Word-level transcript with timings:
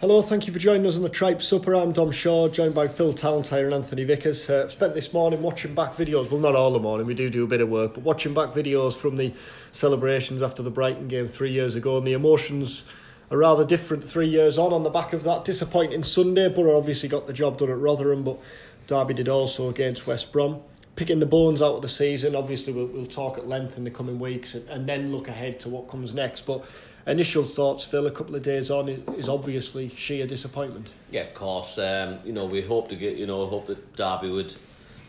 Hello, 0.00 0.22
thank 0.22 0.46
you 0.46 0.52
for 0.54 0.58
joining 0.58 0.86
us 0.86 0.96
on 0.96 1.02
the 1.02 1.10
Tripe 1.10 1.42
Supper. 1.42 1.74
I'm 1.74 1.92
Dom 1.92 2.10
Shaw, 2.10 2.48
joined 2.48 2.74
by 2.74 2.88
Phil 2.88 3.12
Tallentire 3.12 3.66
and 3.66 3.74
Anthony 3.74 4.04
Vickers. 4.04 4.48
Uh, 4.48 4.66
spent 4.66 4.94
this 4.94 5.12
morning 5.12 5.42
watching 5.42 5.74
back 5.74 5.94
videos, 5.94 6.30
well, 6.30 6.40
not 6.40 6.56
all 6.56 6.70
the 6.70 6.78
morning, 6.78 7.06
we 7.06 7.12
do 7.12 7.28
do 7.28 7.44
a 7.44 7.46
bit 7.46 7.60
of 7.60 7.68
work, 7.68 7.92
but 7.92 8.02
watching 8.02 8.32
back 8.32 8.52
videos 8.54 8.96
from 8.96 9.16
the 9.16 9.34
celebrations 9.72 10.42
after 10.42 10.62
the 10.62 10.70
Brighton 10.70 11.06
game 11.06 11.26
three 11.28 11.50
years 11.50 11.76
ago, 11.76 11.98
and 11.98 12.06
the 12.06 12.14
emotions 12.14 12.84
are 13.30 13.36
rather 13.36 13.62
different 13.62 14.02
three 14.02 14.26
years 14.26 14.56
on 14.56 14.72
on 14.72 14.84
the 14.84 14.88
back 14.88 15.12
of 15.12 15.22
that 15.24 15.44
disappointing 15.44 16.02
Sunday. 16.02 16.48
Borough 16.48 16.78
obviously 16.78 17.10
got 17.10 17.26
the 17.26 17.34
job 17.34 17.58
done 17.58 17.68
at 17.68 17.76
Rotherham, 17.76 18.24
but 18.24 18.40
Derby 18.86 19.12
did 19.12 19.28
also 19.28 19.68
against 19.68 20.06
West 20.06 20.32
Brom. 20.32 20.62
Picking 20.96 21.18
the 21.18 21.26
bones 21.26 21.60
out 21.60 21.74
of 21.74 21.82
the 21.82 21.90
season, 21.90 22.34
obviously, 22.34 22.72
we'll, 22.72 22.86
we'll 22.86 23.04
talk 23.04 23.36
at 23.36 23.46
length 23.46 23.76
in 23.76 23.84
the 23.84 23.90
coming 23.90 24.18
weeks 24.18 24.54
and, 24.54 24.66
and 24.70 24.86
then 24.86 25.12
look 25.12 25.28
ahead 25.28 25.60
to 25.60 25.68
what 25.68 25.88
comes 25.88 26.14
next. 26.14 26.46
But 26.46 26.64
initial 27.10 27.44
thoughts, 27.44 27.84
Phil, 27.84 28.06
a 28.06 28.10
couple 28.10 28.34
of 28.34 28.42
days 28.42 28.70
on 28.70 28.88
is 28.88 29.28
obviously 29.28 29.90
sheer 29.94 30.26
disappointment. 30.26 30.90
Yeah, 31.10 31.22
of 31.22 31.34
course. 31.34 31.78
Um, 31.78 32.20
you 32.24 32.32
know, 32.32 32.46
we 32.46 32.62
hope 32.62 32.88
to 32.90 32.96
get, 32.96 33.16
you 33.16 33.26
know, 33.26 33.46
hope 33.46 33.66
that 33.66 33.96
Derby 33.96 34.30
would 34.30 34.54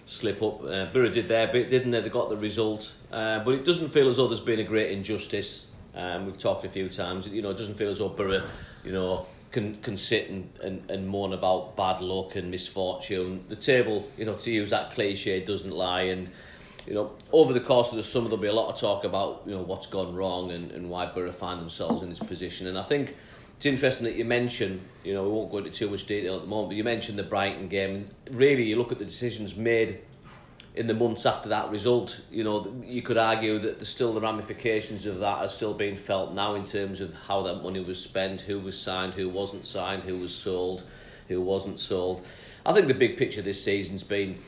slip 0.05 0.41
up. 0.41 0.63
Uh, 0.63 0.85
Borough 0.87 1.09
did 1.09 1.27
their 1.27 1.47
bit, 1.47 1.69
didn't 1.69 1.91
they? 1.91 2.01
They 2.01 2.09
got 2.09 2.29
the 2.29 2.37
result, 2.37 2.93
uh, 3.11 3.39
but 3.43 3.53
it 3.53 3.63
doesn't 3.63 3.89
feel 3.89 4.09
as 4.09 4.17
though 4.17 4.27
there's 4.27 4.39
been 4.39 4.59
a 4.59 4.63
great 4.63 4.91
injustice. 4.91 5.67
Um, 5.95 6.25
we've 6.25 6.37
talked 6.37 6.65
a 6.65 6.69
few 6.69 6.89
times. 6.89 7.27
You 7.27 7.41
know, 7.41 7.51
it 7.51 7.57
doesn't 7.57 7.75
feel 7.75 7.91
as 7.91 7.99
though 7.99 8.09
Borough, 8.09 8.41
you 8.83 8.91
know, 8.91 9.25
can 9.51 9.75
can 9.81 9.97
sit 9.97 10.29
and, 10.29 10.49
and, 10.63 10.89
and 10.89 11.07
moan 11.07 11.33
about 11.33 11.75
bad 11.75 12.01
luck 12.01 12.35
and 12.35 12.49
misfortune. 12.49 13.43
The 13.49 13.55
table, 13.55 14.09
you 14.17 14.25
know, 14.25 14.35
to 14.35 14.51
use 14.51 14.69
that 14.69 14.91
cliche, 14.91 15.43
doesn't 15.43 15.71
lie 15.71 16.03
and 16.03 16.31
you 16.87 16.93
know, 16.93 17.11
over 17.31 17.53
the 17.53 17.59
course 17.59 17.91
of 17.91 17.97
the 17.97 18.03
summer, 18.03 18.27
there'll 18.29 18.41
be 18.41 18.47
a 18.47 18.53
lot 18.53 18.73
of 18.73 18.79
talk 18.79 19.03
about 19.03 19.43
you 19.45 19.53
know 19.53 19.61
what's 19.61 19.87
gone 19.87 20.15
wrong 20.15 20.51
and, 20.51 20.71
and 20.71 20.89
why 20.89 21.05
Borough 21.05 21.31
find 21.31 21.61
themselves 21.61 22.01
in 22.01 22.09
this 22.09 22.19
position. 22.19 22.67
And 22.67 22.77
I 22.77 22.83
think 22.83 23.15
it's 23.57 23.65
interesting 23.67 24.05
that 24.05 24.15
you 24.15 24.25
mention, 24.25 24.81
you 25.03 25.13
know, 25.13 25.23
we 25.23 25.29
won't 25.29 25.51
go 25.51 25.59
into 25.59 25.69
too 25.69 25.89
much 25.89 26.05
detail 26.05 26.35
at 26.35 26.41
the 26.41 26.47
moment, 26.47 26.69
but 26.69 26.77
you 26.77 26.83
mentioned 26.83 27.19
the 27.19 27.23
Brighton 27.23 27.67
game. 27.67 28.07
Really, 28.31 28.63
you 28.63 28.75
look 28.75 28.91
at 28.91 28.97
the 28.97 29.05
decisions 29.05 29.55
made 29.55 29.99
in 30.73 30.87
the 30.87 30.93
months 30.93 31.25
after 31.25 31.49
that 31.49 31.69
result. 31.69 32.21
You 32.31 32.43
know, 32.43 32.73
you 32.83 33.03
could 33.03 33.17
argue 33.17 33.59
that 33.59 33.77
there's 33.77 33.89
still 33.89 34.13
the 34.13 34.21
ramifications 34.21 35.05
of 35.05 35.19
that 35.19 35.37
are 35.39 35.49
still 35.49 35.75
being 35.75 35.95
felt 35.95 36.33
now 36.33 36.55
in 36.55 36.65
terms 36.65 37.01
of 37.01 37.13
how 37.13 37.43
that 37.43 37.61
money 37.61 37.81
was 37.81 38.01
spent, 38.01 38.41
who 38.41 38.59
was 38.59 38.79
signed, 38.79 39.13
who 39.13 39.29
wasn't 39.29 39.67
signed, 39.67 40.03
who 40.03 40.17
was 40.17 40.33
sold, 40.33 40.83
who 41.27 41.39
wasn't 41.39 41.79
sold. 41.79 42.25
I 42.65 42.73
think 42.73 42.87
the 42.87 42.95
big 42.95 43.17
picture 43.17 43.43
this 43.43 43.63
season's 43.63 44.03
been. 44.03 44.39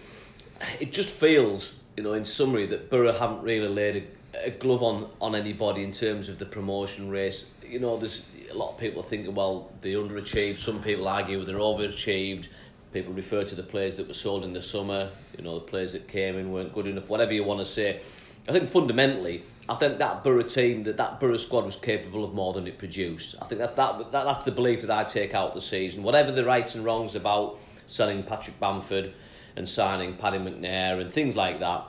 It 0.80 0.92
just 0.92 1.10
feels 1.10 1.83
you 1.96 2.04
know, 2.04 2.14
in 2.14 2.26
summary, 2.26 2.66
that 2.68 2.90
Borough 2.90 3.14
haven't 3.14 3.44
really 3.44 3.68
laid 3.68 4.08
a, 4.36 4.48
a, 4.48 4.52
glove 4.52 4.82
on, 4.82 5.10
on 5.22 5.36
anybody 5.36 5.84
in 5.84 5.92
terms 5.92 6.30
of 6.30 6.40
the 6.40 6.46
promotion 6.46 7.10
race. 7.10 7.50
You 7.66 7.80
know, 7.80 7.98
there's 7.98 8.30
a 8.50 8.56
lot 8.56 8.72
of 8.72 8.78
people 8.80 9.04
thinking, 9.04 9.36
well, 9.36 9.72
they 9.82 9.94
underachieved. 9.94 10.58
Some 10.58 10.82
people 10.82 11.08
argue 11.08 11.44
they're 11.46 11.56
overachieved. 11.58 12.48
People 12.92 13.14
refer 13.14 13.44
to 13.44 13.56
the 13.56 13.64
players 13.64 13.96
that 13.96 14.08
were 14.08 14.14
sold 14.14 14.44
in 14.44 14.54
the 14.54 14.62
summer. 14.62 15.10
You 15.38 15.44
know, 15.44 15.56
the 15.56 15.66
players 15.66 15.94
that 15.94 16.08
came 16.08 16.38
in 16.38 16.52
weren't 16.52 16.74
good 16.74 16.88
enough. 16.88 17.10
Whatever 17.10 17.34
you 17.34 17.44
want 17.44 17.60
to 17.60 17.66
say, 17.66 18.02
I 18.48 18.52
think 18.52 18.70
fundamentally, 18.70 19.44
I 19.70 19.76
think 19.76 20.00
that 20.00 20.24
Borough 20.24 20.44
team, 20.44 20.84
that 20.84 20.98
that 20.98 21.20
Borough 21.20 21.38
squad 21.38 21.66
was 21.66 21.76
capable 21.76 22.24
of 22.26 22.34
more 22.34 22.54
than 22.54 22.68
it 22.68 22.78
produced. 22.78 23.36
I 23.42 23.46
think 23.46 23.60
that, 23.60 23.76
that, 23.78 24.12
that 24.12 24.26
that's 24.26 24.44
the 24.44 24.52
belief 24.52 24.82
that 24.82 24.92
I 24.92 25.06
take 25.06 25.34
out 25.34 25.56
the 25.56 25.62
season. 25.62 26.04
Whatever 26.04 26.32
the 26.32 26.44
rights 26.44 26.76
and 26.76 26.84
wrongs 26.84 27.16
about 27.16 27.58
selling 27.88 28.24
Patrick 28.24 28.60
Bamford 28.60 29.14
and 29.56 29.68
signing 29.68 30.16
Paddy 30.16 30.38
McNair 30.38 31.00
and 31.00 31.12
things 31.12 31.36
like 31.36 31.60
that. 31.60 31.84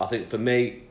I 0.00 0.06
think 0.06 0.28
for 0.28 0.38
me, 0.38 0.82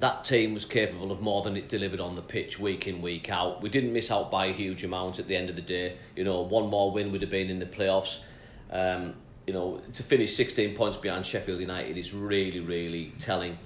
that 0.00 0.24
team 0.24 0.54
was 0.54 0.64
capable 0.64 1.10
of 1.10 1.20
more 1.20 1.42
than 1.42 1.56
it 1.56 1.68
delivered 1.68 2.00
on 2.00 2.14
the 2.14 2.22
pitch 2.22 2.58
week 2.58 2.86
in 2.86 3.02
week 3.02 3.30
out. 3.30 3.62
We 3.62 3.68
didn't 3.68 3.92
miss 3.92 4.10
out 4.10 4.30
by 4.30 4.46
a 4.46 4.52
huge 4.52 4.84
amount 4.84 5.18
at 5.18 5.26
the 5.26 5.36
end 5.36 5.50
of 5.50 5.56
the 5.56 5.62
day. 5.62 5.96
You 6.14 6.24
know, 6.24 6.42
one 6.42 6.70
more 6.70 6.92
win 6.92 7.10
would 7.12 7.22
have 7.22 7.30
been 7.30 7.50
in 7.50 7.58
the 7.58 7.66
playoffs. 7.66 8.20
Um, 8.70 9.14
you 9.46 9.54
know, 9.54 9.80
to 9.94 10.02
finish 10.02 10.36
16 10.36 10.76
points 10.76 10.98
behind 10.98 11.24
Sheffield 11.24 11.60
United 11.60 11.96
is 11.96 12.14
really, 12.14 12.60
really 12.60 13.12
telling. 13.18 13.58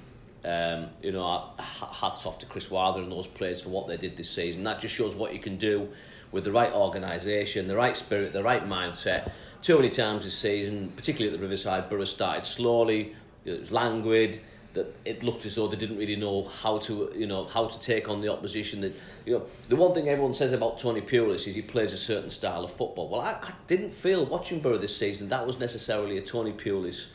Um, 0.44 0.88
you 1.02 1.12
know, 1.12 1.50
hats 1.58 2.26
off 2.26 2.38
to 2.38 2.46
Chris 2.46 2.70
Wilder 2.70 3.00
and 3.00 3.12
those 3.12 3.26
players 3.26 3.62
for 3.62 3.68
what 3.68 3.88
they 3.88 3.96
did 3.96 4.16
this 4.16 4.30
season. 4.30 4.62
That 4.62 4.80
just 4.80 4.94
shows 4.94 5.14
what 5.14 5.32
you 5.32 5.38
can 5.38 5.56
do 5.56 5.88
with 6.32 6.44
the 6.44 6.52
right 6.52 6.72
organisation, 6.72 7.68
the 7.68 7.76
right 7.76 7.96
spirit, 7.96 8.32
the 8.32 8.42
right 8.42 8.66
mindset 8.66 9.30
too 9.62 9.76
many 9.76 9.90
times 9.90 10.24
this 10.24 10.36
season, 10.36 10.92
particularly 10.96 11.32
at 11.32 11.40
the 11.40 11.44
Riverside, 11.44 11.88
Borough 11.88 12.04
started 12.04 12.44
slowly. 12.44 13.14
It 13.44 13.60
was 13.60 13.70
languid. 13.70 14.40
That 14.74 14.94
it 15.04 15.22
looked 15.22 15.44
as 15.44 15.56
though 15.56 15.68
they 15.68 15.76
didn't 15.76 15.98
really 15.98 16.16
know 16.16 16.44
how 16.44 16.78
to, 16.78 17.12
you 17.14 17.26
know, 17.26 17.44
how 17.44 17.66
to 17.66 17.78
take 17.78 18.08
on 18.08 18.22
the 18.22 18.32
opposition. 18.32 18.80
That 18.80 18.94
you 19.26 19.34
know, 19.34 19.46
the 19.68 19.76
one 19.76 19.92
thing 19.92 20.08
everyone 20.08 20.32
says 20.32 20.52
about 20.52 20.78
Tony 20.78 21.02
Pulis 21.02 21.46
is 21.46 21.54
he 21.54 21.60
plays 21.60 21.92
a 21.92 21.98
certain 21.98 22.30
style 22.30 22.64
of 22.64 22.72
football. 22.72 23.08
Well, 23.08 23.20
I, 23.20 23.32
I 23.32 23.52
didn't 23.66 23.92
feel 23.92 24.24
watching 24.24 24.60
Borough 24.60 24.78
this 24.78 24.96
season 24.96 25.28
that 25.28 25.46
was 25.46 25.58
necessarily 25.58 26.16
a 26.16 26.22
Tony 26.22 26.52
Pulis. 26.52 27.08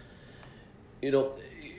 You 1.02 1.12
know, 1.12 1.31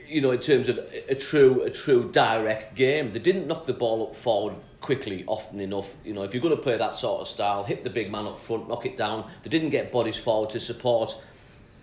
you 0.05 0.19
know, 0.19 0.31
in 0.31 0.39
terms 0.39 0.67
of 0.67 0.79
a 1.07 1.15
true, 1.15 1.61
a 1.61 1.69
true 1.69 2.09
direct 2.11 2.75
game, 2.75 3.13
they 3.13 3.19
didn't 3.19 3.47
knock 3.47 3.65
the 3.65 3.73
ball 3.73 4.07
up 4.07 4.15
forward 4.15 4.55
quickly 4.81 5.23
often 5.27 5.59
enough. 5.59 5.95
You 6.03 6.13
know, 6.13 6.23
if 6.23 6.33
you're 6.33 6.41
going 6.41 6.55
to 6.55 6.61
play 6.61 6.77
that 6.77 6.95
sort 6.95 7.21
of 7.21 7.27
style, 7.27 7.63
hit 7.63 7.83
the 7.83 7.89
big 7.89 8.11
man 8.11 8.25
up 8.25 8.39
front, 8.39 8.67
knock 8.67 8.85
it 8.85 8.97
down. 8.97 9.29
They 9.43 9.49
didn't 9.49 9.69
get 9.69 9.91
bodies 9.91 10.17
forward 10.17 10.49
to 10.51 10.59
support 10.59 11.15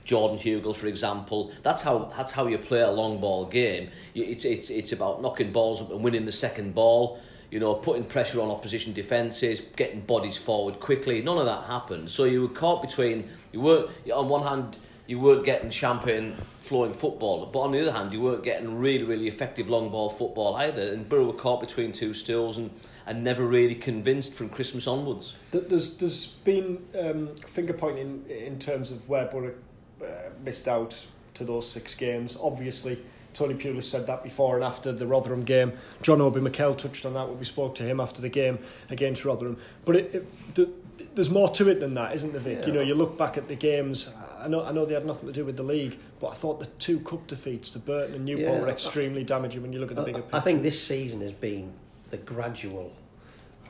Jordan 0.04 0.38
Hugill, 0.38 0.74
for 0.74 0.86
example. 0.86 1.52
That's 1.62 1.82
how 1.82 2.10
that's 2.16 2.32
how 2.32 2.46
you 2.46 2.58
play 2.58 2.80
a 2.80 2.90
long 2.90 3.20
ball 3.20 3.44
game. 3.44 3.90
It's 4.14 4.44
it's 4.44 4.70
it's 4.70 4.92
about 4.92 5.20
knocking 5.20 5.52
balls 5.52 5.82
up 5.82 5.90
and 5.90 6.02
winning 6.02 6.24
the 6.24 6.32
second 6.32 6.74
ball. 6.74 7.20
You 7.50 7.60
know, 7.60 7.74
putting 7.74 8.04
pressure 8.04 8.40
on 8.40 8.50
opposition 8.50 8.92
defences, 8.92 9.60
getting 9.76 10.00
bodies 10.00 10.36
forward 10.36 10.80
quickly. 10.80 11.22
None 11.22 11.38
of 11.38 11.46
that 11.46 11.64
happened. 11.64 12.10
So 12.10 12.24
you 12.24 12.42
were 12.42 12.48
caught 12.48 12.82
between 12.82 13.28
you 13.52 13.60
were 13.60 13.88
on 14.12 14.28
one 14.28 14.42
hand 14.42 14.78
you 15.06 15.20
weren't 15.20 15.44
getting 15.44 15.70
champagne 15.70 16.32
flowing 16.58 16.92
football, 16.92 17.46
but 17.46 17.60
on 17.60 17.72
the 17.72 17.80
other 17.80 17.92
hand, 17.92 18.12
you 18.12 18.20
weren't 18.20 18.42
getting 18.42 18.76
really, 18.76 19.04
really 19.04 19.28
effective 19.28 19.68
long 19.68 19.88
ball 19.90 20.10
football 20.10 20.56
either. 20.56 20.92
And 20.92 21.08
Borough 21.08 21.26
were 21.26 21.32
caught 21.32 21.60
between 21.60 21.92
two 21.92 22.12
stools 22.12 22.58
and, 22.58 22.70
and 23.06 23.22
never 23.22 23.46
really 23.46 23.74
convinced 23.74 24.34
from 24.34 24.48
Christmas 24.48 24.86
onwards. 24.86 25.36
There's 25.52 25.96
there's 25.96 26.26
been 26.26 26.84
um, 26.98 27.34
finger 27.36 27.72
pointing 27.72 28.24
in 28.28 28.58
terms 28.58 28.90
of 28.90 29.08
where 29.08 29.26
Borough 29.26 29.54
uh, 30.02 30.06
missed 30.44 30.66
out 30.66 31.06
to 31.34 31.44
those 31.44 31.70
six 31.70 31.94
games. 31.94 32.36
Obviously, 32.40 32.98
Tony 33.32 33.54
Pulis 33.54 33.84
said 33.84 34.06
that 34.06 34.24
before 34.24 34.56
and 34.56 34.64
after 34.64 34.92
the 34.92 35.06
Rotherham 35.06 35.44
game. 35.44 35.74
John 36.02 36.20
Obi 36.20 36.40
Mikel 36.40 36.74
touched 36.74 37.04
on 37.04 37.14
that 37.14 37.28
when 37.28 37.38
we 37.38 37.44
spoke 37.44 37.74
to 37.76 37.82
him 37.82 38.00
after 38.00 38.22
the 38.22 38.30
game 38.30 38.58
against 38.88 39.24
Rotherham. 39.24 39.58
But 39.84 39.96
it, 39.96 40.26
it, 40.56 40.68
there's 41.16 41.30
more 41.30 41.48
to 41.48 41.68
it 41.68 41.80
than 41.80 41.94
that, 41.94 42.14
isn't 42.14 42.32
there, 42.32 42.40
Vic? 42.40 42.58
Yeah. 42.60 42.66
You 42.66 42.72
know, 42.74 42.80
you 42.82 42.94
look 42.94 43.16
back 43.18 43.38
at 43.38 43.48
the 43.48 43.56
games. 43.56 44.10
I 44.38 44.48
know, 44.48 44.64
I 44.64 44.70
know 44.70 44.84
they 44.84 44.94
had 44.94 45.06
nothing 45.06 45.26
to 45.26 45.32
do 45.32 45.46
with 45.46 45.56
the 45.56 45.62
league, 45.62 45.98
but 46.20 46.28
I 46.28 46.34
thought 46.34 46.60
the 46.60 46.66
two 46.66 47.00
cup 47.00 47.26
defeats 47.26 47.70
to 47.70 47.78
Burton 47.78 48.14
and 48.14 48.24
Newport 48.24 48.54
yeah, 48.54 48.60
were 48.60 48.68
extremely 48.68 49.24
damaging 49.24 49.62
when 49.62 49.72
you 49.72 49.80
look 49.80 49.90
at 49.90 49.96
the 49.96 50.02
bigger 50.02 50.20
picture. 50.20 50.36
I 50.36 50.40
think 50.40 50.62
this 50.62 50.80
season 50.80 51.22
has 51.22 51.32
been 51.32 51.72
the 52.10 52.18
gradual 52.18 52.92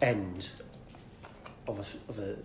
end 0.02 0.50
of 1.68 1.78
a, 1.78 2.10
of 2.10 2.18
a 2.18 2.36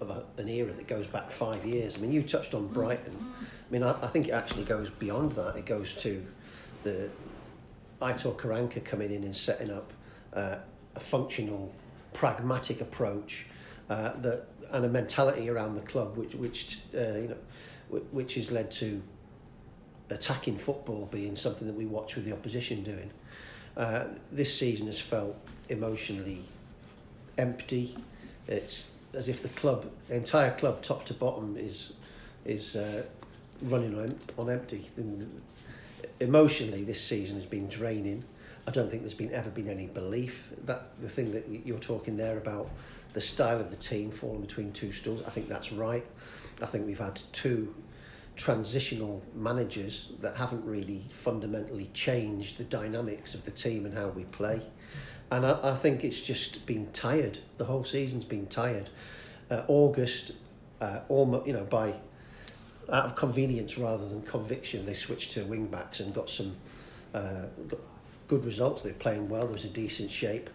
of 0.00 0.10
a, 0.10 0.24
an 0.40 0.48
era 0.48 0.72
that 0.72 0.86
goes 0.86 1.06
back 1.06 1.30
five 1.30 1.64
years. 1.64 1.96
I 1.96 2.00
mean, 2.00 2.12
you 2.12 2.22
touched 2.22 2.54
on 2.54 2.68
Brighton. 2.68 3.16
I 3.40 3.72
mean, 3.72 3.82
I, 3.82 3.96
I 4.02 4.08
think 4.08 4.28
it 4.28 4.32
actually 4.32 4.64
goes 4.64 4.90
beyond 4.90 5.32
that. 5.32 5.56
It 5.56 5.66
goes 5.66 5.94
to 6.02 6.24
the 6.84 7.10
Aitor 8.00 8.36
Karanka 8.36 8.84
coming 8.84 9.12
in 9.12 9.24
and 9.24 9.34
setting 9.34 9.70
up 9.70 9.92
uh, 10.34 10.56
a 10.94 11.00
functional, 11.00 11.72
pragmatic 12.12 12.80
approach 12.80 13.46
uh, 13.90 14.12
that 14.20 14.46
and 14.70 14.84
a 14.84 14.88
mentality 14.88 15.48
around 15.48 15.74
the 15.74 15.82
club 15.82 16.16
which 16.16 16.34
which 16.34 16.80
uh, 16.94 16.98
you 16.98 17.28
know 17.28 18.00
which 18.12 18.34
has 18.34 18.50
led 18.50 18.70
to 18.70 19.02
attacking 20.10 20.58
football 20.58 21.06
being 21.10 21.36
something 21.36 21.66
that 21.66 21.76
we 21.76 21.86
watch 21.86 22.16
with 22.16 22.24
the 22.24 22.32
opposition 22.32 22.82
doing. 22.82 23.10
Uh, 23.76 24.06
this 24.32 24.56
season 24.58 24.86
has 24.86 25.00
felt 25.00 25.36
emotionally 25.68 26.42
empty. 27.36 27.96
It's 28.46 28.92
as 29.14 29.28
if 29.28 29.42
the 29.42 29.48
club, 29.50 29.90
the 30.08 30.16
entire 30.16 30.50
club, 30.56 30.82
top 30.82 31.04
to 31.06 31.14
bottom, 31.14 31.56
is 31.56 31.94
is 32.44 32.76
uh, 32.76 33.02
running 33.62 33.98
on, 33.98 34.18
on 34.36 34.50
empty. 34.50 34.88
Emotionally, 36.20 36.84
this 36.84 37.02
season 37.02 37.36
has 37.36 37.46
been 37.46 37.68
draining. 37.68 38.24
I 38.66 38.70
don't 38.70 38.90
think 38.90 39.02
there's 39.02 39.14
been 39.14 39.32
ever 39.32 39.50
been 39.50 39.68
any 39.68 39.86
belief 39.86 40.50
that 40.66 40.88
the 41.00 41.08
thing 41.08 41.32
that 41.32 41.48
you're 41.64 41.78
talking 41.78 42.16
there 42.16 42.36
about 42.36 42.68
the 43.12 43.20
style 43.20 43.60
of 43.60 43.70
the 43.70 43.76
team 43.76 44.10
falling 44.10 44.40
between 44.40 44.72
two 44.72 44.92
stools. 44.92 45.22
I 45.26 45.30
think 45.30 45.48
that's 45.48 45.72
right. 45.72 46.06
I 46.62 46.66
think 46.66 46.86
we've 46.86 46.98
had 46.98 47.20
two 47.32 47.74
transitional 48.36 49.22
managers 49.34 50.12
that 50.20 50.36
haven't 50.36 50.64
really 50.64 51.04
fundamentally 51.10 51.90
changed 51.92 52.58
the 52.58 52.64
dynamics 52.64 53.34
of 53.34 53.44
the 53.44 53.50
team 53.50 53.84
and 53.84 53.94
how 53.94 54.08
we 54.08 54.24
play. 54.24 54.62
And 55.30 55.44
I, 55.44 55.58
I 55.72 55.76
think 55.76 56.04
it's 56.04 56.20
just 56.20 56.64
been 56.64 56.90
tired. 56.92 57.38
The 57.58 57.64
whole 57.64 57.84
season's 57.84 58.24
been 58.24 58.46
tired. 58.46 58.90
Uh, 59.50 59.62
August, 59.66 60.32
uh, 60.80 61.00
almost, 61.08 61.46
you 61.46 61.52
know, 61.52 61.64
by 61.64 61.94
out 62.90 63.04
of 63.04 63.16
convenience 63.16 63.76
rather 63.76 64.08
than 64.08 64.22
conviction, 64.22 64.86
they 64.86 64.94
switched 64.94 65.32
to 65.32 65.44
wing 65.44 65.66
backs 65.66 66.00
and 66.00 66.14
got 66.14 66.30
some 66.30 66.56
uh, 67.14 67.46
got 67.68 67.80
good 68.28 68.44
results. 68.44 68.82
They're 68.82 68.92
playing 68.92 69.28
well. 69.28 69.42
There 69.42 69.52
was 69.52 69.64
a 69.64 69.70
decent 69.70 70.10
shape, 70.10 70.48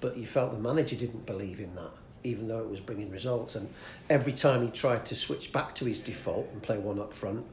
but 0.00 0.16
you 0.16 0.26
felt 0.26 0.52
the 0.52 0.58
manager 0.58 0.96
didn't 0.96 1.26
believe 1.26 1.60
in 1.60 1.74
that, 1.74 1.92
even 2.24 2.48
though 2.48 2.60
it 2.60 2.68
was 2.68 2.80
bringing 2.80 3.10
results. 3.10 3.54
And 3.54 3.68
every 4.08 4.32
time 4.32 4.64
he 4.64 4.70
tried 4.70 5.06
to 5.06 5.14
switch 5.14 5.52
back 5.52 5.74
to 5.76 5.84
his 5.84 6.00
default 6.00 6.48
and 6.52 6.62
play 6.62 6.78
one 6.78 6.98
up 6.98 7.12
front, 7.12 7.44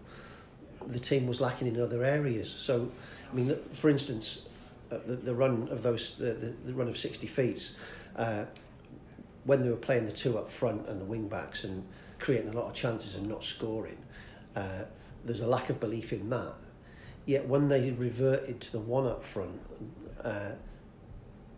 the 0.87 0.99
team 0.99 1.27
was 1.27 1.41
lacking 1.41 1.67
in 1.67 1.81
other 1.81 2.03
areas. 2.03 2.49
So, 2.49 2.89
I 3.31 3.35
mean, 3.35 3.57
for 3.73 3.89
instance, 3.89 4.47
the, 4.89 4.97
the 4.97 5.35
run 5.35 5.67
of 5.69 5.83
those 5.83 6.15
the, 6.17 6.31
the, 6.33 6.55
the 6.65 6.73
run 6.73 6.87
of 6.87 6.97
sixty 6.97 7.27
feet. 7.27 7.75
Uh, 8.15 8.45
when 9.43 9.61
they 9.61 9.69
were 9.69 9.75
playing 9.75 10.05
the 10.05 10.11
two 10.11 10.37
up 10.37 10.49
front 10.49 10.87
and 10.89 10.99
the 10.99 11.05
wing 11.05 11.27
backs 11.27 11.63
and 11.63 11.85
creating 12.19 12.49
a 12.49 12.53
lot 12.53 12.67
of 12.67 12.73
chances 12.73 13.15
and 13.15 13.27
not 13.27 13.43
scoring, 13.43 13.97
uh, 14.55 14.83
there's 15.23 15.39
a 15.41 15.47
lack 15.47 15.69
of 15.69 15.79
belief 15.79 16.11
in 16.11 16.29
that. 16.29 16.53
Yet 17.25 17.47
when 17.47 17.69
they 17.69 17.91
reverted 17.91 18.59
to 18.61 18.71
the 18.71 18.79
one 18.79 19.05
up 19.05 19.23
front, 19.23 19.59
uh, 20.21 20.51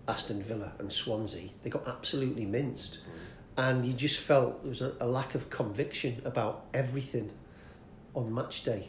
Aston 0.10 0.42
Villa 0.42 0.74
and 0.80 0.92
Swansea, 0.92 1.50
they 1.64 1.70
got 1.70 1.88
absolutely 1.88 2.46
minced. 2.46 3.00
And 3.56 3.86
you 3.86 3.94
just 3.94 4.18
felt 4.20 4.64
there 4.64 4.70
was 4.70 4.82
a, 4.82 4.94
a 5.00 5.06
lack 5.06 5.36
of 5.36 5.50
conviction 5.50 6.22
about 6.26 6.66
everything 6.74 7.32
on 8.16 8.34
match 8.34 8.64
day. 8.64 8.88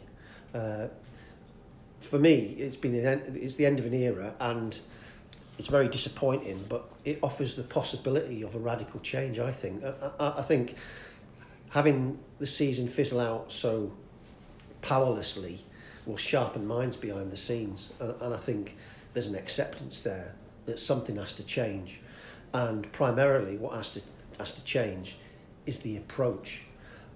Uh, 0.53 0.87
for 1.99 2.17
me, 2.17 2.55
it's 2.57 2.77
been 2.77 2.95
an 2.95 3.05
end, 3.05 3.37
it's 3.37 3.55
the 3.55 3.65
end 3.65 3.79
of 3.79 3.85
an 3.85 3.93
era, 3.93 4.33
and 4.39 4.79
it's 5.59 5.67
very 5.67 5.87
disappointing. 5.87 6.65
But 6.67 6.89
it 7.05 7.19
offers 7.21 7.55
the 7.55 7.63
possibility 7.63 8.41
of 8.41 8.55
a 8.55 8.59
radical 8.59 8.99
change. 9.01 9.37
I 9.39 9.51
think. 9.51 9.83
I, 9.83 10.11
I, 10.19 10.39
I 10.39 10.41
think 10.41 10.75
having 11.69 12.17
the 12.39 12.47
season 12.47 12.87
fizzle 12.87 13.19
out 13.19 13.51
so 13.51 13.91
powerlessly 14.81 15.59
will 16.05 16.17
sharpen 16.17 16.65
minds 16.65 16.95
behind 16.95 17.31
the 17.31 17.37
scenes, 17.37 17.91
and, 17.99 18.19
and 18.21 18.33
I 18.33 18.37
think 18.37 18.77
there's 19.13 19.27
an 19.27 19.35
acceptance 19.35 20.01
there 20.01 20.33
that 20.65 20.79
something 20.79 21.15
has 21.17 21.33
to 21.33 21.43
change, 21.43 21.99
and 22.53 22.91
primarily 22.91 23.57
what 23.57 23.73
has 23.75 23.91
to 23.91 24.01
has 24.37 24.53
to 24.53 24.63
change 24.63 25.17
is 25.65 25.79
the 25.79 25.97
approach. 25.97 26.61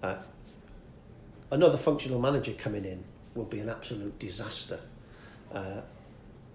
Uh, 0.03 0.17
another 1.51 1.77
functional 1.77 2.19
manager 2.19 2.53
coming 2.53 2.85
in 2.85 3.03
will 3.33 3.45
be 3.45 3.59
an 3.59 3.69
absolute 3.69 4.17
disaster. 4.19 4.79
Uh, 5.53 5.81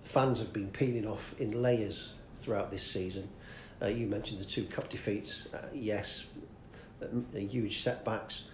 fans 0.02 0.38
have 0.38 0.52
been 0.52 0.68
peeling 0.68 1.06
off 1.06 1.34
in 1.38 1.62
layers 1.62 2.12
throughout 2.40 2.70
this 2.70 2.82
season. 2.82 3.28
Uh, 3.82 3.86
you 3.86 4.06
mentioned 4.06 4.40
the 4.40 4.44
two 4.44 4.64
cup 4.64 4.88
defeats. 4.88 5.48
Uh, 5.52 5.68
yes, 5.74 6.26
uh, 7.02 7.06
huge 7.38 7.80
setbacks. 7.80 8.44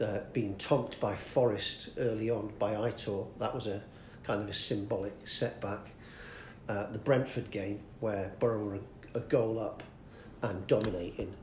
Uh, 0.00 0.20
being 0.32 0.56
tonked 0.56 0.98
by 0.98 1.14
Forest 1.14 1.90
early 1.98 2.30
on 2.30 2.50
by 2.58 2.72
Aitor, 2.72 3.26
that 3.38 3.54
was 3.54 3.66
a 3.66 3.82
kind 4.24 4.40
of 4.40 4.48
a 4.48 4.52
symbolic 4.52 5.12
setback. 5.26 5.90
Uh, 6.70 6.88
the 6.92 6.98
Brentford 6.98 7.50
game, 7.50 7.80
where 7.98 8.32
Borough 8.38 8.64
were 8.64 8.74
a, 8.76 9.18
a 9.18 9.20
goal 9.22 9.58
up 9.58 9.82
and 10.40 10.64
dominating, 10.68 11.34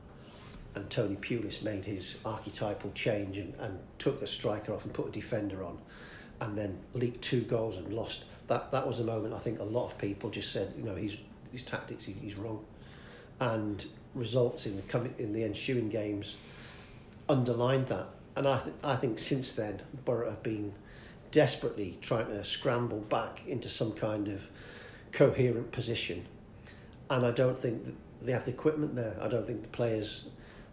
and 0.74 0.88
Tony 0.88 1.16
Pulis 1.16 1.62
made 1.62 1.84
his 1.84 2.16
archetypal 2.24 2.90
change 2.94 3.36
and, 3.36 3.52
and 3.58 3.78
took 3.98 4.22
a 4.22 4.26
striker 4.26 4.72
off 4.72 4.86
and 4.86 4.94
put 4.94 5.06
a 5.06 5.10
defender 5.10 5.62
on, 5.62 5.76
and 6.40 6.56
then 6.56 6.78
leaked 6.94 7.20
two 7.20 7.42
goals 7.42 7.76
and 7.76 7.92
lost. 7.92 8.24
That 8.46 8.72
that 8.72 8.86
was 8.86 9.00
a 9.00 9.04
moment 9.04 9.34
I 9.34 9.38
think 9.38 9.60
a 9.60 9.64
lot 9.64 9.88
of 9.88 9.98
people 9.98 10.30
just 10.30 10.50
said, 10.50 10.72
you 10.78 10.82
know, 10.82 10.96
he's 10.96 11.18
his 11.52 11.62
tactics, 11.62 12.06
he, 12.06 12.14
he's 12.14 12.36
wrong, 12.36 12.64
and 13.38 13.84
results 14.14 14.64
in 14.64 14.76
the 14.76 14.82
coming 14.82 15.14
in 15.18 15.34
the 15.34 15.44
ensuing 15.44 15.90
games 15.90 16.38
underlined 17.28 17.88
that. 17.88 18.06
And 18.34 18.48
I 18.48 18.60
th- 18.60 18.76
I 18.82 18.96
think 18.96 19.18
since 19.18 19.52
then 19.52 19.82
Borough 20.06 20.30
have 20.30 20.42
been 20.42 20.72
desperately 21.32 21.98
trying 22.00 22.28
to 22.28 22.42
scramble 22.44 23.00
back 23.00 23.42
into 23.46 23.68
some 23.68 23.92
kind 23.92 24.28
of 24.28 24.48
coherent 25.12 25.72
position, 25.72 26.26
and 27.10 27.24
I 27.24 27.30
don't 27.30 27.58
think 27.58 27.96
they 28.22 28.32
have 28.32 28.44
the 28.44 28.50
equipment 28.50 28.94
there. 28.94 29.16
I 29.20 29.28
don't 29.28 29.46
think 29.46 29.62
the 29.62 29.68
players 29.68 30.24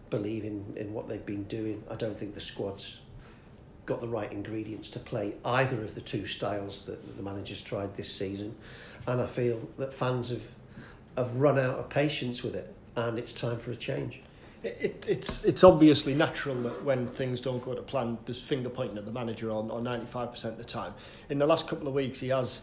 believe 0.10 0.46
in, 0.46 0.74
in 0.76 0.94
what 0.94 1.08
they've 1.08 1.26
been 1.26 1.44
doing. 1.44 1.84
I 1.90 1.96
don't 1.96 2.18
think 2.18 2.34
the 2.34 2.42
squad's 2.42 3.00
got 3.86 4.02
the 4.02 4.08
right 4.08 4.32
ingredients 4.32 4.90
to 4.90 5.00
play 5.00 5.36
either 5.46 5.84
of 5.84 5.96
the 5.96 6.02
two 6.02 6.26
styles 6.26 6.86
that 6.86 7.18
the 7.18 7.24
managers 7.24 7.62
tried 7.62 7.96
this 7.96 8.12
season. 8.12 8.56
And 9.08 9.22
I 9.22 9.28
feel 9.28 9.62
that 9.78 9.94
fans 9.94 10.30
have 10.30 10.50
have 11.18 11.36
run 11.38 11.58
out 11.58 11.80
of 11.80 11.88
patience 11.90 12.44
with 12.44 12.56
it 12.56 12.74
and 12.98 13.18
it's 13.18 13.32
time 13.32 13.58
for 13.58 13.72
a 13.72 13.76
change. 13.76 14.22
It, 14.64 15.06
it's 15.08 15.44
it's 15.46 15.64
obviously 15.64 16.16
natural 16.16 16.56
that 16.64 16.84
when 16.84 17.08
things 17.08 17.40
don't 17.40 17.62
go 17.62 17.76
to 17.76 17.82
plan, 17.82 18.18
there's 18.26 18.42
finger 18.42 18.70
pointing 18.70 18.98
at 18.98 19.06
the 19.06 19.12
manager 19.12 19.52
on, 19.52 19.70
on 19.70 19.84
95% 19.84 20.46
of 20.46 20.58
the 20.58 20.64
time. 20.64 20.94
In 21.30 21.38
the 21.38 21.46
last 21.46 21.68
couple 21.68 21.88
of 21.88 21.94
weeks, 21.94 22.20
he 22.20 22.30
has 22.30 22.62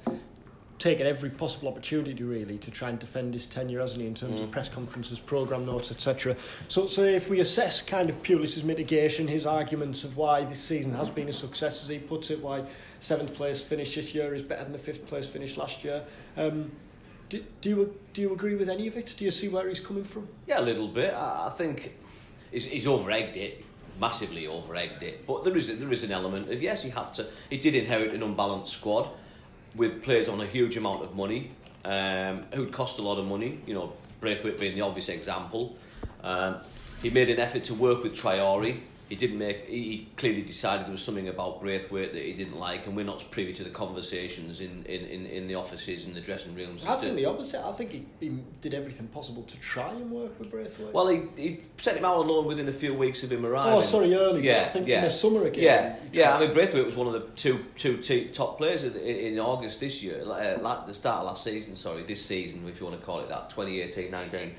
taken 0.83 1.07
every 1.07 1.31
possible 1.31 1.69
opportunity 1.69 2.25
really 2.25 2.59
to 2.59 2.71
try 2.71 2.91
and 2.91 2.99
defend 2.99 3.33
his 3.33 3.47
tenure, 3.47 3.81
hasn't 3.81 4.01
he, 4.01 4.07
in 4.09 4.15
terms 4.15 4.41
mm. 4.41 4.43
of 4.43 4.51
press 4.51 4.69
conferences, 4.69 5.21
programme 5.21 5.65
notes, 5.65 5.93
etc. 5.93 6.37
So, 6.67 6.89
so 6.89 7.05
if 7.05 7.31
we 7.31 7.39
assess 7.39 7.81
kind 7.81 8.11
of 8.11 8.21
Pulis's 8.25 8.65
mitigation, 8.65 9.29
his 9.29 9.47
arguments 9.47 10.03
of 10.03 10.17
why 10.17 10.45
this 10.45 10.59
season 10.59 10.93
has 10.95 11.09
been 11.09 11.29
a 11.29 11.33
success, 11.33 11.85
as 11.85 11.89
he 11.89 12.01
puts 12.01 12.31
it, 12.31 12.43
why 12.43 12.65
seventh 12.99 13.33
place 13.33 13.63
finish 13.63 13.95
this 13.95 14.13
year 14.13 14.35
is 14.35 14.43
better 14.43 14.65
than 14.65 14.73
the 14.73 14.79
fifth 14.79 15.07
place 15.07 15.27
finish 15.27 15.57
last 15.57 15.85
year. 15.85 16.03
Um, 16.37 16.73
do, 17.29 17.45
do 17.61 17.69
you 17.69 18.01
do 18.13 18.21
you 18.21 18.33
agree 18.33 18.57
with 18.57 18.69
any 18.69 18.89
of 18.89 18.97
it? 18.97 19.15
Do 19.17 19.25
you 19.25 19.31
see 19.31 19.49
where 19.49 19.69
he's 19.69 19.81
coming 19.81 20.05
from? 20.05 20.29
Yeah, 20.49 20.59
a 20.59 20.67
little 20.67 20.89
bit. 20.89 21.15
I, 21.15 21.47
I 21.47 21.51
think 21.57 21.97
he's, 22.51 22.65
he's 22.65 22.87
over-egged 22.89 23.37
it 23.37 23.65
massively 24.01 24.47
over-egged 24.47 25.03
it. 25.03 25.27
But 25.27 25.45
there 25.45 25.57
is 25.57 25.69
there 25.79 25.93
is 25.93 26.03
an 26.03 26.11
element 26.11 26.51
of 26.51 26.61
yes, 26.61 26.83
he 26.83 26.91
had 26.91 27.15
to. 27.15 27.27
He 27.51 27.57
did 27.57 27.77
inherit 27.77 28.13
an 28.15 28.23
unbalanced 28.25 28.73
squad 28.73 29.09
with 29.75 30.03
players 30.03 30.29
on 30.29 30.41
a 30.41 30.47
huge 30.47 30.77
amount 30.77 31.03
of 31.03 31.15
money, 31.15 31.51
um, 31.85 32.45
who'd 32.55 32.73
cost 32.73 32.99
a 32.99 33.03
lot 33.03 33.19
of 33.19 33.27
money. 33.27 33.61
You 33.67 33.75
know, 33.75 33.93
Braithwaite 34.21 34.59
being 34.59 34.75
the 34.75 34.83
obvious 34.83 35.09
example. 35.09 35.77
Um, 36.23 36.61
he 37.03 37.11
made 37.11 37.29
an 37.31 37.41
effort 37.41 37.65
to 37.65 37.75
work 37.75 38.03
with 38.03 38.15
Traore 38.15 38.81
he 39.13 39.17
didn't 39.17 39.37
make. 39.37 39.67
He 39.69 40.09
clearly 40.17 40.41
decided 40.41 40.87
there 40.87 40.93
was 40.93 41.05
something 41.05 41.29
about 41.29 41.61
Braithwaite 41.61 42.15
that 42.15 42.23
he 42.23 42.33
didn't 42.33 42.57
like, 42.59 42.87
and 42.87 42.97
we're 42.97 43.05
not 43.05 43.23
privy 43.31 43.53
to 43.53 43.63
the 43.63 43.69
conversations 43.69 44.63
in, 44.63 44.87
in, 44.87 45.05
in, 45.05 45.27
in 45.27 45.47
the 45.47 45.55
offices 45.55 46.07
and 46.07 46.17
the 46.17 46.21
dressing 46.23 46.55
rooms. 46.55 46.87
I 46.87 46.95
think 46.95 47.17
the 47.17 47.27
opposite. 47.27 47.63
I 47.63 47.73
think 47.73 47.93
he, 47.93 48.07
he 48.21 48.39
did 48.63 48.73
everything 48.73 49.09
possible 49.09 49.43
to 49.43 49.61
try 49.61 49.91
and 49.91 50.11
work 50.11 50.39
with 50.39 50.51
Braithwaite. 50.51 50.95
Well, 50.95 51.09
he, 51.09 51.25
he 51.37 51.61
sent 51.77 51.99
him 51.99 52.07
out 52.07 52.21
on 52.21 52.29
loan 52.29 52.47
within 52.47 52.71
a 52.71 52.73
few 52.73 52.95
weeks 52.95 53.23
of 53.23 53.31
him 53.31 53.45
arriving. 53.45 53.75
Oh, 53.75 53.83
sorry, 53.83 54.15
early. 54.15 54.47
Yeah, 54.47 54.65
I 54.67 54.71
think 54.71 54.89
yeah. 54.89 54.97
in 54.97 55.05
the 55.05 55.11
summer 55.11 55.45
again. 55.45 55.63
Yeah, 55.63 55.97
yeah. 56.11 56.35
I 56.35 56.41
mean, 56.41 56.55
Braithwaite 56.55 56.87
was 56.87 56.97
one 56.97 57.07
of 57.07 57.13
the 57.13 57.29
two 57.37 57.67
two 57.77 57.99
t- 57.99 58.29
top 58.29 58.57
players 58.57 58.83
in, 58.83 58.97
in 58.97 59.39
August 59.39 59.79
this 59.79 60.03
year, 60.03 60.23
uh, 60.23 60.87
the 60.87 60.95
start 60.95 61.19
of 61.19 61.27
last 61.27 61.45
season. 61.45 61.75
Sorry, 61.75 62.03
this 62.03 62.25
season, 62.25 62.67
if 62.67 62.81
you 62.81 62.87
want 62.87 62.99
to 62.99 63.05
call 63.05 63.21
it 63.21 63.29
that, 63.29 63.51
2018-19. 63.51 64.53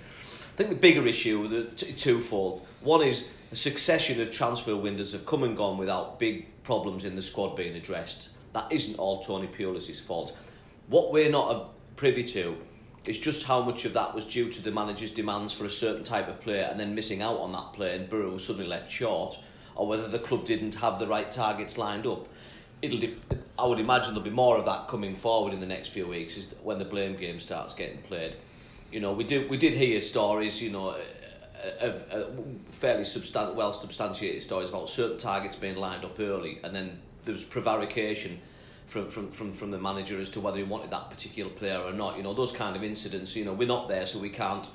I 0.54 0.56
think 0.56 0.70
the 0.70 0.76
bigger 0.76 1.08
issue, 1.08 1.48
the 1.48 1.64
t- 1.72 1.94
twofold. 1.94 2.68
One 2.82 3.02
is 3.02 3.26
a 3.54 3.56
succession 3.56 4.20
of 4.20 4.32
transfer 4.32 4.76
windows 4.76 5.12
have 5.12 5.28
come 5.28 5.44
and 5.44 5.56
gone 5.56 5.78
without 5.78 6.18
big 6.18 6.48
problems 6.64 7.06
in 7.06 7.16
the 7.16 7.22
squad 7.22 7.56
being 7.56 7.76
addressed. 7.76 8.30
That 8.54 8.72
isn't 8.72 8.96
all 8.96 9.24
Tony 9.24 9.46
Pulis' 9.46 10.02
fault. 10.02 10.36
What 10.88 11.14
we're 11.14 11.30
not 11.30 11.70
privy 11.96 12.24
to 12.24 12.58
is 13.06 13.20
just 13.20 13.44
how 13.44 13.62
much 13.62 13.86
of 13.86 13.94
that 13.94 14.16
was 14.16 14.26
due 14.26 14.50
to 14.50 14.60
the 14.60 14.72
manager's 14.72 15.12
demands 15.12 15.54
for 15.54 15.66
a 15.66 15.70
certain 15.70 16.04
type 16.04 16.28
of 16.28 16.42
player 16.42 16.68
and 16.68 16.80
then 16.80 16.96
missing 16.96 17.22
out 17.22 17.38
on 17.38 17.52
that 17.52 17.74
player 17.74 17.96
and 17.96 18.10
Borough 18.10 18.32
was 18.32 18.44
suddenly 18.44 18.68
left 18.68 18.92
short, 18.92 19.38
or 19.76 19.86
whether 19.86 20.08
the 20.08 20.18
club 20.18 20.46
didn't 20.46 20.74
have 20.74 20.98
the 20.98 21.06
right 21.06 21.32
targets 21.32 21.78
lined 21.78 22.08
up. 22.08 22.28
It'll, 22.82 23.08
I 23.60 23.68
would 23.68 23.80
imagine 23.80 24.16
there'll 24.16 24.24
be 24.24 24.32
more 24.32 24.58
of 24.58 24.66
that 24.66 24.88
coming 24.88 25.16
forward 25.16 25.54
in 25.54 25.60
the 25.60 25.68
next 25.68 25.90
few 25.90 26.08
weeks 26.08 26.38
is 26.38 26.48
when 26.64 26.80
the 26.80 26.86
blame 26.86 27.18
game 27.18 27.40
starts 27.40 27.76
getting 27.76 28.02
played. 28.02 28.36
You 28.92 29.00
know, 29.00 29.14
we 29.14 29.24
did 29.24 29.48
we 29.50 29.58
did 29.58 29.74
hear 29.74 30.02
stories. 30.02 30.62
You 30.62 30.72
know, 30.72 30.96
of 31.82 32.14
uh, 32.14 32.26
fairly 32.72 33.04
substan- 33.04 33.56
well 33.56 33.74
substantiated 33.74 34.44
stories 34.44 34.70
about 34.70 34.90
certain 34.90 35.18
targets 35.18 35.56
being 35.56 35.76
lined 35.76 36.04
up 36.04 36.20
early, 36.20 36.60
and 36.64 36.76
then 36.76 37.00
there 37.26 37.34
was 37.34 37.44
prevarication 37.44 38.40
from, 38.88 39.10
from, 39.10 39.32
from, 39.32 39.54
from 39.54 39.72
the 39.72 39.78
manager 39.78 40.20
as 40.20 40.30
to 40.30 40.40
whether 40.40 40.58
he 40.58 40.64
wanted 40.64 40.92
that 40.92 41.10
particular 41.10 41.50
player 41.50 41.80
or 41.80 41.94
not. 41.94 42.18
You 42.18 42.24
know, 42.24 42.34
those 42.34 42.52
kind 42.52 42.76
of 42.76 42.84
incidents. 42.84 43.36
You 43.36 43.46
know, 43.46 43.54
we're 43.54 43.68
not 43.68 43.88
there, 43.88 44.06
so 44.06 44.20
we 44.20 44.30
can't 44.30 44.66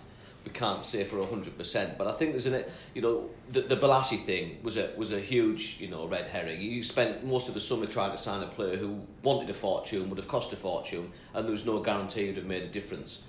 we 0.45 0.51
can't 0.53 0.85
say 0.85 1.05
for 1.05 1.25
hundred 1.27 1.57
percent. 1.59 1.99
But 1.99 2.07
I 2.07 2.13
think 2.13 2.33
there's 2.33 2.47
an 2.47 2.65
you 2.95 3.03
know 3.03 3.31
the 3.51 3.63
the 3.63 3.77
Bolasie 3.77 4.25
thing 4.25 4.59
was 4.63 4.77
a 4.77 4.91
was 4.97 5.13
a 5.13 5.21
huge 5.21 5.77
you 5.79 5.89
know 5.89 6.07
red 6.07 6.27
herring. 6.27 6.61
You 6.61 6.83
spent 6.83 7.25
most 7.25 7.49
of 7.49 7.55
the 7.55 7.61
summer 7.61 7.87
trying 7.87 8.13
to 8.13 8.19
sign 8.19 8.43
a 8.43 8.47
player 8.47 8.77
who 8.77 9.01
wanted 9.23 9.51
a 9.51 9.55
fortune, 9.55 10.09
would 10.09 10.19
have 10.19 10.29
cost 10.29 10.53
a 10.53 10.57
fortune, 10.57 11.13
and 11.35 11.45
there 11.45 11.53
was 11.53 11.67
no 11.67 11.81
guarantee 11.81 12.25
it 12.25 12.29
would 12.29 12.37
have 12.39 12.47
made 12.47 12.63
a 12.63 12.69
difference. 12.69 13.23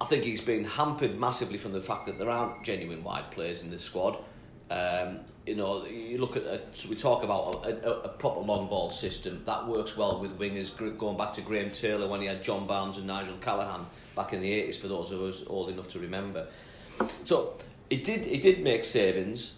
I 0.00 0.06
think 0.06 0.24
he's 0.24 0.40
been 0.40 0.64
hampered 0.64 1.18
massively 1.18 1.58
from 1.58 1.72
the 1.72 1.80
fact 1.80 2.06
that 2.06 2.18
there 2.18 2.30
aren't 2.30 2.64
genuine 2.64 3.04
wide 3.04 3.30
players 3.30 3.62
in 3.62 3.70
this 3.70 3.82
squad. 3.82 4.16
Um, 4.70 5.20
you 5.46 5.56
know, 5.56 5.84
you 5.84 6.18
look 6.18 6.36
at 6.36 6.44
so 6.72 6.88
we 6.88 6.94
talk 6.94 7.24
about 7.24 7.66
a, 7.66 7.88
a, 7.88 8.00
a 8.02 8.08
proper 8.08 8.40
long 8.40 8.68
ball 8.68 8.90
system 8.90 9.42
that 9.44 9.66
works 9.66 9.96
well 9.96 10.20
with 10.20 10.38
wingers. 10.38 10.70
Going 10.96 11.18
back 11.18 11.32
to 11.34 11.40
Graham 11.40 11.70
Taylor 11.70 12.06
when 12.06 12.20
he 12.20 12.28
had 12.28 12.42
John 12.44 12.66
Barnes 12.66 12.96
and 12.98 13.06
Nigel 13.06 13.36
Callaghan 13.40 13.86
back 14.14 14.32
in 14.32 14.40
the 14.40 14.52
eighties, 14.52 14.76
for 14.76 14.86
those 14.86 15.10
of 15.10 15.20
us 15.22 15.42
old 15.46 15.70
enough 15.70 15.88
to 15.88 15.98
remember. 15.98 16.46
So 17.24 17.54
it 17.90 18.04
did 18.04 18.26
it 18.26 18.40
did 18.40 18.62
make 18.62 18.84
savings. 18.84 19.54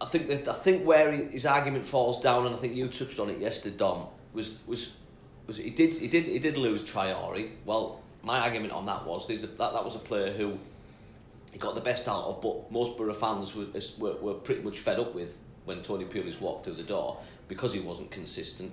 I 0.00 0.06
think 0.06 0.28
that 0.28 0.46
I 0.46 0.54
think 0.54 0.86
where 0.86 1.10
he, 1.10 1.24
his 1.24 1.44
argument 1.44 1.84
falls 1.84 2.20
down, 2.20 2.46
and 2.46 2.54
I 2.54 2.58
think 2.58 2.76
you 2.76 2.86
touched 2.88 3.18
on 3.18 3.30
it 3.30 3.38
yesterday, 3.40 3.76
Dom, 3.76 4.06
was 4.32 4.58
was 4.66 4.94
was 5.48 5.56
he 5.56 5.70
did 5.70 5.94
he 5.94 6.06
did 6.06 6.24
he 6.24 6.38
did 6.38 6.56
lose 6.56 6.84
Traore. 6.84 7.50
Well, 7.64 8.01
my 8.22 8.38
argument 8.40 8.72
on 8.72 8.86
that 8.86 9.06
was 9.06 9.26
that 9.26 9.58
that 9.58 9.84
was 9.84 9.94
a 9.94 9.98
player 9.98 10.32
who 10.32 10.58
he 11.52 11.58
got 11.58 11.74
the 11.74 11.80
best 11.80 12.08
out 12.08 12.24
of, 12.24 12.40
but 12.40 12.70
most 12.72 12.96
Borough 12.96 13.12
fans 13.12 13.54
were, 13.54 13.66
were, 13.98 14.14
were 14.20 14.34
pretty 14.34 14.62
much 14.62 14.78
fed 14.78 14.98
up 14.98 15.14
with 15.14 15.36
when 15.64 15.82
Tony 15.82 16.04
Pulis 16.04 16.40
walked 16.40 16.64
through 16.64 16.74
the 16.74 16.82
door 16.82 17.18
because 17.46 17.72
he 17.72 17.80
wasn't 17.80 18.10
consistent. 18.10 18.72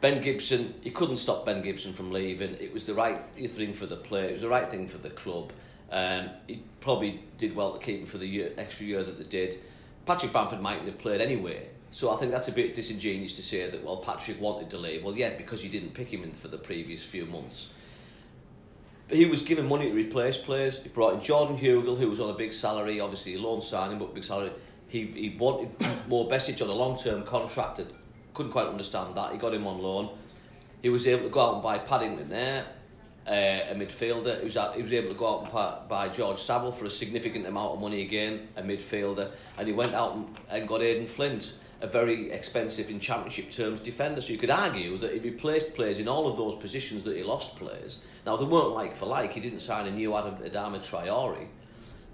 Ben 0.00 0.20
Gibson, 0.20 0.74
he 0.80 0.90
couldn't 0.90 1.16
stop 1.16 1.46
Ben 1.46 1.62
Gibson 1.62 1.92
from 1.92 2.10
leaving. 2.10 2.56
It 2.60 2.72
was 2.72 2.84
the 2.84 2.94
right 2.94 3.20
thing 3.20 3.72
for 3.72 3.86
the 3.86 3.96
player. 3.96 4.28
It 4.28 4.32
was 4.32 4.42
the 4.42 4.48
right 4.48 4.68
thing 4.68 4.88
for 4.88 4.98
the 4.98 5.10
club. 5.10 5.52
Um, 5.90 6.30
he 6.46 6.62
probably 6.80 7.22
did 7.36 7.54
well 7.54 7.72
to 7.72 7.78
keep 7.78 8.00
him 8.00 8.06
for 8.06 8.18
the 8.18 8.26
year, 8.26 8.52
extra 8.58 8.86
year 8.86 9.02
that 9.02 9.18
they 9.18 9.24
did. 9.24 9.58
Patrick 10.06 10.32
Bamford 10.32 10.60
mightn't 10.60 10.86
have 10.86 10.98
played 10.98 11.20
anyway. 11.20 11.68
So 11.90 12.12
I 12.12 12.16
think 12.16 12.32
that's 12.32 12.48
a 12.48 12.52
bit 12.52 12.74
disingenuous 12.74 13.32
to 13.34 13.42
say 13.42 13.68
that, 13.68 13.82
well, 13.82 13.96
Patrick 13.96 14.40
wanted 14.40 14.70
to 14.70 14.78
leave. 14.78 15.02
Well, 15.04 15.16
yeah, 15.16 15.30
because 15.30 15.64
you 15.64 15.70
didn't 15.70 15.94
pick 15.94 16.12
him 16.12 16.22
in 16.22 16.32
for 16.32 16.48
the 16.48 16.58
previous 16.58 17.02
few 17.02 17.24
months. 17.26 17.70
He 19.10 19.24
was 19.24 19.40
given 19.40 19.66
money 19.66 19.88
to 19.88 19.94
replace 19.94 20.36
players. 20.36 20.82
He 20.82 20.90
brought 20.90 21.14
in 21.14 21.20
Jordan 21.20 21.56
Hugill, 21.56 21.96
who 21.98 22.10
was 22.10 22.20
on 22.20 22.28
a 22.28 22.34
big 22.34 22.52
salary, 22.52 23.00
obviously 23.00 23.36
a 23.36 23.38
loan 23.38 23.62
signing, 23.62 23.98
but 23.98 24.14
big 24.14 24.24
salary. 24.24 24.50
He, 24.88 25.06
he 25.06 25.36
wanted 25.38 25.70
Mo 26.08 26.28
Besic 26.28 26.60
on 26.62 26.68
a 26.68 26.74
long 26.74 26.98
term 26.98 27.24
contract. 27.24 27.80
Couldn't 28.34 28.52
quite 28.52 28.66
understand 28.66 29.14
that. 29.16 29.32
He 29.32 29.38
got 29.38 29.54
him 29.54 29.66
on 29.66 29.78
loan. 29.78 30.10
He 30.82 30.90
was 30.90 31.06
able 31.06 31.24
to 31.24 31.30
go 31.30 31.40
out 31.40 31.54
and 31.54 31.62
buy 31.62 31.78
Paddington 31.78 32.28
there, 32.28 32.66
uh, 33.26 33.30
a 33.30 33.74
midfielder. 33.74 34.38
He 34.40 34.44
was, 34.44 34.58
he 34.76 34.82
was 34.82 34.92
able 34.92 35.08
to 35.08 35.14
go 35.14 35.40
out 35.40 35.80
and 35.80 35.88
buy 35.88 36.08
George 36.08 36.38
Saville 36.38 36.72
for 36.72 36.84
a 36.84 36.90
significant 36.90 37.46
amount 37.46 37.72
of 37.72 37.80
money 37.80 38.02
again, 38.02 38.48
a 38.56 38.62
midfielder. 38.62 39.30
And 39.56 39.66
he 39.66 39.72
went 39.72 39.94
out 39.94 40.16
and, 40.16 40.36
and 40.50 40.68
got 40.68 40.82
Aden 40.82 41.06
Flint, 41.06 41.52
a 41.80 41.86
very 41.86 42.30
expensive 42.30 42.90
in 42.90 42.98
championship 42.98 43.50
terms 43.50 43.80
defender. 43.80 44.20
So 44.20 44.32
you 44.32 44.38
could 44.38 44.50
argue 44.50 44.98
that 44.98 45.12
he 45.12 45.18
replaced 45.20 45.74
players 45.74 45.98
in 45.98 46.08
all 46.08 46.26
of 46.26 46.36
those 46.36 46.60
positions 46.60 47.04
that 47.04 47.16
he 47.16 47.22
lost 47.22 47.56
players. 47.56 47.98
Now 48.26 48.36
they 48.36 48.44
weren't 48.44 48.70
like 48.70 48.96
for 48.96 49.06
like. 49.06 49.32
He 49.32 49.40
didn't 49.40 49.60
sign 49.60 49.86
a 49.86 49.90
new 49.90 50.16
Adam 50.16 50.36
Adama 50.36 50.84
Traore, 50.84 51.46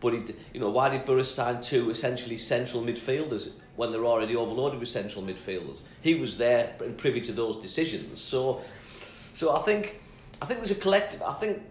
but 0.00 0.12
he, 0.12 0.22
you 0.52 0.60
know, 0.60 0.68
why 0.68 0.90
did 0.90 1.04
Borough 1.06 1.22
sign 1.22 1.62
two 1.62 1.90
essentially 1.90 2.36
central 2.36 2.82
midfielders 2.82 3.50
when 3.76 3.90
they're 3.90 4.04
already 4.04 4.36
overloaded 4.36 4.80
with 4.80 4.88
central 4.88 5.24
midfielders? 5.24 5.80
He 6.02 6.14
was 6.14 6.36
there 6.36 6.74
and 6.84 6.96
privy 6.98 7.22
to 7.22 7.32
those 7.32 7.56
decisions. 7.56 8.20
So, 8.20 8.62
so 9.34 9.56
I 9.56 9.62
think, 9.62 10.00
I 10.42 10.46
think 10.46 10.60
there's 10.60 10.70
a 10.70 10.80
collective. 10.80 11.22
I 11.22 11.32
think 11.32 11.62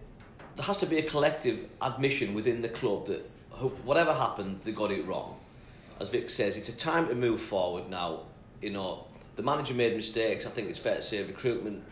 there 0.56 0.64
has 0.66 0.78
to 0.78 0.86
be 0.86 0.98
a 0.98 1.02
collective 1.02 1.66
admission 1.80 2.34
within 2.34 2.60
the 2.60 2.68
club 2.68 3.06
that 3.06 3.30
whatever 3.84 4.12
happened, 4.12 4.60
they 4.64 4.72
got 4.72 4.90
it 4.90 5.06
wrong. 5.06 5.36
As 6.00 6.08
Vic 6.08 6.28
says, 6.28 6.56
it's 6.56 6.68
a 6.68 6.76
time 6.76 7.08
to 7.08 7.14
move 7.14 7.40
forward 7.40 7.88
now. 7.88 8.20
You 8.60 8.70
know, 8.70 9.06
the 9.36 9.42
manager 9.42 9.74
made 9.74 9.96
mistakes. 9.96 10.46
I 10.46 10.50
think 10.50 10.68
it's 10.68 10.78
fair 10.78 10.96
to 10.96 11.02
say 11.02 11.22
recruitment 11.22 11.84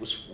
was 0.00 0.26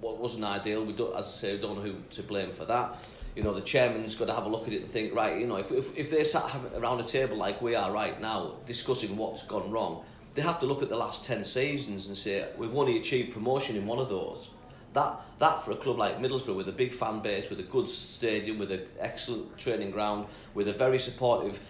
what 0.00 0.18
wasn't 0.18 0.44
ideal. 0.44 0.84
We 0.84 0.92
don't, 0.92 1.14
as 1.16 1.26
I 1.26 1.30
say, 1.30 1.54
we 1.54 1.60
don't 1.60 1.76
know 1.76 1.82
who 1.82 1.96
to 2.12 2.22
blame 2.22 2.52
for 2.52 2.64
that. 2.64 3.04
You 3.34 3.42
know, 3.42 3.52
the 3.52 3.60
chairman's 3.60 4.14
got 4.14 4.26
to 4.26 4.34
have 4.34 4.46
a 4.46 4.48
look 4.48 4.66
at 4.66 4.72
it 4.72 4.82
and 4.82 4.90
think, 4.90 5.14
right, 5.14 5.38
you 5.38 5.46
know, 5.46 5.56
if, 5.56 5.70
if, 5.70 5.96
if 5.96 6.10
they 6.10 6.24
sat 6.24 6.44
around 6.74 7.00
a 7.00 7.04
table 7.04 7.36
like 7.36 7.60
we 7.60 7.74
are 7.74 7.92
right 7.92 8.20
now, 8.20 8.54
discussing 8.66 9.16
what's 9.16 9.42
gone 9.42 9.70
wrong, 9.70 10.04
they 10.34 10.42
have 10.42 10.58
to 10.60 10.66
look 10.66 10.82
at 10.82 10.88
the 10.88 10.96
last 10.96 11.24
10 11.24 11.44
seasons 11.44 12.08
and 12.08 12.16
say, 12.16 12.48
we've 12.56 12.74
only 12.74 12.98
achieved 12.98 13.32
promotion 13.32 13.76
in 13.76 13.86
one 13.86 13.98
of 13.98 14.08
those. 14.08 14.48
That, 14.94 15.20
that 15.38 15.62
for 15.62 15.72
a 15.72 15.76
club 15.76 15.98
like 15.98 16.18
Middlesbrough, 16.18 16.56
with 16.56 16.68
a 16.68 16.72
big 16.72 16.94
fan 16.94 17.20
base, 17.20 17.50
with 17.50 17.60
a 17.60 17.64
good 17.64 17.88
stadium, 17.90 18.58
with 18.58 18.72
an 18.72 18.82
excellent 18.98 19.58
training 19.58 19.90
ground, 19.90 20.26
with 20.54 20.68
a 20.68 20.72
very 20.72 20.98
supportive 20.98 21.60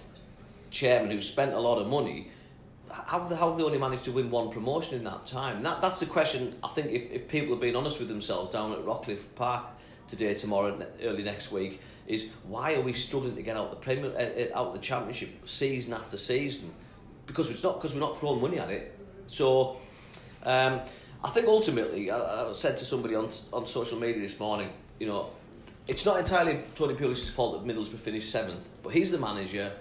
chairman 0.71 1.11
who 1.11 1.23
spent 1.23 1.53
a 1.53 1.59
lot 1.59 1.79
of 1.79 1.87
money, 1.89 2.31
how 2.91 3.21
have, 3.21 3.29
they, 3.29 3.37
how 3.37 3.49
have 3.51 3.59
they 3.59 3.65
only 3.65 3.79
managed 3.79 4.05
to 4.05 4.13
win 4.13 4.31
one 4.31 4.51
promotion 4.51 4.99
in 4.99 5.05
that 5.05 5.27
time? 5.27 5.63
that, 5.63 5.81
that's 5.81 6.01
the 6.01 6.07
question, 6.07 6.55
I 6.63 6.69
think, 6.69 6.91
if, 6.91 7.11
if 7.11 7.29
people 7.29 7.55
are 7.55 7.59
being 7.59 7.77
honest 7.77 7.99
with 7.99 8.09
themselves 8.09 8.51
down 8.51 8.73
at 8.73 8.79
Rockliffe 8.79 9.25
Park 9.35 9.67
today, 10.09 10.35
tomorrow, 10.35 10.87
early 11.03 11.23
next 11.23 11.51
week, 11.51 11.81
is 12.07 12.29
why 12.45 12.75
are 12.75 12.81
we 12.81 12.93
struggling 12.93 13.35
to 13.37 13.43
get 13.43 13.57
out 13.57 13.71
the 13.71 13.77
Premier, 13.77 14.13
uh, 14.17 14.59
out 14.59 14.73
the 14.73 14.79
Championship 14.79 15.49
season 15.49 15.93
after 15.93 16.17
season? 16.17 16.73
Because 17.27 17.51
it's 17.51 17.63
not 17.63 17.77
because 17.77 17.95
we're 17.95 18.01
not 18.01 18.19
throwing 18.19 18.41
money 18.41 18.59
at 18.59 18.71
it. 18.71 18.97
So, 19.27 19.77
um, 20.45 20.81
I 21.25 21.31
think 21.31 21.49
ultimately, 21.49 22.11
I, 22.11 22.51
I 22.51 22.53
said 22.53 22.77
to 22.77 22.85
somebody 22.85 23.17
on 23.17 23.29
on 23.53 23.67
social 23.67 23.99
media 23.99 24.23
this 24.23 24.39
morning, 24.39 24.71
you 25.01 25.09
know, 25.09 25.31
it's 25.89 26.07
not 26.07 26.19
entirely 26.19 26.61
Tony 26.77 26.95
Pulis' 26.95 27.29
fault 27.29 27.67
that 27.67 27.75
Middlesbrough 27.75 27.99
finished 27.99 28.31
seventh, 28.31 28.61
but 28.83 28.91
he's 28.91 29.11
the 29.11 29.19
manager. 29.19 29.73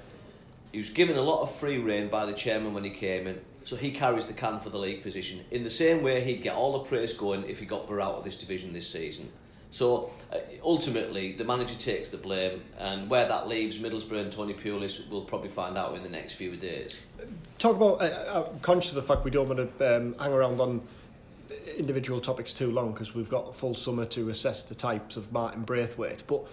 He 0.75 0.79
was 0.79 0.89
given 0.89 1.15
a 1.15 1.21
lot 1.21 1.41
of 1.41 1.55
free 1.55 1.77
rein 1.77 2.09
by 2.09 2.25
the 2.25 2.33
chairman 2.33 2.73
when 2.73 2.83
he 2.83 2.89
came 2.89 3.27
in, 3.27 3.39
so 3.63 3.77
he 3.77 3.91
carries 3.91 4.25
the 4.25 4.33
can 4.33 4.59
for 4.59 4.69
the 4.69 4.77
league 4.77 5.03
position. 5.03 5.39
In 5.49 5.63
the 5.63 5.69
same 5.69 6.03
way, 6.03 6.21
he'd 6.21 6.41
get 6.41 6.53
all 6.53 6.73
the 6.73 6.79
praise 6.79 7.13
going 7.13 7.45
if 7.45 7.59
he 7.59 7.65
got 7.65 7.87
Borough 7.87 8.03
out 8.03 8.15
of 8.15 8.23
this 8.25 8.35
division 8.35 8.73
this 8.73 8.91
season. 8.91 9.31
So 9.71 10.09
uh, 10.33 10.39
ultimately, 10.61 11.31
the 11.31 11.45
manager 11.45 11.75
takes 11.75 12.09
the 12.09 12.17
blame, 12.17 12.61
and 12.77 13.09
where 13.09 13.25
that 13.25 13.47
leaves 13.47 13.77
Middlesbrough 13.77 14.19
and 14.19 14.33
Tony 14.33 14.53
Pulis, 14.53 15.07
we'll 15.09 15.21
probably 15.21 15.47
find 15.47 15.77
out 15.77 15.95
in 15.95 16.03
the 16.03 16.09
next 16.09 16.33
few 16.33 16.57
days. 16.57 16.97
Talk 17.57 17.77
about. 17.77 18.01
Uh, 18.01 18.49
I'm 18.51 18.59
conscious 18.59 18.91
of 18.91 18.95
the 18.95 19.01
fact 19.01 19.23
we 19.23 19.31
don't 19.31 19.47
want 19.47 19.79
to 19.79 19.95
um, 19.95 20.13
hang 20.19 20.33
around 20.33 20.59
on 20.59 20.81
individual 21.77 22.19
topics 22.19 22.51
too 22.51 22.69
long 22.69 22.91
because 22.91 23.15
we've 23.15 23.29
got 23.29 23.47
a 23.47 23.53
full 23.53 23.75
summer 23.75 24.05
to 24.07 24.29
assess 24.29 24.65
the 24.65 24.75
types 24.75 25.15
of 25.15 25.31
Martin 25.31 25.63
Braithwaite, 25.63 26.23
but 26.27 26.45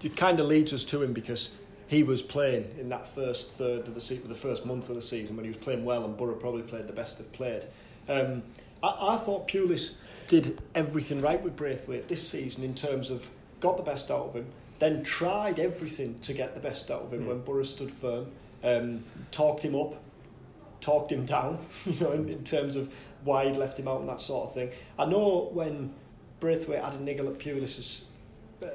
it 0.00 0.16
kind 0.16 0.38
of 0.38 0.46
leads 0.46 0.72
us 0.72 0.84
to 0.84 1.02
him 1.02 1.12
because 1.12 1.50
he 1.90 2.04
was 2.04 2.22
playing 2.22 2.72
in 2.78 2.88
that 2.88 3.04
first 3.04 3.50
third 3.50 3.88
of 3.88 3.94
the 3.94 4.00
se- 4.00 4.20
the 4.24 4.34
first 4.34 4.64
month 4.64 4.88
of 4.88 4.94
the 4.94 5.02
season 5.02 5.34
when 5.34 5.44
he 5.44 5.50
was 5.50 5.58
playing 5.58 5.84
well 5.84 6.04
and 6.04 6.16
Borough 6.16 6.36
probably 6.36 6.62
played 6.62 6.86
the 6.86 6.92
best 6.92 7.18
they've 7.18 7.32
played. 7.32 7.66
Um, 8.08 8.44
I, 8.80 9.14
I 9.14 9.16
thought 9.16 9.48
Pulis 9.48 9.94
did 10.28 10.60
everything 10.76 11.20
right 11.20 11.42
with 11.42 11.56
Braithwaite 11.56 12.06
this 12.06 12.26
season 12.26 12.62
in 12.62 12.76
terms 12.76 13.10
of 13.10 13.28
got 13.58 13.76
the 13.76 13.82
best 13.82 14.08
out 14.08 14.28
of 14.28 14.36
him, 14.36 14.46
then 14.78 15.02
tried 15.02 15.58
everything 15.58 16.16
to 16.20 16.32
get 16.32 16.54
the 16.54 16.60
best 16.60 16.92
out 16.92 17.02
of 17.02 17.12
him 17.12 17.24
mm. 17.24 17.26
when 17.26 17.40
Borough 17.40 17.64
stood 17.64 17.90
firm, 17.90 18.30
um, 18.62 19.02
talked 19.32 19.64
him 19.64 19.74
up, 19.74 20.00
talked 20.80 21.10
him 21.10 21.24
down, 21.24 21.58
you 21.86 21.98
know, 21.98 22.12
in, 22.12 22.28
in 22.28 22.44
terms 22.44 22.76
of 22.76 22.94
why 23.24 23.46
he'd 23.46 23.56
left 23.56 23.76
him 23.76 23.88
out 23.88 23.98
and 23.98 24.08
that 24.08 24.20
sort 24.20 24.48
of 24.48 24.54
thing. 24.54 24.70
I 24.96 25.06
know 25.06 25.50
when 25.52 25.92
Braithwaite 26.38 26.84
had 26.84 26.94
a 26.94 27.02
niggle 27.02 27.26
at 27.26 27.38
Pulis's 27.38 28.04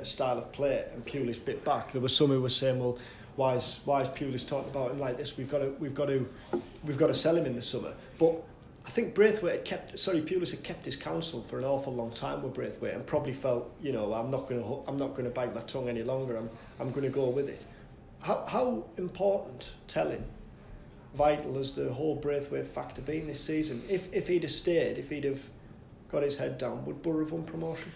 style 0.03 0.37
of 0.37 0.51
play 0.51 0.85
and 0.93 1.05
Pulis 1.05 1.43
bit 1.43 1.63
back. 1.63 1.91
There 1.91 2.01
was 2.01 2.15
some 2.15 2.29
who 2.29 2.41
were 2.41 2.49
saying, 2.49 2.79
well, 2.79 2.97
why 3.35 3.55
is 3.55 3.81
why 3.85 4.01
is 4.01 4.09
Pulis 4.09 4.47
talking 4.47 4.69
about 4.69 4.91
him 4.91 4.99
like 4.99 5.17
this? 5.17 5.37
We've 5.37 5.49
got 5.49 5.59
to 5.59 5.75
we've 5.79 5.93
got 5.93 6.07
to 6.07 6.27
we've 6.83 6.97
got 6.97 7.07
to 7.07 7.15
sell 7.15 7.35
him 7.35 7.45
in 7.45 7.55
the 7.55 7.61
summer. 7.61 7.93
But 8.17 8.41
I 8.85 8.89
think 8.89 9.13
Braithwaite 9.13 9.55
had 9.55 9.65
kept 9.65 9.99
sorry 9.99 10.21
Pulis 10.21 10.51
had 10.51 10.63
kept 10.63 10.85
his 10.85 10.95
counsel 10.95 11.41
for 11.41 11.59
an 11.59 11.65
awful 11.65 11.93
long 11.93 12.11
time 12.11 12.41
with 12.43 12.53
Braithwaite 12.53 12.93
and 12.93 13.05
probably 13.05 13.33
felt 13.33 13.73
you 13.81 13.91
know 13.91 14.13
I'm 14.13 14.29
not 14.29 14.47
going 14.47 14.61
to 14.61 14.83
I'm 14.87 14.97
not 14.97 15.11
going 15.13 15.25
to 15.25 15.31
bite 15.31 15.53
my 15.53 15.61
tongue 15.61 15.89
any 15.89 16.03
longer. 16.03 16.37
I'm 16.37 16.49
I'm 16.79 16.91
going 16.91 17.03
to 17.03 17.09
go 17.09 17.29
with 17.29 17.49
it. 17.49 17.65
How 18.21 18.45
how 18.47 18.85
important 18.97 19.73
telling 19.87 20.23
vital 21.15 21.55
has 21.55 21.73
the 21.73 21.91
whole 21.91 22.15
Braithwaite 22.15 22.67
factor 22.67 23.01
been 23.01 23.27
this 23.27 23.41
season? 23.43 23.83
If 23.89 24.13
if 24.13 24.27
he'd 24.27 24.43
have 24.43 24.51
stayed, 24.51 24.97
if 24.97 25.09
he'd 25.09 25.25
have 25.25 25.49
got 26.09 26.23
his 26.23 26.37
head 26.37 26.57
down, 26.57 26.85
would 26.85 27.01
Borough 27.01 27.25
have 27.25 27.31
won 27.33 27.43
promotion? 27.43 27.91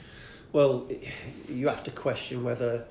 Well, 0.51 0.88
you 1.48 1.68
have 1.68 1.84
to 1.84 1.91
question 1.91 2.44
whether 2.44 2.86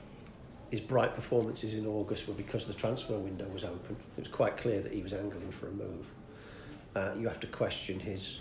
his 0.70 0.80
bright 0.80 1.14
performances 1.16 1.74
in 1.74 1.86
August 1.86 2.28
were 2.28 2.34
because 2.34 2.66
the 2.66 2.74
transfer 2.74 3.18
window 3.18 3.48
was 3.48 3.64
open. 3.64 3.96
It 4.16 4.20
was 4.20 4.28
quite 4.28 4.56
clear 4.56 4.80
that 4.80 4.92
he 4.92 5.02
was 5.02 5.12
angling 5.12 5.50
for 5.50 5.66
a 5.66 5.72
move. 5.72 6.06
Uh, 6.94 7.14
you 7.18 7.26
have 7.26 7.40
to 7.40 7.48
question 7.48 7.98
his 7.98 8.38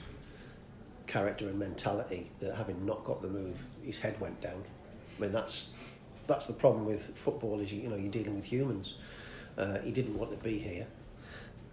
character 1.07 1.47
and 1.47 1.57
mentality 1.57 2.29
that 2.41 2.53
having 2.53 2.85
not 2.85 3.03
got 3.05 3.23
the 3.23 3.29
move, 3.29 3.57
his 3.83 3.97
head 3.97 4.19
went 4.21 4.39
down. 4.39 4.63
I 5.17 5.21
mean, 5.21 5.31
that's 5.31 5.71
that's 6.27 6.45
the 6.45 6.53
problem 6.53 6.85
with 6.85 7.17
football 7.17 7.59
is 7.61 7.73
you, 7.73 7.81
you 7.81 7.89
know 7.89 7.95
you're 7.95 8.11
dealing 8.11 8.35
with 8.35 8.45
humans. 8.45 8.95
Uh, 9.57 9.79
he 9.79 9.91
didn't 9.91 10.17
want 10.17 10.29
to 10.29 10.37
be 10.37 10.59
here. 10.59 10.85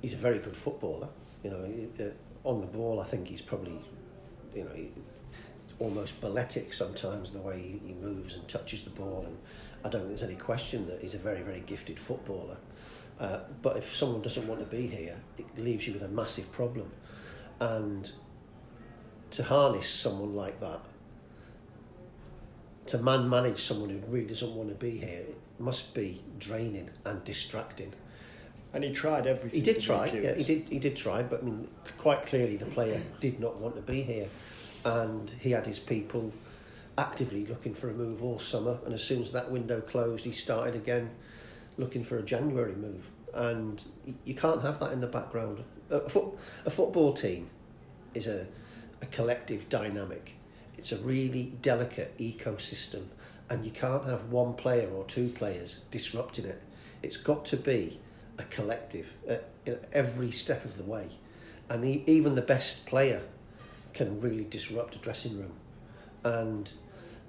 He's 0.01 0.15
a 0.15 0.19
very 0.19 0.39
good 0.39 0.57
footballer. 0.57 1.09
You 1.43 1.51
know, 1.51 2.07
uh, 2.07 2.49
on 2.49 2.61
the 2.63 2.67
ball, 2.67 3.01
I 3.01 3.05
think 3.05 3.29
he's 3.29 3.43
probably, 3.43 3.79
you 4.55 4.65
know, 4.65 4.71
almost 5.79 6.21
balletic 6.21 6.73
sometimes 6.73 7.33
the 7.33 7.41
way 7.41 7.61
he, 7.61 7.89
he 7.89 7.95
moves 7.95 8.37
and 8.37 8.47
touches 8.49 8.83
the 8.85 8.91
ball 8.91 9.25
and 9.27 9.37
I 9.85 9.89
don't 9.89 10.03
think 10.03 10.09
there's 10.09 10.23
any 10.23 10.37
question 10.37 10.87
that 10.87 11.01
he's 11.01 11.15
a 11.15 11.19
very 11.19 11.43
very 11.43 11.61
gifted 11.61 11.99
footballer 11.99 12.57
uh, 13.21 13.41
but 13.63 13.77
if 13.77 13.95
someone 13.95 14.23
doesn't 14.23 14.47
want 14.47 14.61
to 14.61 14.67
be 14.67 14.87
here 14.87 15.17
it 15.39 15.47
leaves 15.59 15.87
you 15.87 15.93
with 15.93 16.03
a 16.03 16.09
massive 16.09 16.51
problem 16.53 16.91
and 17.61 18.11
to 19.31 19.43
harness 19.43 19.89
someone 19.89 20.35
like 20.35 20.61
that 20.61 20.81
to 22.87 22.99
man 22.99 23.29
manage 23.29 23.63
someone 23.63 23.91
who 23.91 23.99
really 24.09 24.27
doesn't 24.27 24.55
want 24.55 24.69
to 24.69 24.75
be 24.75 24.99
here 24.99 25.25
it 25.29 25.39
must 25.59 25.95
be 25.95 26.23
draining 26.39 26.91
and 27.05 27.25
distracting. 27.25 27.93
And 28.73 28.83
he 28.83 28.93
tried 28.93 29.27
everything. 29.27 29.61
He 29.61 29.65
did 29.65 29.81
try, 29.81 30.07
yeah, 30.07 30.35
he 30.35 30.43
did. 30.43 30.69
He 30.69 30.81
did 30.81 30.97
try, 30.97 31.23
but 31.23 31.43
I 31.43 31.45
mean, 31.45 31.69
quite 31.97 32.27
clearly, 32.27 32.57
the 32.57 32.67
player 32.67 33.01
did 33.21 33.39
not 33.39 33.61
want 33.61 33.77
to 33.77 33.83
be 33.83 34.03
here, 34.03 34.27
and 34.85 35.31
he 35.41 35.51
had 35.51 35.67
his 35.67 35.79
people 35.79 36.33
actively 36.97 37.47
looking 37.47 37.75
for 37.75 37.91
a 37.91 37.95
move 37.95 38.23
all 38.23 38.39
summer. 38.39 38.79
And 38.85 38.95
as 38.95 39.03
soon 39.03 39.23
as 39.23 39.33
that 39.33 39.51
window 39.51 39.81
closed, 39.81 40.25
he 40.25 40.33
started 40.33 40.75
again 40.75 41.11
looking 41.77 42.05
for 42.05 42.19
a 42.19 42.23
January 42.23 42.75
move. 42.75 43.11
And 43.33 43.83
you 44.25 44.35
can't 44.35 44.63
have 44.63 44.79
that 44.81 44.93
in 44.93 45.01
the 45.01 45.09
background. 45.09 45.65
A, 45.91 46.09
foot, 46.09 46.39
a 46.65 46.71
football 46.71 47.13
team 47.13 47.51
is 48.15 48.27
a, 48.27 48.47
a 49.03 49.07
collective 49.07 49.69
dynamic. 49.69 50.35
It's 50.79 50.93
a 50.93 50.99
really 50.99 51.53
delicate 51.63 52.17
ecosystem, 52.19 53.05
and 53.51 53.65
you 53.65 53.71
can't 53.71 54.05
have 54.05 54.31
one 54.31 54.55
player 54.55 54.89
or 54.91 55.05
two 55.05 55.29
players 55.29 55.81
disrupting 55.91 56.45
it. 56.45 56.63
It's 57.03 57.17
got 57.17 57.45
to 57.47 57.57
be 57.57 58.01
a 58.39 58.45
collective 58.45 59.13
uh, 59.29 59.33
at, 59.33 59.45
at 59.67 59.89
every 59.93 60.31
step 60.31 60.65
of 60.65 60.77
the 60.77 60.85
way, 60.85 61.09
and 61.69 61.85
even 62.09 62.35
the 62.35 62.43
best 62.43 62.87
player 62.87 63.23
can 63.95 64.21
really 64.21 64.45
disrupt 64.45 64.95
a 64.95 64.99
dressing 64.99 65.39
room, 65.39 65.53
and 66.25 66.73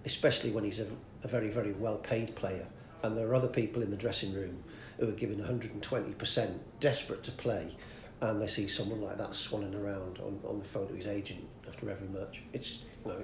especially 0.04 0.52
when 0.52 0.64
he's 0.64 0.80
a, 0.80 0.88
a 1.24 1.28
very 1.28 1.50
very 1.50 1.74
well 1.74 1.98
paid 1.98 2.36
player, 2.36 2.68
and 3.04 3.16
there 3.16 3.28
are 3.28 3.36
other 3.36 3.48
people 3.48 3.82
in 3.82 3.92
the 3.92 3.98
dressing 3.98 4.34
room 4.34 4.64
who 5.00 5.08
are 5.08 5.12
giving 5.12 5.40
120%, 5.40 6.58
desperate 6.80 7.22
to 7.24 7.32
play, 7.32 7.76
and 8.22 8.42
they 8.42 8.48
see 8.48 8.68
someone 8.68 9.02
like 9.02 9.18
that 9.18 9.32
swanning 9.32 9.76
around 9.76 10.20
on, 10.20 10.40
on 10.48 10.60
the 10.60 10.66
phone 10.66 10.88
to 10.88 10.94
his 10.94 11.08
agent 11.08 11.46
after 11.68 11.90
every 11.90 12.08
match. 12.08 12.42
It's 12.54 12.80
you 13.06 13.12
know 13.12 13.24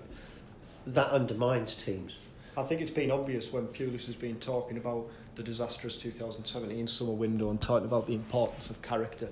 that 0.87 1.11
undermines 1.11 1.75
teams. 1.75 2.17
I 2.57 2.63
think 2.63 2.81
it's 2.81 2.91
been 2.91 3.11
obvious 3.11 3.51
when 3.51 3.67
Pulis 3.67 4.05
has 4.07 4.15
been 4.15 4.37
talking 4.39 4.77
about 4.77 5.09
the 5.35 5.43
disastrous 5.43 5.97
2017 5.97 6.87
summer 6.87 7.13
window 7.13 7.49
and 7.49 7.61
talking 7.61 7.85
about 7.85 8.07
the 8.07 8.13
importance 8.13 8.69
of 8.69 8.81
character 8.81 9.29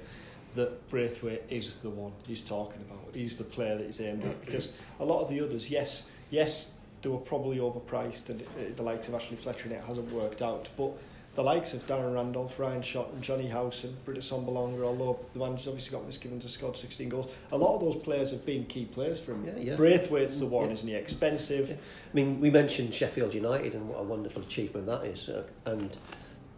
that 0.56 0.90
Braithwaite 0.90 1.44
is 1.50 1.76
the 1.76 1.90
one 1.90 2.12
he's 2.26 2.44
talking 2.44 2.82
about. 2.90 3.14
He's 3.14 3.38
the 3.38 3.44
player 3.44 3.78
that 3.78 3.86
he's 3.86 4.02
aimed 4.02 4.24
at 4.26 4.40
because 4.46 4.74
a 5.00 5.06
lot 5.06 5.22
of 5.22 5.30
the 5.30 5.42
others, 5.42 5.70
yes, 5.70 6.04
yes, 6.32 6.72
they 7.02 7.10
were 7.10 7.18
probably 7.18 7.58
overpriced 7.58 8.30
and 8.30 8.44
the 8.76 8.84
likes 8.84 9.08
of 9.08 9.16
Ashley 9.16 9.38
Fletcher 9.38 9.66
and 9.66 9.74
it 9.74 9.84
hasn't 9.84 10.12
worked 10.12 10.42
out, 10.42 10.68
but 10.78 10.92
the 11.36 11.44
likes 11.44 11.74
of 11.74 11.86
Darren 11.86 12.16
Randolph, 12.16 12.60
Ryan 12.60 12.82
Shott 12.82 13.14
and 13.14 13.22
Johnny 13.22 13.48
Howson, 13.48 13.96
Britt 14.04 14.18
Assombalonga, 14.18 14.82
although 14.84 15.20
the 15.34 15.40
manager's 15.40 15.68
obviously 15.68 15.98
got 15.98 16.06
misgivings 16.06 16.44
to 16.44 16.50
scored 16.50 16.76
16 16.76 17.08
goals, 17.08 17.32
a 17.52 17.58
lot 17.58 17.76
of 17.76 17.82
those 17.82 17.96
players 17.96 18.32
have 18.32 18.46
been 18.46 18.66
key 18.66 18.86
players 18.86 19.22
for 19.22 19.34
him. 19.34 19.46
Yeah, 19.46 19.54
yeah. 19.58 19.76
Braithwaite's 19.76 20.40
the 20.40 20.48
one, 20.48 20.68
Yeah. 20.68 20.74
isn't 20.74 20.88
he? 20.88 20.96
Expensive. 20.96 21.72
I 21.72 22.16
mean, 22.16 22.42
we 22.42 22.50
mentioned 22.50 22.94
Sheffield 22.94 23.34
United 23.34 23.74
and 23.76 23.88
what 23.88 24.00
a 24.00 24.04
wonderful 24.04 24.42
achievement 24.42 24.88
that 24.88 25.06
is, 25.06 25.30
uh, 25.30 25.44
and 25.66 25.96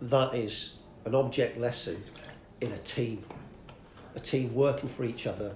that 0.02 0.34
is 0.34 0.74
an 1.06 1.14
object 1.14 1.60
lesson 1.60 2.02
in 2.62 2.72
a 2.72 2.78
team, 2.80 3.24
a 4.16 4.20
team 4.20 4.54
working 4.54 4.90
for 4.90 5.04
each 5.04 5.26
other 5.28 5.56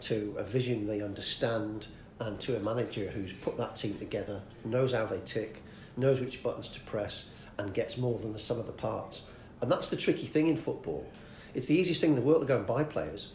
to 0.00 0.34
a 0.38 0.42
vision 0.44 0.86
they 0.86 1.02
understand, 1.02 1.86
and 2.18 2.40
to 2.40 2.56
a 2.56 2.60
manager 2.60 3.10
who's 3.10 3.32
put 3.32 3.56
that 3.58 3.76
team 3.76 3.98
together, 3.98 4.42
knows 4.64 4.92
how 4.92 5.06
they 5.06 5.20
tick, 5.24 5.62
knows 5.96 6.20
which 6.20 6.42
buttons 6.42 6.68
to 6.70 6.80
press, 6.80 7.26
and 7.58 7.74
gets 7.74 7.96
more 7.98 8.18
than 8.18 8.32
the 8.32 8.38
sum 8.38 8.58
of 8.58 8.66
the 8.66 8.72
parts. 8.72 9.26
And 9.60 9.70
that's 9.70 9.88
the 9.88 9.96
tricky 9.96 10.26
thing 10.26 10.46
in 10.46 10.56
football. 10.56 11.06
It's 11.54 11.66
the 11.66 11.74
easiest 11.74 12.00
thing 12.00 12.10
in 12.10 12.16
the 12.16 12.22
world 12.22 12.40
to 12.42 12.46
go 12.46 12.56
and 12.58 12.66
buy 12.66 12.84
players. 12.84 13.30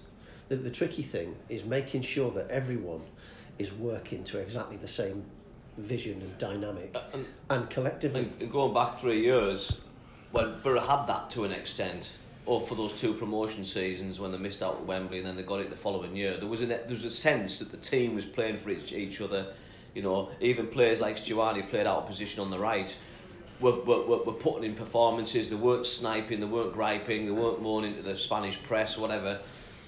The, 0.49 0.55
the 0.55 0.71
tricky 0.71 1.03
thing 1.03 1.35
is 1.49 1.65
making 1.65 2.01
sure 2.01 2.31
that 2.31 2.49
everyone 2.49 3.01
is 3.59 3.71
working 3.73 4.23
to 4.25 4.39
exactly 4.39 4.77
the 4.77 4.87
same 4.87 5.23
vision 5.77 6.21
and 6.21 6.37
dynamic 6.37 6.95
and- 7.13 7.25
and 7.49 7.69
collectively. 7.69 8.31
And 8.39 8.51
going 8.51 8.73
back 8.73 8.97
three 8.97 9.21
years, 9.21 9.79
when 10.31 10.59
Borough 10.63 10.79
had 10.79 11.05
that 11.07 11.29
to 11.31 11.43
an 11.43 11.51
extent, 11.51 12.17
or 12.45 12.61
for 12.61 12.75
those 12.75 12.93
two 12.93 13.13
promotion 13.13 13.65
seasons 13.65 14.19
when 14.19 14.31
they 14.31 14.37
missed 14.37 14.61
out 14.61 14.75
at 14.75 14.85
Wembley 14.85 15.17
and 15.17 15.27
then 15.27 15.35
they 15.35 15.43
got 15.43 15.59
it 15.59 15.69
the 15.69 15.77
following 15.77 16.15
year, 16.15 16.37
there 16.37 16.47
was 16.47 16.61
a 16.61 16.67
there 16.67 16.85
was 16.89 17.03
a 17.03 17.11
sense 17.11 17.59
that 17.59 17.71
the 17.71 17.77
team 17.77 18.15
was 18.15 18.25
playing 18.25 18.57
for 18.57 18.69
each, 18.69 18.91
each 18.91 19.21
other. 19.21 19.53
You 19.93 20.01
know, 20.01 20.29
even 20.41 20.67
players 20.67 20.99
like 20.99 21.15
Stuani 21.15 21.67
played 21.67 21.87
out 21.87 21.99
of 21.99 22.07
position 22.07 22.41
on 22.41 22.51
the 22.51 22.59
right. 22.59 22.93
Were, 23.61 23.79
were, 23.83 24.05
were, 24.05 24.33
putting 24.33 24.65
in 24.65 24.75
performances. 24.75 25.49
They 25.49 25.55
weren't 25.55 25.85
sniping. 25.85 26.41
They 26.41 26.45
weren't 26.45 26.73
griping. 26.73 27.25
They 27.25 27.31
weren't 27.31 27.61
moaning 27.61 27.95
to 27.95 28.01
the 28.01 28.17
Spanish 28.17 28.61
press, 28.61 28.97
or 28.97 29.01
whatever. 29.01 29.39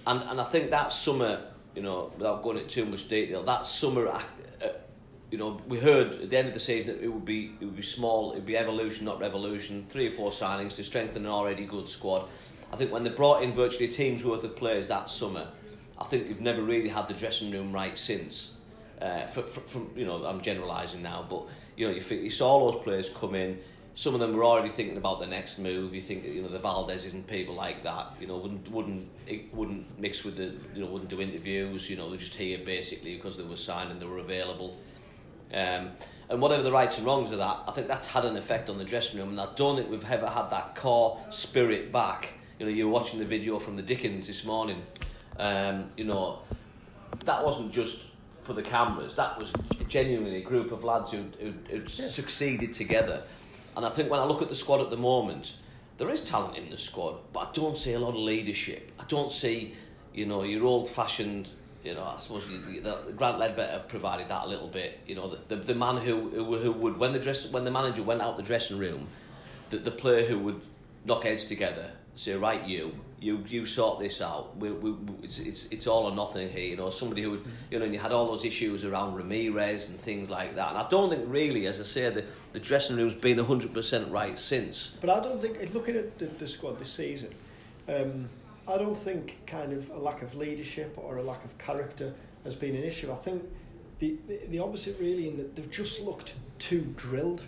And 0.06 0.24
and 0.24 0.40
I 0.40 0.46
think 0.46 0.72
that 0.72 0.94
summer, 0.94 1.42
you 1.76 1.82
know, 1.82 2.12
without 2.18 2.44
going 2.44 2.58
into 2.58 2.70
too 2.70 2.86
much 2.86 3.10
detail, 3.10 3.44
that 3.44 3.66
summer 3.66 4.08
uh, 4.08 4.22
you 5.32 5.38
know, 5.38 5.60
we 5.68 5.80
heard 5.80 6.14
at 6.14 6.30
the 6.30 6.38
end 6.38 6.48
of 6.48 6.54
the 6.54 6.60
season 6.60 6.96
that 6.96 7.04
it 7.04 7.10
would 7.10 7.26
be 7.26 7.52
it 7.60 7.66
would 7.66 7.76
be 7.76 7.84
small, 7.84 8.32
it 8.32 8.36
would 8.36 8.46
be 8.46 8.58
evolution, 8.58 9.06
not 9.06 9.20
revolution. 9.20 9.86
Three 9.90 10.08
or 10.08 10.12
four 10.12 10.32
signings 10.32 10.76
to 10.76 10.84
strengthen 10.84 11.26
an 11.26 11.32
already 11.32 11.66
good 11.66 11.90
squad. 11.90 12.30
I 12.72 12.76
think 12.76 12.92
when 12.92 13.04
they 13.04 13.10
brought 13.10 13.44
in 13.44 13.54
virtually 13.54 13.86
a 13.86 13.92
team's 13.92 14.24
worth 14.24 14.44
of 14.44 14.56
players 14.56 14.88
that 14.90 15.10
summer, 15.10 15.48
I 15.98 16.04
think 16.06 16.28
you've 16.28 16.42
never 16.42 16.62
really 16.62 16.90
had 16.90 17.08
the 17.08 17.14
dressing 17.14 17.52
room 17.52 17.72
right 17.72 17.98
since. 17.98 18.54
Uh, 19.02 19.26
for, 19.28 19.44
for, 19.44 19.62
from 19.62 19.92
you 19.96 20.06
know, 20.06 20.26
I'm 20.26 20.42
generalising 20.42 21.02
now, 21.02 21.26
but 21.30 21.44
you 21.76 21.88
know, 21.88 21.94
you, 21.94 22.02
think, 22.02 22.24
you 22.24 22.32
saw 22.32 22.72
those 22.72 22.84
players 22.84 23.10
come 23.10 23.36
in. 23.36 23.60
Some 23.94 24.14
of 24.14 24.20
them 24.20 24.36
were 24.36 24.44
already 24.44 24.70
thinking 24.70 24.98
about 24.98 25.20
the 25.20 25.28
next 25.28 25.58
move. 25.58 25.94
You 25.94 26.02
think 26.02 26.24
you 26.24 26.44
know 26.44 26.50
the 26.50 26.60
Valdez's 26.60 27.14
and 27.14 27.26
people 27.26 27.56
like 27.56 27.84
that. 27.84 28.14
You 28.20 28.28
know, 28.28 28.38
wouldn't 28.38 28.70
wouldn't 28.70 29.08
it 29.26 29.52
wouldn't 29.54 30.00
mix 30.00 30.24
with 30.24 30.38
the 30.38 30.54
you 30.76 30.84
know 30.84 30.86
wouldn't 30.86 31.10
do 31.10 31.20
interviews. 31.20 31.90
You 31.90 31.98
know, 31.98 32.08
they're 32.10 32.20
just 32.20 32.36
here 32.36 32.60
basically 32.60 33.16
because 33.16 33.38
they 33.38 33.44
were 33.44 33.58
signed 33.58 33.92
and 33.92 34.00
they 34.00 34.06
were 34.06 34.20
available. 34.20 34.78
Um, 35.52 35.92
and 36.30 36.42
whatever 36.42 36.62
the 36.62 36.72
rights 36.72 36.98
and 36.98 37.08
wrongs 37.08 37.32
of 37.32 37.38
that, 37.40 37.60
I 37.68 37.72
think 37.72 37.88
that's 37.88 38.08
had 38.08 38.26
an 38.26 38.36
effect 38.36 38.70
on 38.70 38.78
the 38.78 38.84
dressing 38.84 39.20
room. 39.20 39.30
And 39.30 39.42
I 39.42 39.48
don't 39.56 39.78
think 39.78 39.90
we've 39.90 40.12
ever 40.12 40.28
had 40.28 40.50
that 40.50 40.76
core 40.76 41.20
spirit 41.30 41.92
back. 41.92 42.34
You 42.60 42.66
know, 42.66 42.72
you 42.72 42.88
were 42.88 42.94
watching 42.94 43.20
the 43.20 43.26
video 43.26 43.60
from 43.60 43.76
the 43.76 43.84
Dickens 43.84 44.28
this 44.28 44.44
morning. 44.44 44.82
Um, 45.38 45.92
you 45.96 46.06
know, 46.06 46.40
that 47.26 47.46
wasn't 47.46 47.72
just 47.72 48.10
for 48.42 48.54
the 48.54 48.64
cameras. 48.64 49.16
That 49.16 49.40
was 49.40 49.52
genuinely 49.88 50.38
a 50.38 50.42
group 50.42 50.72
of 50.72 50.84
lads 50.84 51.12
who 51.12 51.26
who 51.40 51.54
who'd 51.70 51.90
succeeded 51.90 52.74
together. 52.74 53.24
And 53.76 53.86
I 53.86 53.90
think 53.90 54.10
when 54.10 54.20
I 54.20 54.26
look 54.26 54.42
at 54.42 54.50
the 54.50 54.56
squad 54.56 54.82
at 54.82 54.90
the 54.90 54.98
moment, 54.98 55.54
there 56.00 56.10
is 56.10 56.24
talent 56.24 56.58
in 56.58 56.70
the 56.72 56.78
squad, 56.78 57.20
but 57.32 57.40
I 57.42 57.50
don't 57.54 57.78
see 57.78 57.94
a 57.94 58.00
lot 58.00 58.10
of 58.10 58.16
leadership. 58.16 58.92
I 59.00 59.04
don't 59.08 59.32
see, 59.32 59.76
you 60.14 60.26
know, 60.26 60.44
your 60.44 60.66
old-fashioned. 60.66 61.50
You 61.84 61.94
know, 61.94 62.04
I 62.04 62.18
suppose 62.20 62.48
you- 62.50 62.82
the, 62.82 63.14
Grant 63.16 63.38
Leadbitter 63.38 63.88
provided 63.88 64.28
that 64.30 64.46
a 64.46 64.48
little 64.48 64.68
bit. 64.68 65.00
You 65.08 65.16
know, 65.16 65.30
the, 65.30 65.56
the, 65.56 65.62
the 65.64 65.76
man 65.76 65.98
who, 65.98 66.30
who 66.30 66.58
who 66.58 66.72
would 66.72 66.98
when 66.98 67.14
the 67.14 67.20
dress 67.20 67.46
when 67.46 67.66
the 67.66 67.72
manager 67.72 68.02
went 68.02 68.22
out 68.22 68.36
the 68.36 68.44
dressing 68.44 68.80
room, 68.80 69.08
the, 69.70 69.78
the 69.78 69.92
player 69.92 70.26
who 70.26 70.40
would 70.40 70.60
knock 71.06 71.24
heads 71.24 71.46
together, 71.46 71.92
say, 72.18 72.34
right, 72.36 72.66
you, 72.66 72.94
you, 73.20 73.44
you 73.48 73.66
sort 73.66 74.00
this 74.00 74.22
out. 74.22 74.58
We, 74.58 74.72
we, 74.72 74.96
it's, 75.24 75.40
it's, 75.40 75.68
it's 75.68 75.88
all 75.88 76.06
or 76.06 76.16
nothing 76.16 76.50
here. 76.50 76.70
You 76.70 76.78
know, 76.78 76.90
somebody 76.90 77.22
who 77.22 77.40
you 77.70 77.80
know, 77.80 77.86
you 77.86 78.00
had 78.00 78.12
all 78.12 78.28
those 78.28 78.44
issues 78.44 78.84
around 78.86 79.16
Ramirez 79.16 79.90
and 79.90 80.00
things 80.00 80.30
like 80.30 80.56
that. 80.56 80.70
And 80.70 80.78
I 80.78 80.88
don't 80.90 81.10
think 81.10 81.24
really, 81.28 81.68
as 81.68 81.80
I 81.80 81.84
say, 81.84 82.10
the, 82.10 82.26
the 82.54 82.60
dressing 82.60 82.98
room's 82.98 83.16
been 83.16 83.38
hundred 83.38 83.74
percent 83.74 84.12
right 84.12 84.38
since. 84.38 84.94
But 85.00 85.10
I 85.10 85.20
don't 85.20 85.42
think, 85.42 85.74
looking 85.74 85.96
at 85.96 86.18
the, 86.18 86.26
the 86.26 86.48
squad 86.48 86.80
this 86.80 86.92
season, 86.92 87.34
um, 87.88 88.30
I 88.68 88.78
don't 88.78 88.98
think 88.98 89.38
kind 89.46 89.72
of 89.72 89.90
a 89.92 89.98
lack 89.98 90.22
of 90.22 90.36
leadership 90.36 90.94
or 90.98 91.18
a 91.18 91.24
lack 91.24 91.46
of 91.46 91.58
character 91.58 92.14
has 92.44 92.56
been 92.56 92.76
an 92.76 92.84
issue. 92.84 93.12
I 93.12 93.16
think 93.16 93.44
the, 94.00 94.18
the, 94.28 94.40
the 94.48 94.60
opposite 94.60 95.00
really 95.00 95.28
in 95.28 95.38
that 95.38 95.56
they've 95.56 95.72
just 95.72 96.02
looked 96.02 96.36
too 96.60 96.94
drilled 96.98 97.44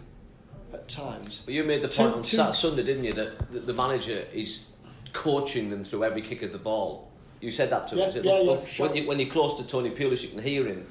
at 0.74 0.88
times. 0.88 1.42
But 1.46 1.54
you 1.54 1.64
made 1.64 1.82
the 1.82 1.88
point 1.88 2.14
on 2.16 2.24
two- 2.24 2.38
Sat 2.38 2.56
Sunday, 2.56 2.84
didn't 2.84 3.04
you, 3.04 3.14
that 3.14 3.52
the, 3.52 3.60
the 3.60 3.74
manager 3.74 4.24
is 4.34 4.66
coaching 5.14 5.70
them 5.70 5.84
through 5.84 6.04
every 6.04 6.22
kick 6.22 6.42
of 6.44 6.52
the 6.52 6.58
ball. 6.58 7.10
You 7.42 7.52
said 7.52 7.70
that 7.70 7.88
to 7.90 7.96
Yeah, 7.96 8.04
us. 8.06 8.16
yeah, 8.16 8.22
yeah, 8.24 8.32
Look, 8.42 8.68
sure. 8.68 8.88
When, 8.88 8.98
you, 8.98 9.08
when 9.08 9.20
you're 9.20 9.30
close 9.30 9.58
to 9.58 9.66
Tony 9.68 9.90
Pulis, 9.92 10.22
you 10.24 10.30
can 10.30 10.42
hear 10.42 10.66
him 10.66 10.86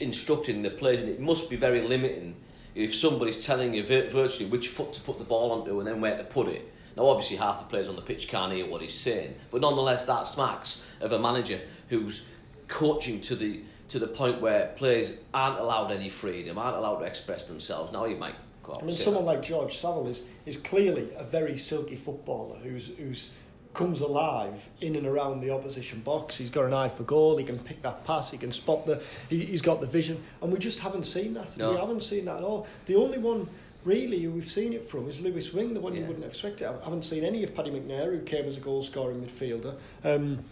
instructing 0.00 0.62
the 0.62 0.70
players, 0.70 1.00
and 1.02 1.08
it 1.10 1.20
must 1.20 1.48
be 1.48 1.56
very 1.56 1.82
limiting 1.82 2.36
if 2.74 2.94
somebody's 2.94 3.44
telling 3.44 3.74
you 3.74 3.84
virtually 3.84 4.48
which 4.48 4.68
foot 4.68 4.92
to 4.94 5.00
put 5.00 5.18
the 5.18 5.24
ball 5.24 5.52
onto 5.52 5.78
and 5.78 5.86
then 5.86 6.00
where 6.00 6.16
to 6.16 6.24
put 6.24 6.48
it. 6.48 6.70
Now, 6.96 7.06
obviously, 7.06 7.36
half 7.38 7.58
the 7.60 7.64
players 7.66 7.88
on 7.88 7.96
the 7.96 8.02
pitch 8.02 8.28
can't 8.28 8.52
hear 8.52 8.66
what 8.66 8.82
he's 8.82 8.94
saying, 8.98 9.34
but 9.50 9.60
nonetheless, 9.62 10.04
that 10.06 10.26
smacks 10.26 10.82
of 11.00 11.12
a 11.12 11.18
manager 11.18 11.60
who's 11.88 12.22
coaching 12.68 13.20
to 13.22 13.36
the 13.36 13.60
to 13.88 13.98
the 13.98 14.06
point 14.06 14.40
where 14.40 14.68
players 14.76 15.12
aren't 15.34 15.58
allowed 15.58 15.90
any 15.92 16.08
freedom, 16.08 16.56
aren't 16.58 16.76
allowed 16.76 16.96
to 17.00 17.04
express 17.04 17.44
themselves. 17.44 17.92
Now, 17.92 18.06
you 18.06 18.16
might 18.16 18.34
I 18.70 18.84
mean, 18.84 18.96
someone 18.96 19.24
that. 19.24 19.32
like 19.32 19.42
George 19.42 19.76
Saville 19.78 20.08
is, 20.08 20.22
is 20.46 20.56
clearly 20.56 21.08
a 21.16 21.24
very 21.24 21.58
silky 21.58 21.96
footballer 21.96 22.56
who's 22.58 22.88
who's 22.98 23.30
comes 23.74 24.02
alive 24.02 24.68
in 24.80 24.96
and 24.96 25.06
around 25.06 25.40
the 25.40 25.50
opposition 25.50 26.00
box. 26.00 26.36
He's 26.36 26.50
got 26.50 26.66
an 26.66 26.74
eye 26.74 26.88
for 26.88 27.04
goal. 27.04 27.38
He 27.38 27.44
can 27.44 27.58
pick 27.58 27.80
that 27.82 28.04
pass. 28.04 28.30
He 28.30 28.38
can 28.38 28.52
spot 28.52 28.86
the. 28.86 29.02
He, 29.28 29.44
he's 29.46 29.62
got 29.62 29.80
the 29.80 29.86
vision, 29.86 30.22
and 30.40 30.52
we 30.52 30.58
just 30.58 30.80
haven't 30.80 31.04
seen 31.04 31.34
that. 31.34 31.56
No. 31.56 31.70
We 31.72 31.76
haven't 31.78 32.02
seen 32.02 32.26
that 32.26 32.36
at 32.36 32.44
all. 32.44 32.66
The 32.86 32.96
only 32.96 33.18
one 33.18 33.48
really 33.84 34.20
who 34.20 34.30
we've 34.30 34.50
seen 34.50 34.72
it 34.72 34.88
from 34.88 35.08
is 35.08 35.20
Lewis 35.20 35.52
Wing, 35.52 35.74
the 35.74 35.80
one 35.80 35.94
you 35.94 36.04
wouldn't 36.04 36.24
expect 36.24 36.60
it. 36.60 36.66
I 36.66 36.84
haven't 36.84 37.04
seen 37.04 37.24
any 37.24 37.42
of 37.42 37.54
Paddy 37.54 37.70
McNair, 37.70 38.12
who 38.12 38.20
came 38.20 38.44
as 38.44 38.56
a 38.56 38.60
goal 38.60 38.82
scoring 38.82 39.20
midfielder. 39.20 39.74
Um, 40.04 40.44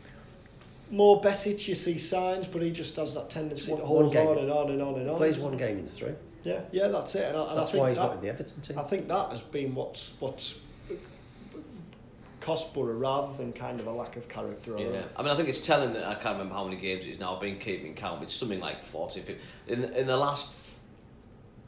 Mo 0.91 1.21
Besic, 1.21 1.69
you 1.69 1.77
see 1.77 1.99
signs, 1.99 2.49
but 2.49 2.63
he 2.63 2.73
just 2.73 2.97
has 2.97 3.15
that 3.15 3.31
tendency 3.31 3.71
One- 3.71 3.81
to 3.81 3.87
hold 3.87 4.17
on 4.17 4.39
and 4.39 4.51
on 4.51 4.71
and 4.71 4.83
on 4.83 4.95
and 4.97 5.09
on. 5.09 5.17
Plays 5.19 5.39
one 5.39 5.57
game 5.57 5.79
in 5.79 5.87
three. 5.87 6.13
Yeah, 6.43 6.63
yeah, 6.73 6.89
that's 6.89 7.15
it. 7.15 7.25
And 7.25 7.37
I, 7.37 7.51
and 7.51 7.59
That's 7.59 7.71
I 7.71 7.73
think 7.73 7.83
why 7.83 7.89
he's 7.91 7.99
that, 7.99 8.05
not 8.05 8.15
in 8.15 8.21
the 8.23 8.29
Everton 8.29 8.61
team. 8.61 8.79
I 8.79 8.83
think 8.83 9.09
that 9.09 9.31
has 9.31 9.41
been 9.41 9.75
what's 9.75 10.13
what's 10.21 10.59
cost 12.41 12.73
Borough 12.73 12.95
rather 12.95 13.37
than 13.37 13.53
kind 13.53 13.79
of 13.79 13.87
a 13.87 13.91
lack 13.91 14.17
of 14.17 14.29
character. 14.29 14.75
Or 14.75 14.81
Yeah, 14.81 15.03
I 15.17 15.23
mean, 15.23 15.31
I 15.31 15.37
think 15.37 15.49
it's 15.49 15.65
telling 15.65 15.93
that 15.93 16.05
I 16.05 16.15
can't 16.15 16.39
remember 16.39 16.55
how 16.55 16.65
many 16.65 16.77
games 16.77 17.05
it 17.05 17.11
is 17.11 17.19
now. 17.19 17.35
I've 17.35 17.41
been 17.41 17.59
keeping 17.59 17.95
count. 17.95 18.23
It's 18.23 18.35
something 18.35 18.61
like 18.61 18.83
40, 18.85 19.21
50. 19.21 19.43
In 19.69 19.85
in 19.85 20.07
the 20.07 20.17
last 20.17 20.55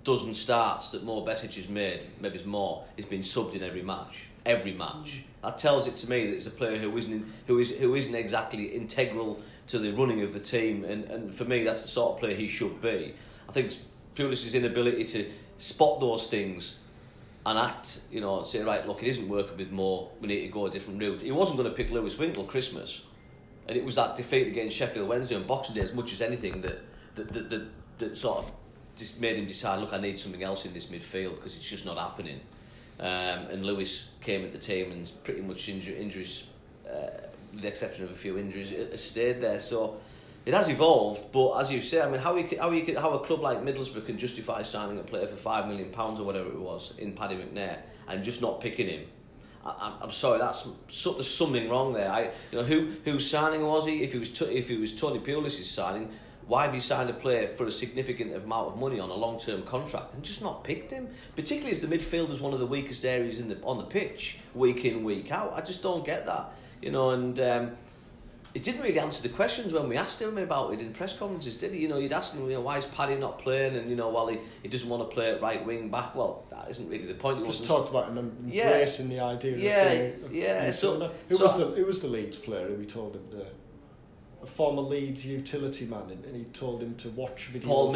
dozen 0.05 0.35
starts 0.35 0.91
that 0.91 1.05
Mo 1.05 1.25
Besic 1.25 1.55
has 1.55 1.69
made, 1.69 2.01
maybe 2.21 2.37
it's 2.37 2.47
more. 2.47 2.85
He's 2.97 3.05
been 3.05 3.21
subbed 3.21 3.55
in 3.55 3.63
every 3.63 3.83
match. 3.83 4.27
Every 4.45 4.73
match. 4.73 5.23
That 5.43 5.59
tells 5.59 5.87
it 5.87 5.97
to 5.99 6.11
me 6.11 6.27
that 6.27 6.35
it's 6.35 6.47
a 6.47 6.51
player 6.51 6.79
who 6.79 6.97
isn't 6.97 7.27
who 7.47 7.59
is 7.59 7.71
who 7.71 7.95
isn't 7.95 8.15
exactly 8.15 8.67
integral 8.67 9.41
to 9.69 9.79
the 9.79 9.93
running 9.93 10.23
of 10.23 10.33
the 10.33 10.41
team. 10.41 10.85
And, 10.85 11.05
and 11.05 11.35
for 11.35 11.45
me, 11.45 11.63
that's 11.63 11.83
the 11.83 11.89
sort 11.89 12.15
of 12.15 12.21
player 12.21 12.35
he 12.35 12.49
should 12.49 12.81
be. 12.81 13.15
I 13.49 13.53
think 13.53 13.75
Pulis's 14.14 14.55
inability 14.55 15.05
to 15.05 15.31
spot 15.59 16.01
those 16.01 16.27
things 16.27 16.79
and 17.44 17.59
act, 17.59 18.03
you 18.11 18.20
know, 18.20 18.42
say, 18.42 18.62
right, 18.62 18.87
look, 18.87 19.03
it 19.03 19.09
isn't 19.09 19.29
working 19.29 19.57
with 19.57 19.72
Mo, 19.72 20.11
we 20.20 20.29
need 20.29 20.42
to 20.42 20.48
go 20.48 20.66
a 20.66 20.70
different 20.70 21.01
route. 21.01 21.22
He 21.22 21.33
wasn't 21.33 21.59
going 21.59 21.68
to 21.68 21.75
pick 21.75 21.90
Lewis 21.90 22.16
Winkle 22.18 22.44
Christmas. 22.44 23.03
And 23.66 23.77
it 23.77 23.85
was 23.85 23.96
that 23.96 24.16
defeat 24.16 24.48
against 24.48 24.77
Sheffield 24.77 25.09
Wednesday 25.09 25.37
on 25.37 25.44
Boxing 25.44 25.75
Day, 25.75 25.83
as 25.83 25.94
much 25.94 26.12
as 26.12 26.20
anything, 26.20 26.61
that, 26.62 26.81
that, 27.14 27.29
that, 27.29 27.51
that, 27.51 27.62
that 27.98 28.16
sort 28.16 28.38
of 28.38 28.53
just 28.96 29.20
made 29.20 29.37
him 29.37 29.46
decide, 29.46 29.81
look, 29.81 29.92
I 29.92 29.98
need 29.98 30.18
something 30.18 30.42
else 30.42 30.66
in 30.66 30.72
this 30.72 30.87
midfield 30.87 31.37
because 31.37 31.57
it's 31.57 31.68
just 31.68 31.87
not 31.87 31.98
happening. 31.98 32.40
Um, 33.01 33.46
and 33.51 33.64
Lewis 33.64 34.09
came 34.20 34.44
at 34.44 34.53
the 34.53 34.59
team 34.59 34.92
and 34.92 35.11
pretty 35.25 35.40
much 35.40 35.66
inju- 35.66 35.98
injuries, 35.98 36.44
uh, 36.88 37.09
with 37.53 37.62
the 37.62 37.68
exception 37.68 38.05
of 38.05 38.11
a 38.11 38.14
few 38.14 38.38
injuries, 38.38 38.70
it 38.70 38.96
stayed 38.98 39.40
there. 39.40 39.59
So 39.59 39.96
it 40.45 40.55
has 40.55 40.69
evolved, 40.69 41.31
but 41.33 41.55
as 41.55 41.71
you 41.71 41.81
say, 41.81 42.01
I 42.01 42.09
mean, 42.09 42.21
how 42.21 42.35
you, 42.37 42.49
how 42.59 42.71
you, 42.71 42.99
how 42.99 43.13
a 43.13 43.25
club 43.25 43.41
like 43.41 43.59
Middlesbrough 43.59 44.07
can 44.07 44.19
justify 44.19 44.63
signing 44.63 44.99
a 44.99 45.05
player 45.05 45.27
for 45.27 45.37
five 45.37 45.69
million 45.69 45.91
pounds 45.91 46.19
or 46.19 46.25
whatever 46.25 46.49
it 46.49 46.59
was 46.59 46.95
in 46.99 47.13
Paddy 47.13 47.37
McNair 47.37 47.79
and 48.09 48.25
just 48.25 48.41
not 48.41 48.61
picking 48.61 48.89
him. 48.89 49.07
I'm- 49.65 50.11
sorry, 50.11 50.41
that's 50.41 50.67
so, 50.89 51.13
there's 51.13 51.33
something 51.33 51.69
wrong 51.69 51.93
there. 51.93 52.11
I, 52.11 52.31
you 52.51 52.59
know, 52.59 52.65
who 52.65 52.93
whose 53.05 53.31
signing 53.31 53.63
was 53.65 53.87
he? 53.87 54.03
If 54.03 54.13
he 54.13 54.19
was 54.19 54.43
if 54.43 54.69
he 54.69 54.77
was 54.77 54.93
Tony 54.93 55.21
Pulis' 55.21 55.65
signing, 55.65 56.11
why 56.49 56.65
have 56.65 56.75
you 56.75 56.81
signed 56.81 57.11
a 57.11 57.15
player 57.15 57.47
for 57.47 57.67
a 57.67 57.71
significant 57.71 58.35
amount 58.35 58.73
of 58.73 58.79
money 58.79 58.99
on 58.99 59.11
a 59.11 59.15
long 59.15 59.39
term 59.39 59.63
contract 59.63 60.15
and 60.15 60.23
just 60.25 60.43
not 60.43 60.65
picked 60.65 60.91
him? 60.91 61.09
Particularly 61.37 61.71
as 61.71 61.81
the 61.81 61.87
midfield 61.87 62.31
is 62.31 62.41
one 62.41 62.53
of 62.53 62.59
the 62.59 62.67
weakest 62.67 63.05
areas 63.05 63.39
in 63.39 63.49
the 63.49 63.61
on 63.63 63.79
the 63.79 63.85
pitch, 63.85 64.39
week 64.55 64.85
in 64.85 65.05
week 65.05 65.31
out. 65.31 65.53
I 65.55 65.61
just 65.61 65.81
don't 65.81 66.05
get 66.05 66.27
that, 66.27 66.53
you 66.81 66.91
know. 66.91 67.11
And 67.11 67.39
um, 67.39 67.71
it 68.55 68.62
didn't 68.62 68.83
really 68.83 68.99
answer 68.99 69.23
the 69.23 69.31
questions 69.31 69.73
when 69.73 69.88
we 69.88 69.97
asked 69.97 70.21
him 70.21 70.37
about 70.38 70.75
it 70.75 70.81
in 70.81 70.93
press 70.93 71.12
conferences, 71.17 71.57
did 71.57 71.73
he? 71.73 71.81
You 71.81 71.88
know, 71.88 71.99
you'd 71.99 72.12
ask 72.12 72.35
him, 72.35 72.45
you 72.49 72.55
know, 72.55 72.61
why 72.61 72.79
is 72.79 72.85
Paddy 72.85 73.17
not 73.17 73.38
playing? 73.38 73.77
And 73.77 73.88
you 73.88 73.97
know, 73.97 74.11
well, 74.11 74.27
he, 74.29 74.38
he 74.62 74.69
doesn't 74.69 74.88
want 74.88 75.09
to 75.09 75.15
play 75.15 75.31
at 75.31 75.41
right 75.41 75.65
wing 75.65 75.88
back. 75.91 76.15
Well, 76.15 76.45
that 76.51 76.69
isn't 76.71 76.88
really 76.88 77.07
the 77.07 77.15
point. 77.15 77.38
He 77.38 77.45
Just 77.45 77.65
talked 77.65 77.88
about 77.91 78.09
him 78.11 78.19
em- 78.19 78.37
Yeah. 78.49 78.65
embracing 78.73 79.09
the 79.09 79.21
idea. 79.21 79.57
Yeah, 79.57 79.83
of 79.93 80.31
being 80.31 80.43
a, 80.43 80.45
yeah, 80.47 80.62
a 80.65 80.73
so- 80.73 81.11
who 81.29 81.37
so- 81.37 81.45
was 81.45 81.57
the 81.59 81.65
who 81.67 81.85
was 81.87 82.03
the 82.03 82.09
Leeds 82.09 82.37
player 82.38 82.69
who 82.69 82.75
we 82.75 82.87
told 82.87 83.15
him 83.17 83.23
the 83.31 83.47
a 84.43 84.47
former 84.47 84.83
Leeds 84.83 85.25
utility 85.25 85.87
man, 85.87 86.11
and, 86.11 86.25
and 86.25 86.37
he 86.37 86.45
told 86.45 86.83
him 86.83 86.95
to 86.97 87.09
watch 87.11 87.51
videos. 87.53 87.65
Paul 87.65 87.89
of- 87.89 87.95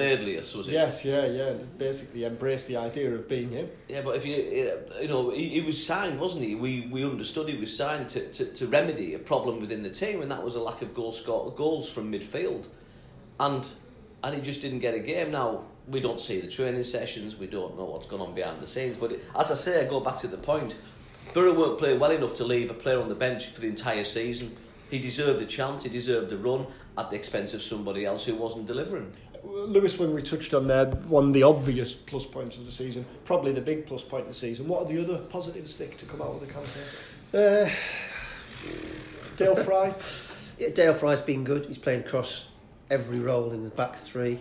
was 0.55 0.69
it? 0.69 0.73
Yes, 0.73 1.05
yeah, 1.05 1.27
yeah. 1.27 1.55
Basically, 1.77 2.25
embrace 2.25 2.67
the 2.67 2.77
idea 2.77 3.13
of 3.13 3.29
being 3.29 3.51
him. 3.51 3.69
Yeah, 3.89 4.03
but 4.03 4.17
if 4.17 4.25
you 4.25 4.37
you 5.01 5.09
know 5.09 5.31
he, 5.31 5.49
he 5.49 5.61
was 5.61 5.85
signed, 5.85 6.21
wasn't 6.21 6.45
he? 6.45 6.55
We 6.55 6.89
we 6.91 7.05
understood 7.05 7.49
he 7.49 7.59
was 7.59 7.77
signed 7.77 8.09
to, 8.11 8.29
to, 8.31 8.45
to 8.45 8.67
remedy 8.67 9.15
a 9.15 9.19
problem 9.19 9.61
within 9.61 9.83
the 9.83 9.91
team, 9.91 10.23
and 10.23 10.31
that 10.31 10.43
was 10.43 10.55
a 10.55 10.61
lack 10.61 10.83
of 10.83 10.95
goal 10.95 11.13
score 11.13 11.51
goals 11.53 11.91
from 11.91 12.13
midfield, 12.13 12.67
and 13.41 13.69
and 14.23 14.35
he 14.35 14.41
just 14.41 14.63
didn't 14.63 14.81
get 14.81 14.95
a 14.95 15.01
game. 15.01 15.33
Now 15.33 15.65
we 15.89 16.01
don't 16.01 16.21
see 16.21 16.41
the 16.41 16.49
training 16.49 16.83
sessions, 16.83 17.37
we 17.37 17.47
don't 17.47 17.77
know 17.77 17.85
what's 17.85 18.07
going 18.07 18.23
on 18.23 18.35
behind 18.35 18.61
the 18.61 18.67
scenes. 18.67 18.97
But 18.97 19.13
it, 19.13 19.25
as 19.39 19.51
I 19.51 19.55
say, 19.55 19.85
I 19.85 19.89
go 19.89 20.01
back 20.01 20.19
to 20.19 20.29
the 20.29 20.37
point. 20.37 20.77
Borough 21.35 21.59
weren't 21.59 21.79
playing 21.79 21.99
well 21.99 22.13
enough 22.13 22.35
to 22.35 22.45
leave 22.45 22.71
a 22.71 22.75
player 22.75 23.01
on 23.01 23.09
the 23.09 23.15
bench 23.15 23.47
for 23.47 23.61
the 23.61 23.67
entire 23.67 24.05
season. 24.05 24.57
He 24.91 24.99
deserved 24.99 25.43
a 25.43 25.47
chance. 25.47 25.83
He 25.83 25.89
deserved 25.89 26.33
a 26.33 26.37
run 26.37 26.67
at 26.97 27.11
the 27.11 27.17
expense 27.17 27.55
of 27.55 27.63
somebody 27.63 28.05
else 28.05 28.25
who 28.25 28.35
wasn't 28.35 28.67
delivering. 28.67 29.13
Lewis, 29.45 29.99
Wing 29.99 30.13
we 30.13 30.23
touched 30.23 30.55
on 30.55 30.67
there, 30.67 30.87
one 30.87 31.29
of 31.29 31.33
the 31.33 31.43
obvious 31.43 31.95
plus 31.95 32.27
points 32.27 32.57
of 32.57 32.67
the 32.67 32.73
season, 32.73 33.05
probably 33.25 33.53
the 33.53 33.61
big 33.61 33.87
plus 33.87 34.03
point 34.03 34.23
of 34.23 34.29
the 34.29 34.35
season. 34.35 34.67
What 34.67 34.83
are 34.85 34.93
the 34.93 35.03
other 35.03 35.19
positives, 35.19 35.75
Vic, 35.75 35.97
to 35.99 36.07
come 36.07 36.21
out 36.21 36.29
of 36.29 36.41
the 36.41 36.47
campaign? 36.47 36.83
Uh, 37.33 37.71
Dael 39.37 39.57
Fry, 39.57 39.95
yeah, 40.59 40.71
Dael 40.71 40.95
Fry's 40.95 41.21
been 41.21 41.45
good. 41.45 41.67
He's 41.67 41.79
playing 41.79 42.01
across 42.01 42.49
every 42.91 43.19
role 43.19 43.53
in 43.53 43.65
the 43.65 43.71
back 43.71 43.97
three 43.97 44.41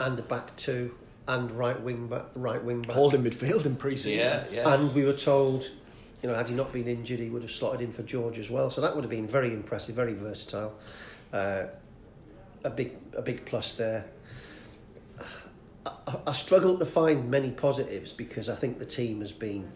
and 0.00 0.16
the 0.18 0.22
back 0.22 0.54
two 0.56 0.94
and 1.28 1.50
right 1.52 1.80
wing 1.80 2.08
back. 2.08 2.24
Right 2.34 2.62
wing 2.62 2.82
back. 2.82 2.92
holding 2.92 3.22
midfield 3.22 3.64
in 3.66 3.76
pre-season. 3.76 4.18
Yeah, 4.18 4.44
yeah. 4.50 4.74
And 4.74 4.94
we 4.94 5.04
were 5.04 5.12
told, 5.12 5.70
you 6.22 6.28
know, 6.28 6.34
had 6.34 6.48
he 6.48 6.54
not 6.54 6.72
been 6.72 6.86
injured, 6.86 7.18
he 7.18 7.28
would 7.28 7.42
have 7.42 7.50
slotted 7.50 7.80
in 7.80 7.92
for 7.92 8.02
George 8.04 8.38
as 8.38 8.48
well. 8.48 8.70
So 8.70 8.80
that 8.80 8.94
would 8.94 9.02
have 9.02 9.10
been 9.10 9.26
very 9.26 9.52
impressive, 9.52 9.96
very 9.96 10.14
versatile. 10.14 10.74
Uh, 11.32 11.64
a 12.64 12.70
big, 12.70 12.92
a 13.16 13.22
big 13.22 13.44
plus 13.44 13.74
there. 13.74 14.04
I, 15.84 15.90
I 16.28 16.32
struggle 16.32 16.78
to 16.78 16.86
find 16.86 17.28
many 17.28 17.50
positives 17.50 18.12
because 18.12 18.48
I 18.48 18.54
think 18.54 18.78
the 18.78 18.86
team 18.86 19.20
has 19.20 19.32
been 19.32 19.72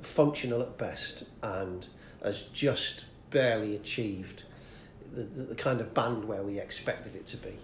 functional 0.00 0.62
at 0.62 0.78
best 0.78 1.24
and 1.42 1.86
has 2.24 2.44
just 2.44 3.04
barely 3.30 3.76
achieved 3.76 4.44
the, 5.14 5.22
the, 5.22 5.42
the 5.42 5.54
kind 5.54 5.80
of 5.80 5.92
band 5.92 6.24
where 6.24 6.42
we 6.42 6.58
expected 6.58 7.14
it 7.14 7.26
to 7.26 7.36
be. 7.36 7.56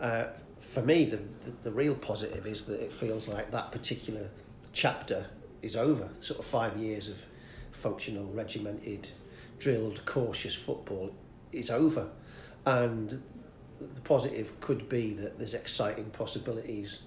Uh, 0.00 0.24
for 0.58 0.82
me, 0.82 1.04
the, 1.04 1.16
the, 1.16 1.52
the 1.64 1.70
real 1.70 1.94
positive 1.94 2.46
is 2.46 2.64
that 2.64 2.80
it 2.80 2.92
feels 2.92 3.28
like 3.28 3.50
that 3.50 3.72
particular 3.72 4.28
chapter 4.72 5.26
is 5.60 5.76
over. 5.76 6.08
Sort 6.20 6.38
of 6.38 6.46
five 6.46 6.76
years 6.76 7.08
of 7.08 7.24
functional, 7.78 8.26
regimented, 8.26 9.08
drilled, 9.58 10.04
cautious 10.04 10.54
football 10.54 11.14
is 11.52 11.70
over. 11.70 12.08
And 12.66 13.22
the 13.80 14.00
positive 14.02 14.58
could 14.60 14.88
be 14.88 15.14
that 15.14 15.38
there's 15.38 15.54
exciting 15.54 16.10
possibilities 16.10 17.02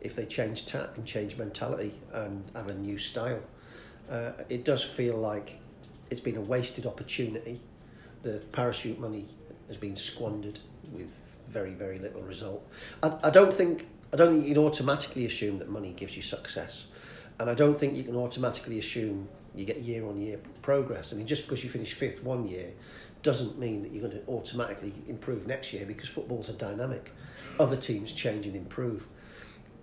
if 0.00 0.16
they 0.16 0.26
change 0.26 0.66
tack 0.66 0.90
and 0.96 1.06
change 1.06 1.36
mentality 1.36 1.92
and 2.12 2.44
have 2.54 2.68
a 2.68 2.74
new 2.74 2.98
style. 2.98 3.40
Uh, 4.10 4.32
it 4.48 4.64
does 4.64 4.82
feel 4.82 5.16
like 5.16 5.58
it's 6.10 6.20
been 6.20 6.36
a 6.36 6.40
wasted 6.40 6.86
opportunity. 6.86 7.60
The 8.22 8.42
parachute 8.52 8.98
money 8.98 9.26
has 9.68 9.76
been 9.76 9.96
squandered 9.96 10.58
with 10.92 11.12
very, 11.48 11.74
very 11.74 11.98
little 11.98 12.22
result. 12.22 12.66
I, 13.02 13.16
I 13.24 13.30
don't 13.30 13.54
think 13.54 13.86
I 14.12 14.16
don't 14.16 14.34
think 14.34 14.46
you 14.46 14.54
can 14.54 14.62
automatically 14.62 15.24
assume 15.24 15.58
that 15.58 15.70
money 15.70 15.94
gives 15.94 16.16
you 16.16 16.22
success, 16.22 16.86
and 17.38 17.48
I 17.48 17.54
don't 17.54 17.78
think 17.78 17.96
you 17.96 18.04
can 18.04 18.16
automatically 18.16 18.78
assume 18.78 19.28
you 19.54 19.64
get 19.64 19.80
year 19.80 20.06
on 20.06 20.20
year 20.20 20.40
progress. 20.62 21.12
I 21.12 21.16
mean, 21.16 21.26
just 21.26 21.42
because 21.42 21.62
you 21.62 21.70
finish 21.70 21.92
fifth 21.92 22.22
one 22.22 22.46
year 22.46 22.72
doesn't 23.22 23.58
mean 23.58 23.82
that 23.82 23.92
you're 23.92 24.08
going 24.08 24.20
to 24.20 24.26
automatically 24.28 24.94
improve 25.08 25.46
next 25.46 25.72
year 25.72 25.86
because 25.86 26.08
football's 26.08 26.48
a 26.48 26.54
dynamic. 26.54 27.12
Other 27.58 27.76
teams 27.76 28.12
change 28.12 28.46
and 28.46 28.56
improve. 28.56 29.06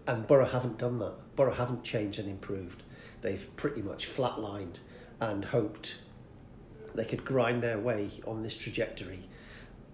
And 0.08 0.26
Borough 0.26 0.46
haven't 0.46 0.78
done 0.78 1.00
that. 1.00 1.14
Borough 1.36 1.54
haven't 1.54 1.84
changed 1.84 2.20
and 2.20 2.30
improved. 2.30 2.84
They've 3.22 3.48
pretty 3.56 3.82
much 3.82 4.08
flatlined 4.08 4.78
and 5.22 5.46
hoped 5.46 5.98
they 6.96 7.06
could 7.06 7.24
grind 7.24 7.62
their 7.62 7.78
way 7.78 8.10
on 8.26 8.42
this 8.42 8.58
trajectory. 8.58 9.30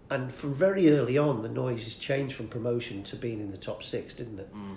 And 0.09 0.33
from 0.33 0.53
very 0.53 0.91
early 0.91 1.17
on, 1.17 1.41
the 1.41 1.49
noise 1.49 1.83
has 1.83 1.95
changed 1.95 2.35
from 2.35 2.47
promotion 2.47 3.03
to 3.03 3.15
being 3.15 3.39
in 3.39 3.51
the 3.51 3.57
top 3.57 3.83
six, 3.83 4.13
didn't 4.13 4.39
it? 4.39 4.53
Mm. 4.53 4.75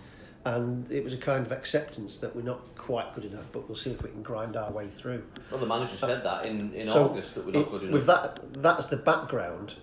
And 0.55 0.91
it 0.91 1.05
was 1.05 1.13
a 1.13 1.19
kind 1.19 1.45
of 1.45 1.53
acceptance 1.53 2.19
that 2.21 2.35
we're 2.35 2.41
not 2.41 2.75
quite 2.75 3.15
good 3.15 3.27
enough, 3.27 3.45
but 3.53 3.69
we'll 3.69 3.77
see 3.77 3.91
if 3.91 4.03
we 4.03 4.09
can 4.09 4.23
grind 4.23 4.57
our 4.57 4.71
way 4.73 4.89
through. 4.89 5.23
Well, 5.51 5.61
the 5.61 5.67
manager 5.67 5.95
said 5.97 6.25
that 6.25 6.47
in, 6.47 6.73
in 6.73 6.89
So, 6.89 7.05
August 7.05 7.35
that 7.35 7.45
we're 7.45 7.53
not 7.53 7.61
it- 7.61 7.71
good 7.71 7.83
enough. 7.83 7.93
With 7.93 8.07
that, 8.07 8.63
that's 8.63 8.87
the 8.87 8.97
background. 8.97 9.75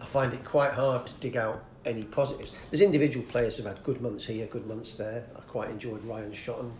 I 0.00 0.04
find 0.04 0.34
it 0.34 0.44
quite 0.44 0.72
hard 0.72 1.06
to 1.06 1.20
dig 1.20 1.38
out 1.38 1.64
any 1.86 2.02
positives. 2.04 2.52
There's 2.70 2.82
individual 2.82 3.24
players 3.26 3.56
who've 3.56 3.64
had 3.64 3.82
good 3.82 4.02
months 4.02 4.26
here, 4.26 4.44
good 4.46 4.66
months 4.66 4.96
there. 4.96 5.24
I 5.36 5.40
quite 5.40 5.70
enjoyed 5.70 6.04
Ryan 6.04 6.32
Shotton 6.32 6.70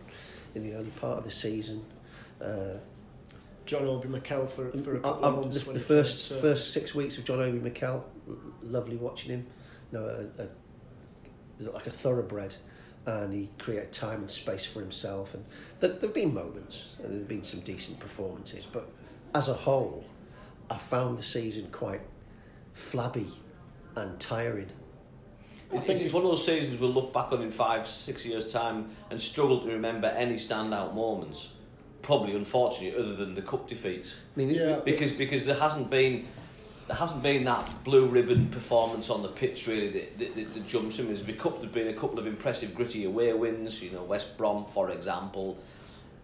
in 0.54 0.62
the 0.68 0.74
early 0.76 0.90
part 1.00 1.16
of 1.16 1.24
the 1.24 1.30
season. 1.30 1.82
Uh, 2.42 2.74
John 3.64 3.86
Obi 3.86 4.08
Mikel 4.08 4.46
for, 4.46 4.70
for 4.76 4.96
a 4.96 4.98
I- 4.98 5.00
couple 5.00 5.24
I- 5.24 5.28
of 5.28 5.34
months. 5.36 5.62
the, 5.62 5.72
the 5.72 5.80
first 5.80 6.28
came, 6.28 6.36
so- 6.36 6.42
first 6.42 6.74
six 6.74 6.94
weeks 6.94 7.16
of 7.16 7.24
John 7.24 7.40
Obi 7.40 7.58
Mikel, 7.58 8.04
lovely 8.62 8.96
watching 8.96 9.30
him. 9.30 9.46
You 9.92 9.98
know, 10.00 10.04
a, 10.38 10.42
a, 10.42 10.46
he's 11.56 11.68
like 11.68 11.86
a 11.86 11.90
thoroughbred, 11.90 12.54
and 13.06 13.32
he 13.32 13.50
created 13.58 13.92
time 13.92 14.20
and 14.20 14.30
space 14.30 14.64
for 14.64 14.80
himself. 14.80 15.34
And 15.34 15.44
there, 15.80 15.90
there've 15.90 16.14
been 16.14 16.32
moments, 16.34 16.86
and 17.02 17.14
there've 17.14 17.28
been 17.28 17.42
some 17.42 17.60
decent 17.60 17.98
performances, 18.00 18.66
but 18.70 18.88
as 19.34 19.48
a 19.48 19.54
whole, 19.54 20.04
I 20.70 20.76
found 20.76 21.18
the 21.18 21.22
season 21.22 21.68
quite 21.70 22.00
flabby 22.72 23.26
and 23.96 24.18
tiring. 24.18 24.68
I 25.72 25.78
think 25.78 26.00
it's 26.00 26.12
one 26.12 26.22
of 26.24 26.30
those 26.30 26.46
seasons 26.46 26.78
we'll 26.80 26.92
look 26.92 27.12
back 27.12 27.32
on 27.32 27.42
in 27.42 27.50
five, 27.50 27.88
six 27.88 28.24
years' 28.24 28.50
time 28.52 28.90
and 29.10 29.20
struggle 29.20 29.60
to 29.62 29.68
remember 29.68 30.06
any 30.08 30.34
standout 30.36 30.94
moments. 30.94 31.52
Probably, 32.02 32.36
unfortunately, 32.36 32.98
other 33.02 33.16
than 33.16 33.34
the 33.34 33.42
cup 33.42 33.66
defeats, 33.66 34.14
I 34.36 34.38
mean, 34.38 34.50
Yeah. 34.50 34.80
because 34.84 35.10
because 35.10 35.46
there 35.46 35.54
hasn't 35.54 35.88
been 35.90 36.26
there 36.86 36.96
hasn't 36.96 37.22
been 37.22 37.44
that 37.44 37.82
blue 37.84 38.06
ribbon 38.06 38.48
performance 38.48 39.08
on 39.08 39.22
the 39.22 39.28
pitch 39.28 39.66
really 39.66 39.88
that, 39.88 40.18
that, 40.18 40.54
that, 40.54 40.66
jumps 40.66 40.98
in. 40.98 41.06
There's 41.06 41.22
been, 41.22 41.38
there's 41.38 41.72
been 41.72 41.88
a 41.88 41.94
couple 41.94 42.18
of 42.18 42.26
impressive 42.26 42.74
gritty 42.74 43.04
away 43.04 43.32
wins, 43.32 43.82
you 43.82 43.90
know, 43.90 44.02
West 44.02 44.36
Brom 44.36 44.66
for 44.66 44.90
example. 44.90 45.58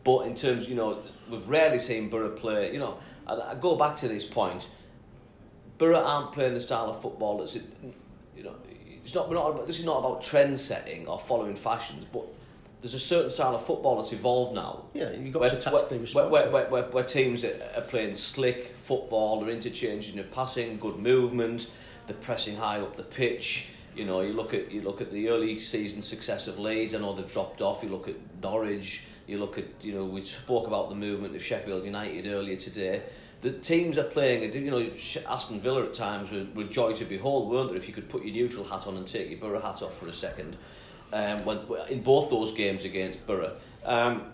But 0.04 0.20
in 0.26 0.34
terms, 0.34 0.68
you 0.68 0.74
know, 0.74 1.02
we've 1.30 1.46
rarely 1.48 1.78
seen 1.78 2.08
Borough 2.08 2.30
play. 2.30 2.72
You 2.72 2.78
know, 2.78 2.98
I, 3.26 3.34
I 3.34 3.54
go 3.54 3.76
back 3.76 3.96
to 3.96 4.08
this 4.08 4.24
point. 4.24 4.66
Borough 5.78 6.02
aren't 6.02 6.32
playing 6.32 6.54
the 6.54 6.60
style 6.60 6.90
of 6.90 7.00
football 7.00 7.38
that's, 7.38 7.54
you 7.54 8.42
know, 8.42 8.54
it's 9.02 9.14
not. 9.14 9.28
We're 9.28 9.36
not. 9.36 9.66
This 9.66 9.78
is 9.78 9.84
not 9.84 9.98
about 9.98 10.22
trend 10.22 10.58
setting 10.58 11.06
or 11.06 11.18
following 11.18 11.56
fashions, 11.56 12.04
but 12.12 12.26
there's 12.80 12.94
a 12.94 13.00
certain 13.00 13.30
style 13.30 13.54
of 13.54 13.64
football 13.64 14.00
that's 14.00 14.12
evolved 14.12 14.54
now. 14.54 14.84
Yeah, 14.94 15.10
you've 15.12 15.32
got 15.32 15.40
where, 15.40 15.50
to 15.50 15.60
tactically 15.60 15.98
respond. 15.98 16.30
where, 16.30 16.48
where, 16.50 16.68
where, 16.68 16.82
where 16.84 17.04
teams 17.04 17.44
are 17.44 17.84
playing 17.88 18.14
slick 18.14 18.74
football, 18.84 19.40
they're 19.40 19.50
interchanging 19.50 20.16
their 20.16 20.24
passing, 20.24 20.78
good 20.78 20.96
movement, 20.96 21.70
they're 22.06 22.16
pressing 22.16 22.56
high 22.56 22.80
up 22.80 22.96
the 22.96 23.02
pitch. 23.02 23.68
You 23.94 24.06
know, 24.06 24.22
you 24.22 24.32
look 24.32 24.54
at 24.54 24.70
you 24.70 24.82
look 24.82 25.00
at 25.00 25.12
the 25.12 25.28
early 25.28 25.60
season 25.60 26.00
success 26.00 26.46
of 26.46 26.58
Leeds. 26.58 26.94
I 26.94 26.98
know 26.98 27.14
they've 27.14 27.30
dropped 27.30 27.60
off. 27.60 27.82
You 27.82 27.90
look 27.90 28.08
at 28.08 28.14
Norwich. 28.40 29.04
You 29.26 29.38
look 29.38 29.58
at 29.58 29.66
you 29.82 29.92
know 29.92 30.04
we 30.04 30.22
spoke 30.22 30.66
about 30.66 30.88
the 30.88 30.94
movement 30.94 31.36
of 31.36 31.42
Sheffield 31.42 31.84
United 31.84 32.26
earlier 32.26 32.56
today. 32.56 33.02
The 33.42 33.52
teams 33.52 33.98
are 33.98 34.04
playing. 34.04 34.52
You 34.54 34.70
know, 34.70 34.90
Aston 35.28 35.60
Villa 35.60 35.84
at 35.84 35.92
times 35.92 36.30
were, 36.30 36.46
were 36.54 36.64
joy 36.64 36.94
to 36.94 37.04
behold, 37.04 37.50
weren't 37.50 37.70
there? 37.70 37.76
If 37.76 37.88
you 37.88 37.94
could 37.94 38.08
put 38.08 38.24
your 38.24 38.34
neutral 38.34 38.64
hat 38.64 38.86
on 38.86 38.96
and 38.96 39.06
take 39.06 39.28
your 39.28 39.40
Borough 39.40 39.60
hat 39.60 39.82
off 39.82 39.98
for 39.98 40.08
a 40.08 40.14
second, 40.14 40.56
um, 41.12 41.44
when, 41.44 41.58
in 41.88 42.02
both 42.02 42.30
those 42.30 42.52
games 42.52 42.84
against 42.84 43.26
Borough. 43.26 43.56
Um, 43.84 44.24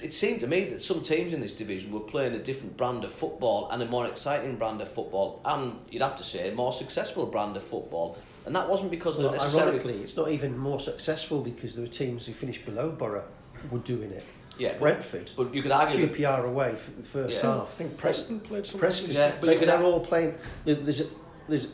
it 0.00 0.14
seemed 0.14 0.40
to 0.42 0.46
me 0.46 0.62
that 0.66 0.80
some 0.80 1.02
teams 1.02 1.32
in 1.32 1.40
this 1.40 1.54
division 1.56 1.90
were 1.90 1.98
playing 1.98 2.32
a 2.34 2.38
different 2.38 2.76
brand 2.76 3.02
of 3.02 3.12
football 3.12 3.68
and 3.72 3.82
a 3.82 3.86
more 3.86 4.06
exciting 4.06 4.54
brand 4.56 4.80
of 4.80 4.88
football, 4.88 5.40
and 5.44 5.80
you'd 5.90 6.02
have 6.02 6.16
to 6.18 6.22
say 6.22 6.48
a 6.50 6.54
more 6.54 6.72
successful 6.72 7.26
brand 7.26 7.56
of 7.56 7.64
football. 7.64 8.16
And 8.46 8.54
that 8.54 8.68
wasn't 8.68 8.92
because 8.92 9.18
Well, 9.18 9.26
of 9.26 9.32
necessarily. 9.32 9.72
ironically, 9.78 10.02
it's 10.04 10.16
not 10.16 10.30
even 10.30 10.56
more 10.56 10.78
successful 10.78 11.40
because 11.40 11.74
there 11.74 11.84
were 11.84 11.90
teams 11.90 12.26
who 12.26 12.32
finished 12.32 12.64
below 12.64 12.90
Borough 12.90 13.24
were 13.72 13.80
doing 13.80 14.12
it. 14.12 14.22
Yeah, 14.56 14.76
Brentford, 14.78 15.30
But 15.36 15.52
you 15.54 15.62
could 15.62 15.70
argue 15.72 16.06
that 16.06 16.14
QPR 16.16 16.44
away 16.46 16.74
for 16.76 16.90
the 16.92 17.02
first 17.02 17.42
Yeah. 17.42 17.62
I 17.62 17.64
think 17.64 17.96
Preston 17.96 18.40
played 18.40 18.66
some. 18.66 18.78
Preston, 18.80 19.10
Yeah, 19.12 19.32
but 19.40 19.46
you 19.46 19.46
they, 19.54 19.58
could 19.58 19.68
they're 19.68 19.76
have- 19.76 19.84
all 19.86 20.00
playing. 20.00 20.36
There's, 20.64 21.00
a, 21.00 21.06
there's 21.48 21.68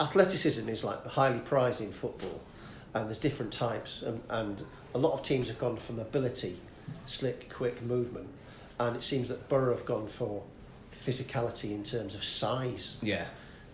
athleticism 0.00 0.68
is 0.68 0.84
like 0.84 1.04
highly 1.06 1.40
prized 1.40 1.80
in 1.80 1.92
football, 1.92 2.40
and 2.94 3.06
there's 3.06 3.18
different 3.18 3.52
types, 3.52 4.02
and, 4.02 4.20
and 4.28 4.64
a 4.94 4.98
lot 4.98 5.12
of 5.12 5.22
teams 5.22 5.48
have 5.48 5.58
gone 5.58 5.76
for 5.76 5.92
mobility, 5.92 6.58
slick, 7.06 7.48
quick 7.52 7.82
movement, 7.82 8.28
and 8.78 8.96
it 8.96 9.02
seems 9.02 9.28
that 9.28 9.48
Borough 9.48 9.76
have 9.76 9.84
gone 9.86 10.08
for 10.08 10.42
physicality 10.92 11.70
in 11.72 11.84
terms 11.84 12.14
of 12.14 12.24
size. 12.24 12.96
yeah. 13.02 13.26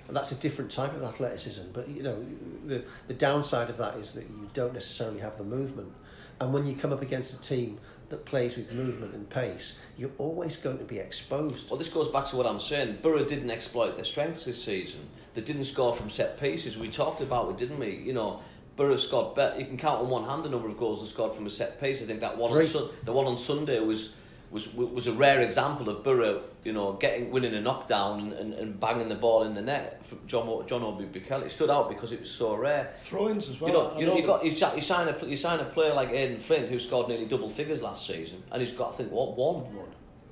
And 0.08 0.16
that's 0.16 0.30
a 0.30 0.36
different 0.36 0.70
type 0.70 0.94
of 0.94 1.02
athleticism. 1.02 1.62
But 1.72 1.88
you 1.88 2.04
know, 2.04 2.24
the 2.64 2.84
the 3.08 3.14
downside 3.14 3.70
of 3.70 3.76
that 3.78 3.96
is 3.96 4.12
that 4.14 4.22
you 4.22 4.48
don't 4.54 4.72
necessarily 4.72 5.18
have 5.18 5.36
the 5.36 5.42
movement. 5.42 5.92
And 6.38 6.54
when 6.54 6.64
you 6.64 6.76
come 6.76 6.92
up 6.92 7.02
against 7.02 7.34
a 7.34 7.42
team 7.42 7.78
that 8.10 8.24
plays 8.24 8.56
with 8.56 8.72
movement 8.72 9.14
and 9.14 9.28
pace, 9.28 9.76
you're 9.98 10.12
always 10.18 10.58
going 10.58 10.78
to 10.78 10.84
be 10.84 10.98
exposed. 10.98 11.68
Well, 11.68 11.76
this 11.76 11.88
goes 11.88 12.06
back 12.06 12.26
to 12.28 12.36
what 12.36 12.46
I'm 12.46 12.60
saying. 12.60 12.98
Borough 13.02 13.24
didn't 13.24 13.50
exploit 13.50 13.96
their 13.96 14.04
strengths 14.04 14.44
this 14.44 14.62
season. 14.62 15.00
They 15.34 15.40
didn't 15.40 15.64
score 15.64 15.92
from 15.92 16.08
set 16.08 16.38
pieces. 16.38 16.78
We 16.78 16.88
talked 16.88 17.20
about 17.20 17.50
it, 17.50 17.56
didn't 17.58 17.80
we? 17.80 17.96
You 17.96 18.12
know, 18.12 18.42
Borough 18.76 18.96
scored 18.96 19.34
better. 19.34 19.58
You 19.58 19.66
can 19.66 19.78
count 19.78 20.00
on 20.02 20.10
one 20.10 20.24
hand 20.24 20.44
the 20.44 20.50
number 20.50 20.68
of 20.68 20.76
goals 20.78 21.00
they 21.00 21.08
scored 21.08 21.34
from 21.34 21.46
a 21.46 21.50
set 21.50 21.80
piece. 21.80 22.02
I 22.02 22.06
think 22.06 22.20
that 22.20 22.36
one 22.36 22.50
on 22.52 22.62
Sun- 22.64 22.90
the 23.04 23.12
one 23.12 23.26
on 23.26 23.38
Sunday 23.38 23.80
was 23.80 24.12
was 24.50 24.72
was 24.74 25.06
a 25.06 25.12
rare 25.12 25.40
example 25.40 25.88
of 25.88 26.04
Borough, 26.04 26.42
you 26.62 26.72
know, 26.72 26.92
getting 26.92 27.30
winning 27.30 27.54
a 27.54 27.60
knockdown 27.60 28.20
and, 28.20 28.32
and, 28.32 28.54
and 28.54 28.78
banging 28.78 29.08
the 29.08 29.14
ball 29.16 29.42
in 29.42 29.54
the 29.54 29.62
net 29.62 30.04
from 30.06 30.20
John 30.26 30.66
John 30.68 30.82
Obi 30.82 31.06
Mikel. 31.12 31.42
It 31.42 31.50
stood 31.50 31.70
out 31.70 31.88
because 31.88 32.12
it 32.12 32.20
was 32.20 32.30
so 32.30 32.54
rare. 32.54 32.92
Throw-ins 32.98 33.48
as 33.48 33.60
well. 33.60 33.70
You 33.70 33.76
know, 33.76 33.90
I 33.90 33.98
you 33.98 34.06
know, 34.06 34.16
you 34.16 34.26
got 34.26 34.44
you, 34.44 34.50
you 34.52 34.82
sign 34.82 35.08
a 35.08 35.26
you 35.26 35.36
sign 35.36 35.58
a 35.60 35.64
player 35.64 35.94
like 35.94 36.10
Aden 36.10 36.38
Flint 36.38 36.68
who 36.68 36.78
scored 36.78 37.08
nearly 37.08 37.26
double 37.26 37.48
figures 37.48 37.82
last 37.82 38.06
season, 38.06 38.42
and 38.52 38.60
he's 38.60 38.72
got 38.72 38.92
I 38.92 38.96
think 38.96 39.10
what 39.10 39.36
one 39.36 39.74
One. 39.74 39.88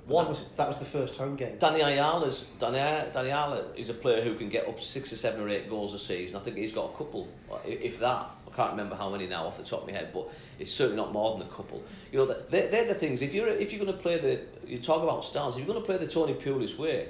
One 0.07 0.25
That 0.25 0.31
was, 0.31 0.45
that 0.57 0.69
was 0.69 0.79
the 0.79 0.85
first 0.85 1.17
home 1.17 1.37
game. 1.37 1.57
Danny 1.59 1.81
Ayala's 1.81 2.45
Danny, 2.59 2.79
Danny 3.13 3.29
Ayala 3.29 3.65
is 3.77 3.89
a 3.89 3.95
player 3.95 4.23
who 4.23 4.35
can 4.35 4.49
get 4.49 4.69
up 4.69 4.81
six 4.81 5.13
or 5.13 5.17
seven 5.17 5.41
or 5.41 5.49
eight 5.49 5.69
goals 5.71 5.95
a 5.95 5.99
season. 5.99 6.37
I 6.37 6.41
think 6.41 6.57
he's 6.57 6.73
got 6.73 6.93
a 6.93 6.97
couple, 6.97 7.29
uh, 7.51 7.59
if 7.67 7.99
that. 8.01 8.31
I 8.47 8.57
can't 8.57 8.71
remember 8.71 8.95
how 8.95 9.11
many 9.11 9.27
now 9.27 9.47
off 9.47 9.57
the 9.57 9.65
top 9.65 9.81
of 9.81 9.89
my 9.89 9.95
head, 9.95 10.11
but 10.15 10.29
it's 10.61 10.71
certainly 10.71 11.03
not 11.03 11.13
more 11.13 11.37
than 11.37 11.47
a 11.47 11.51
couple. 11.51 11.83
You 12.13 12.19
know, 12.19 12.27
they're, 12.51 12.69
they're 12.69 12.87
the 12.87 12.95
things. 12.95 13.21
If 13.21 13.35
you're 13.35 13.49
if 13.49 13.73
you're 13.73 13.85
going 13.85 13.97
to 13.97 14.01
play 14.01 14.19
the, 14.19 14.43
you 14.65 14.79
talk 14.79 15.03
about 15.03 15.25
stars. 15.25 15.55
If 15.55 15.59
you're 15.59 15.67
going 15.67 15.81
to 15.81 15.85
play 15.85 15.97
the 15.97 16.07
Tony 16.07 16.35
Pulis 16.35 16.79
way, 16.79 17.09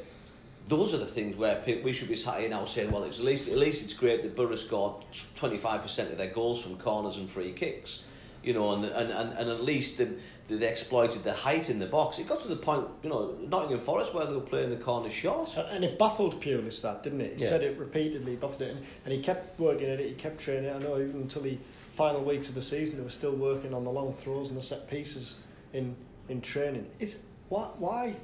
those 0.68 0.94
are 0.94 0.98
the 0.98 1.06
things 1.06 1.36
where 1.36 1.62
we 1.84 1.92
should 1.92 2.08
be 2.08 2.16
sat 2.16 2.40
here 2.40 2.48
now 2.48 2.64
saying, 2.64 2.90
well, 2.90 3.02
it's 3.02 3.18
at 3.18 3.24
least 3.26 3.48
at 3.48 3.58
least 3.58 3.84
it's 3.84 3.92
great 3.92 4.22
that 4.22 4.34
Borough 4.34 4.56
scored 4.56 5.04
twenty 5.36 5.58
five 5.58 5.82
percent 5.82 6.10
of 6.12 6.16
their 6.16 6.30
goals 6.30 6.62
from 6.62 6.78
corners 6.78 7.18
and 7.18 7.28
free 7.28 7.52
kicks. 7.52 8.00
You 8.44 8.52
know, 8.52 8.72
and 8.74 8.84
and, 8.84 9.10
and, 9.10 9.32
and 9.38 9.48
at 9.50 9.64
least 9.64 9.96
they, 9.96 10.08
they 10.48 10.68
exploited 10.68 11.24
the 11.24 11.32
height 11.32 11.70
in 11.70 11.78
the 11.78 11.86
box. 11.86 12.18
It 12.18 12.28
got 12.28 12.42
to 12.42 12.48
the 12.48 12.56
point, 12.56 12.86
you 13.02 13.08
know, 13.08 13.34
Nottingham 13.48 13.80
Forest 13.80 14.12
where 14.12 14.26
they 14.26 14.34
were 14.34 14.40
playing 14.40 14.68
the 14.70 14.76
corner 14.76 15.08
short. 15.08 15.56
And 15.56 15.82
it 15.82 15.98
baffled 15.98 16.42
Pulis 16.42 16.82
that, 16.82 17.02
didn't 17.02 17.22
it? 17.22 17.38
He 17.38 17.44
Yeah. 17.44 17.48
said 17.48 17.62
it 17.62 17.78
repeatedly, 17.78 18.36
baffled 18.36 18.60
it, 18.62 18.70
and, 18.76 18.84
and 19.06 19.14
he 19.14 19.20
kept 19.22 19.58
working 19.58 19.88
at 19.88 19.98
it, 19.98 20.08
he 20.08 20.14
kept 20.14 20.38
training. 20.38 20.70
I 20.70 20.78
know 20.78 20.96
even 20.98 21.22
until 21.22 21.42
the 21.42 21.56
final 21.94 22.22
weeks 22.22 22.50
of 22.50 22.54
the 22.54 22.62
season, 22.62 22.98
they 22.98 23.02
were 23.02 23.08
still 23.10 23.34
working 23.34 23.72
on 23.72 23.84
the 23.84 23.90
long 23.90 24.12
throws 24.12 24.48
and 24.50 24.58
the 24.58 24.62
set 24.62 24.90
pieces 24.90 25.34
in, 25.72 25.96
in 26.28 26.42
training. 26.42 26.86
Is 27.00 27.20
why, 27.48 27.68
why 27.78 28.14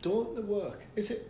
don't 0.00 0.34
they 0.34 0.42
work? 0.42 0.80
Is 0.96 1.10
it 1.10 1.28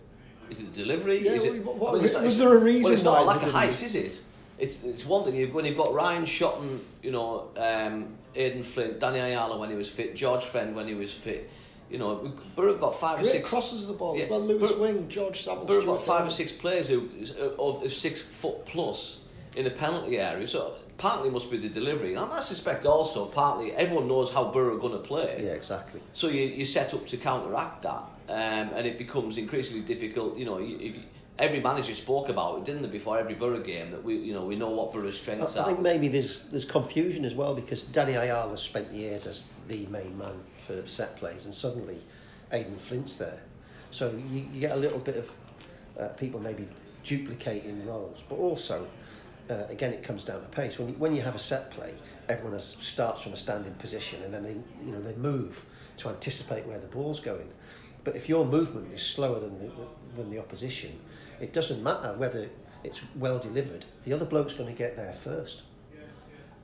Is 0.49 0.61
it 0.61 0.73
the 0.73 0.85
delivery? 0.85 1.25
Yeah, 1.25 1.33
is 1.33 1.45
it, 1.45 1.65
what- 1.65 1.77
what- 1.77 1.95
I 1.99 2.03
mean, 2.05 2.13
not- 2.13 2.23
was 2.23 2.39
there 2.39 2.55
a 2.57 2.61
reason 2.61 2.85
Well, 2.85 2.93
it's 2.93 3.03
not 3.03 3.15
why 3.17 3.21
a 3.23 3.25
lack 3.25 3.41
they 3.41 3.47
of 3.49 3.53
didn't? 3.53 3.69
height, 3.71 3.83
is 3.83 3.95
it? 3.97 4.21
It's 4.63 4.81
it's 4.85 5.05
one 5.05 5.25
thing 5.25 5.53
when 5.53 5.65
you've 5.65 5.77
got 5.77 5.93
Ryan 5.93 6.25
Shotton, 6.25 6.79
you 7.03 7.11
know, 7.11 7.51
um, 7.57 8.15
Aden 8.37 8.63
Flint, 8.63 9.01
Danny 9.01 9.19
Ayala 9.19 9.59
when 9.59 9.71
he 9.71 9.75
was 9.77 9.89
fit, 9.89 10.15
George 10.15 10.45
Friend 10.45 10.77
when 10.77 10.87
he 10.87 10.95
was 10.95 11.13
fit. 11.13 11.51
You 11.91 11.99
know, 11.99 12.33
Borough 12.55 12.73
have 12.73 12.81
got 12.81 12.95
five 12.99 13.21
or 13.21 13.25
six. 13.25 13.49
crosses 13.51 13.83
of 13.83 13.89
the 13.89 13.95
ball 13.95 14.17
Yeah, 14.17 14.29
well? 14.31 14.41
Lewis 14.41 14.73
Wing, 14.73 15.09
George 15.09 15.43
Saville, 15.43 15.65
Borough 15.65 15.81
have 15.81 15.87
got 15.89 16.03
five 16.03 16.27
or 16.27 16.31
six 16.31 16.53
players 16.53 16.89
who 16.89 17.09
of, 17.59 17.83
of 17.83 17.93
six 17.93 18.23
foot 18.23 18.65
plus 18.65 19.21
in 19.57 19.65
the 19.65 19.71
penalty 19.71 20.19
area. 20.19 20.47
So 20.47 20.77
partly 20.97 21.29
must 21.29 21.51
be 21.51 21.57
the 21.59 21.69
delivery, 21.69 22.15
and 22.15 22.33
I 22.33 22.41
suspect 22.41 22.87
also 22.87 23.27
partly 23.27 23.73
everyone 23.73 24.07
knows 24.07 24.33
how 24.33 24.53
Borough 24.53 24.77
are 24.77 24.79
going 24.79 24.93
to 24.93 25.01
play. 25.01 25.43
Yeah, 25.45 25.51
exactly. 25.51 26.01
So 26.13 26.29
you, 26.29 26.45
you 26.45 26.65
set 26.65 26.95
up 26.95 27.05
to 27.09 27.17
counteract 27.17 27.83
that, 27.83 28.05
um, 28.29 28.71
and 28.77 28.87
it 28.87 28.97
becomes 28.97 29.39
increasingly 29.39 29.83
difficult. 29.83 30.39
You 30.39 30.45
know, 30.45 30.59
if 30.59 30.69
you, 30.69 31.03
every 31.39 31.61
manager 31.61 31.95
spoke 31.95 32.29
about 32.29 32.59
it, 32.59 32.65
didn't 32.65 32.83
they, 32.83 32.89
before 32.89 33.19
every 33.19 33.35
Borough 33.35 33.63
game 33.63 33.91
that 33.91 34.03
we, 34.03 34.17
you 34.17 34.35
know, 34.35 34.45
we 34.45 34.57
know 34.57 34.71
what 34.71 34.93
Borough's 34.93 35.19
strengths 35.19 35.57
I 35.57 35.61
are. 35.61 35.65
I 35.65 35.67
think 35.69 35.81
maybe 35.81 36.09
there's 36.09 36.43
there's 36.45 36.65
confusion 36.65 37.25
as 37.25 37.35
well 37.35 37.55
because 37.55 37.85
Danny 37.85 38.15
Ayala 38.15 38.57
spent 38.59 38.91
years 38.93 39.27
as 39.27 39.47
the 39.69 39.87
main 39.87 40.17
man 40.19 40.35
for 40.67 40.87
set 40.87 41.17
plays, 41.17 41.47
and 41.47 41.55
suddenly 41.55 42.01
Aden 42.53 42.79
Flint's 42.79 43.15
there. 43.15 43.41
So 43.91 44.11
you, 44.31 44.47
you 44.53 44.61
get 44.61 44.73
a 44.73 44.77
little 44.77 44.99
bit 44.99 45.17
of 45.17 45.31
uh, 45.99 46.09
people 46.09 46.41
maybe 46.41 46.69
duplicating 47.05 47.87
roles, 47.87 48.23
but 48.29 48.37
also 48.37 48.87
uh, 49.51 49.65
again 49.69 49.93
it 49.93 50.03
comes 50.03 50.25
down 50.25 50.41
to 50.41 50.49
pace. 50.49 50.79
When 50.79 50.89
you, 50.89 50.95
when 50.95 51.17
you 51.17 51.23
have 51.23 51.35
a 51.35 51.41
set 51.41 51.71
play, 51.71 51.95
everyone 52.29 52.53
has, 52.53 52.77
starts 52.81 53.23
from 53.23 53.33
a 53.33 53.37
standing 53.37 53.75
position, 53.75 54.23
and 54.23 54.33
then 54.33 54.43
they 54.43 54.57
you 54.85 54.93
know 54.93 55.01
they 55.01 55.15
move 55.15 55.67
to 55.99 56.09
anticipate 56.09 56.67
where 56.67 56.79
the 56.79 56.89
ball's 56.89 57.21
going. 57.21 57.49
But 58.05 58.17
if 58.17 58.29
your 58.29 58.45
movement 58.45 58.93
is 58.93 59.03
slower 59.03 59.39
than 59.39 59.59
the, 59.59 59.71
than 60.17 60.31
the 60.31 60.39
opposition, 60.39 60.99
it 61.41 61.53
doesn't 61.53 61.83
matter 61.83 62.15
whether 62.17 62.49
it's 62.85 63.03
well 63.17 63.39
delivered. 63.39 63.85
The 64.05 64.13
other 64.13 64.25
bloke's 64.25 64.55
going 64.55 64.73
to 64.73 64.77
get 64.77 64.97
there 64.97 65.13
first. 65.13 65.63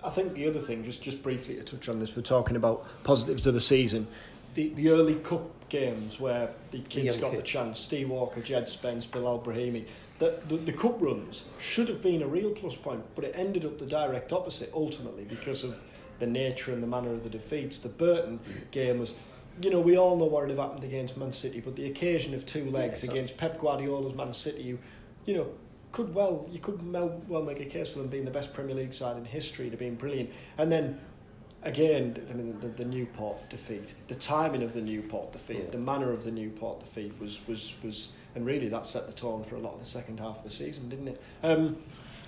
I 0.03 0.11
think 0.11 0.35
the 0.35 0.47
other 0.47 0.61
thing, 0.61 0.85
just 0.85 1.03
just 1.03 1.23
briefly 1.23 1.57
to 1.57 1.65
touch 1.65 1.89
on 1.89 1.99
this, 1.99 2.15
we're 2.15 2.23
talking 2.23 2.57
about 2.57 2.87
positives 3.03 3.47
of 3.47 3.55
the 3.55 3.61
season. 3.61 4.07
The 4.55 4.69
the 4.75 4.91
early 4.91 5.17
cup 5.17 5.69
games 5.69 6.21
where 6.21 6.51
the 6.71 6.81
kids 6.81 7.19
young 7.19 7.31
got 7.31 7.37
the 7.37 7.43
chance, 7.43 7.81
Steve 7.81 8.09
Walker, 8.09 8.41
Jed 8.41 8.69
Spence, 8.69 9.07
Bilal 9.07 9.41
Brahimi, 9.41 9.87
the, 10.19 10.41
the 10.47 10.57
the 10.57 10.73
cup 10.73 11.01
runs 11.01 11.45
should 11.59 11.89
have 11.89 12.01
been 12.01 12.23
a 12.23 12.29
real 12.29 12.53
plus 12.53 12.77
point, 12.77 13.05
but 13.17 13.25
it 13.25 13.33
ended 13.37 13.65
up 13.65 13.79
the 13.79 13.87
direct 13.87 14.33
opposite 14.33 14.71
ultimately 14.73 15.25
because 15.25 15.65
of 15.65 15.83
the 16.21 16.27
nature 16.27 16.73
and 16.73 16.81
the 16.83 16.87
manner 16.87 17.11
of 17.11 17.25
the 17.25 17.31
defeats. 17.31 17.79
The 17.79 17.89
Burton 17.89 18.39
game 18.71 18.99
was. 18.99 19.15
You 19.63 19.71
know, 19.71 19.81
we 19.81 19.97
all 19.97 20.17
know 20.17 20.27
what 20.27 20.43
would 20.43 20.51
have 20.51 20.59
happened 20.59 20.85
against 20.85 21.17
Man 21.17 21.33
City, 21.33 21.61
but 21.61 21.75
the 21.75 21.87
occasion 21.87 22.35
of 22.35 22.47
two 22.47 22.71
legs 22.71 23.01
exactly. 23.03 23.19
against 23.19 23.37
Pep 23.37 23.59
Guardiola's 23.59 24.15
Man 24.15 24.33
City, 24.33 24.63
you, 24.63 24.79
you 25.25 25.35
know, 25.35 25.49
could 25.91 26.15
well 26.15 26.47
you 26.51 26.59
could 26.59 26.93
well, 26.93 27.21
well 27.29 27.43
make 27.43 27.61
a 27.61 27.65
case 27.65 27.93
for 27.93 28.01
them 28.01 28.09
being 28.09 28.25
the 28.25 28.31
best 28.31 28.53
Premier 28.53 28.75
League 28.75 28.93
side 28.95 29.17
in 29.17 29.25
history 29.25 29.71
to 29.71 29.77
being 29.77 29.95
brilliant. 29.95 30.31
And 30.59 30.71
then 30.71 31.01
again, 31.63 32.15
I 32.31 32.35
mean 32.35 32.59
the, 32.61 32.69
the 32.69 32.85
Newport 32.85 33.49
defeat, 33.49 33.95
the 34.07 34.15
timing 34.15 34.63
of 34.63 34.75
the 34.75 34.83
Newport 34.83 35.33
defeat, 35.33 35.63
Yeah. 35.65 35.71
the 35.71 35.79
manner 35.79 36.13
of 36.13 36.25
the 36.25 36.31
Newport 36.31 36.81
defeat 36.81 37.13
was 37.19 37.41
was 37.49 37.75
was, 37.83 38.11
and 38.35 38.45
really 38.45 38.69
that 38.69 38.87
set 38.87 39.07
the 39.07 39.13
tone 39.15 39.43
for 39.45 39.57
a 39.57 39.61
lot 39.61 39.73
of 39.73 39.81
the 39.81 39.87
second 39.87 40.21
half 40.21 40.39
of 40.39 40.45
the 40.45 40.51
season, 40.51 40.89
didn't 40.91 41.09
it? 41.09 41.23
Um, 41.43 41.79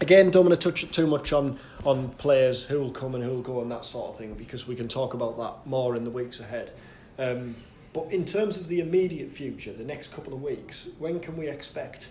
again, 0.01 0.31
don't 0.31 0.47
want 0.47 0.59
to 0.59 0.71
touch 0.71 0.91
too 0.91 1.07
much 1.07 1.33
on 1.33 1.59
on 1.85 2.09
players 2.11 2.65
who 2.65 2.81
will 2.81 2.93
come 2.93 3.15
and 3.15 3.23
who 3.23 3.31
will 3.31 3.43
go 3.43 3.61
and 3.61 3.71
that 3.71 3.85
sort 3.85 4.11
of 4.11 4.19
thing 4.19 4.33
because 4.35 4.67
we 4.67 4.75
can 4.75 4.89
talk 4.89 5.13
about 5.15 5.37
that 5.37 5.69
more 5.69 5.95
in 5.97 6.05
the 6.05 6.11
weeks 6.11 6.41
ahead. 6.41 6.73
Um, 7.19 7.55
but 7.93 8.13
in 8.13 8.25
terms 8.25 8.57
of 8.57 8.69
the 8.69 8.81
immediate 8.81 9.31
future, 9.31 9.73
the 9.73 9.85
next 9.85 10.13
couple 10.13 10.33
of 10.33 10.43
weeks, 10.43 10.89
when 10.99 11.21
can 11.21 11.37
we 11.37 11.49
expect 11.49 12.09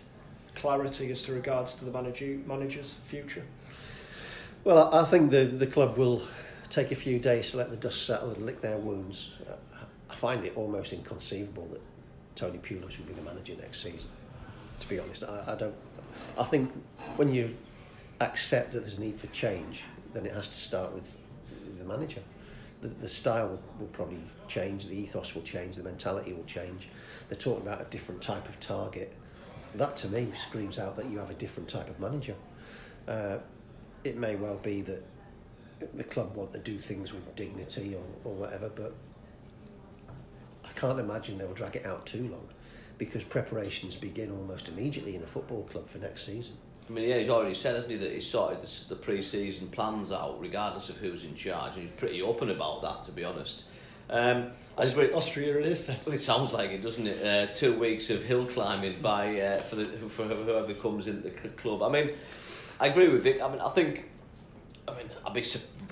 clarity 0.55 1.09
as 1.11 1.23
to 1.23 1.33
regards 1.33 1.75
to 1.75 1.85
the 1.85 1.91
manager, 1.91 2.37
manager's 2.45 2.95
future? 3.05 3.43
Well, 4.63 4.93
I 4.93 5.05
think 5.05 5.31
the, 5.31 5.45
the 5.45 5.67
club 5.67 5.97
will 5.97 6.21
take 6.69 6.91
a 6.91 6.95
few 6.95 7.17
days 7.17 7.51
to 7.51 7.57
let 7.57 7.69
the 7.69 7.77
dust 7.77 8.05
settle 8.05 8.31
and 8.31 8.45
lick 8.45 8.61
their 8.61 8.77
wounds. 8.77 9.31
I 10.09 10.15
find 10.15 10.43
it 10.45 10.53
almost 10.55 10.91
inconceivable 10.91 11.65
that 11.67 11.81
Tony 12.35 12.57
Pulis 12.57 12.97
will 12.97 13.05
be 13.05 13.13
the 13.13 13.21
manager 13.21 13.53
next 13.59 13.81
season. 13.81 14.09
To 14.81 14.89
be 14.89 14.99
honest, 14.99 15.23
I, 15.23 15.53
I 15.53 15.55
don't. 15.55 15.75
I 16.37 16.43
think 16.43 16.71
when 17.15 17.33
you 17.33 17.55
accept 18.19 18.73
that 18.73 18.79
there's 18.79 18.97
a 18.97 19.01
need 19.01 19.19
for 19.19 19.27
change, 19.27 19.83
then 20.13 20.25
it 20.25 20.33
has 20.33 20.49
to 20.49 20.55
start 20.55 20.93
with 20.93 21.05
the 21.77 21.85
manager. 21.85 22.21
The, 22.81 22.87
the 22.87 23.09
style 23.09 23.59
will 23.79 23.87
probably 23.87 24.19
change, 24.47 24.87
the 24.87 24.95
ethos 24.95 25.35
will 25.35 25.41
change, 25.41 25.75
the 25.75 25.83
mentality 25.83 26.33
will 26.33 26.45
change. 26.45 26.87
They're 27.27 27.37
talking 27.37 27.67
about 27.67 27.81
a 27.81 27.85
different 27.85 28.21
type 28.21 28.47
of 28.47 28.59
target. 28.59 29.13
That 29.75 29.95
to 29.97 30.07
me 30.09 30.31
screams 30.37 30.79
out 30.79 30.95
that 30.95 31.05
you 31.09 31.17
have 31.19 31.29
a 31.29 31.35
different 31.35 31.69
type 31.69 31.89
of 31.89 31.99
manager. 31.99 32.35
Uh, 33.07 33.37
it 34.03 34.17
may 34.17 34.35
well 34.35 34.57
be 34.57 34.81
that 34.81 35.03
the 35.93 36.03
club 36.03 36.35
want 36.35 36.53
to 36.53 36.59
do 36.59 36.77
things 36.77 37.13
with 37.13 37.35
dignity 37.35 37.95
or, 37.95 38.29
or 38.29 38.33
whatever, 38.35 38.69
but 38.69 38.93
I 40.63 40.71
can't 40.79 40.99
imagine 40.99 41.37
they'll 41.37 41.53
drag 41.53 41.75
it 41.75 41.85
out 41.85 42.05
too 42.05 42.27
long 42.29 42.47
because 42.97 43.23
preparations 43.23 43.95
begin 43.95 44.31
almost 44.31 44.67
immediately 44.67 45.15
in 45.15 45.23
a 45.23 45.27
football 45.27 45.63
club 45.63 45.87
for 45.89 45.99
next 45.99 46.25
season. 46.25 46.55
I 46.89 46.91
mean, 46.91 47.07
yeah, 47.07 47.19
he's 47.19 47.29
already 47.29 47.53
said, 47.53 47.75
hasn't 47.75 47.91
he, 47.91 47.97
that 47.97 48.11
he's 48.11 48.27
sorted 48.27 48.67
the, 48.89 48.95
pre-season 48.95 49.67
plans 49.67 50.11
out, 50.11 50.39
regardless 50.39 50.89
of 50.89 50.97
who's 50.97 51.23
in 51.23 51.35
charge, 51.35 51.73
and 51.73 51.83
he's 51.83 51.91
pretty 51.91 52.21
open 52.21 52.49
about 52.49 52.81
that, 52.81 53.03
to 53.03 53.11
be 53.11 53.23
honest. 53.23 53.65
Um, 54.09 54.49
I 54.75 54.83
Austria 54.83 55.59
it 55.59 55.67
is 55.67 55.85
then. 55.85 55.99
it 56.07 56.19
sounds 56.19 56.51
like 56.51 56.71
it, 56.71 56.81
doesn't 56.81 57.05
it? 57.05 57.23
Uh, 57.23 57.53
two 57.53 57.77
weeks 57.77 58.09
of 58.09 58.23
hill 58.23 58.45
climbing 58.45 58.99
by 59.01 59.39
uh, 59.39 59.61
for 59.61 59.75
the 59.75 59.85
for 60.09 60.23
whoever 60.23 60.73
comes 60.73 61.05
into 61.05 61.29
the 61.29 61.49
club. 61.49 61.83
I 61.83 61.89
mean, 61.89 62.11
I 62.79 62.87
agree 62.87 63.09
with 63.09 63.23
Vic. 63.23 63.39
I 63.41 63.49
mean, 63.49 63.59
I 63.59 63.69
think. 63.69 64.09
I 64.87 64.95
mean, 64.95 65.11
I'd 65.27 65.33
be 65.33 65.45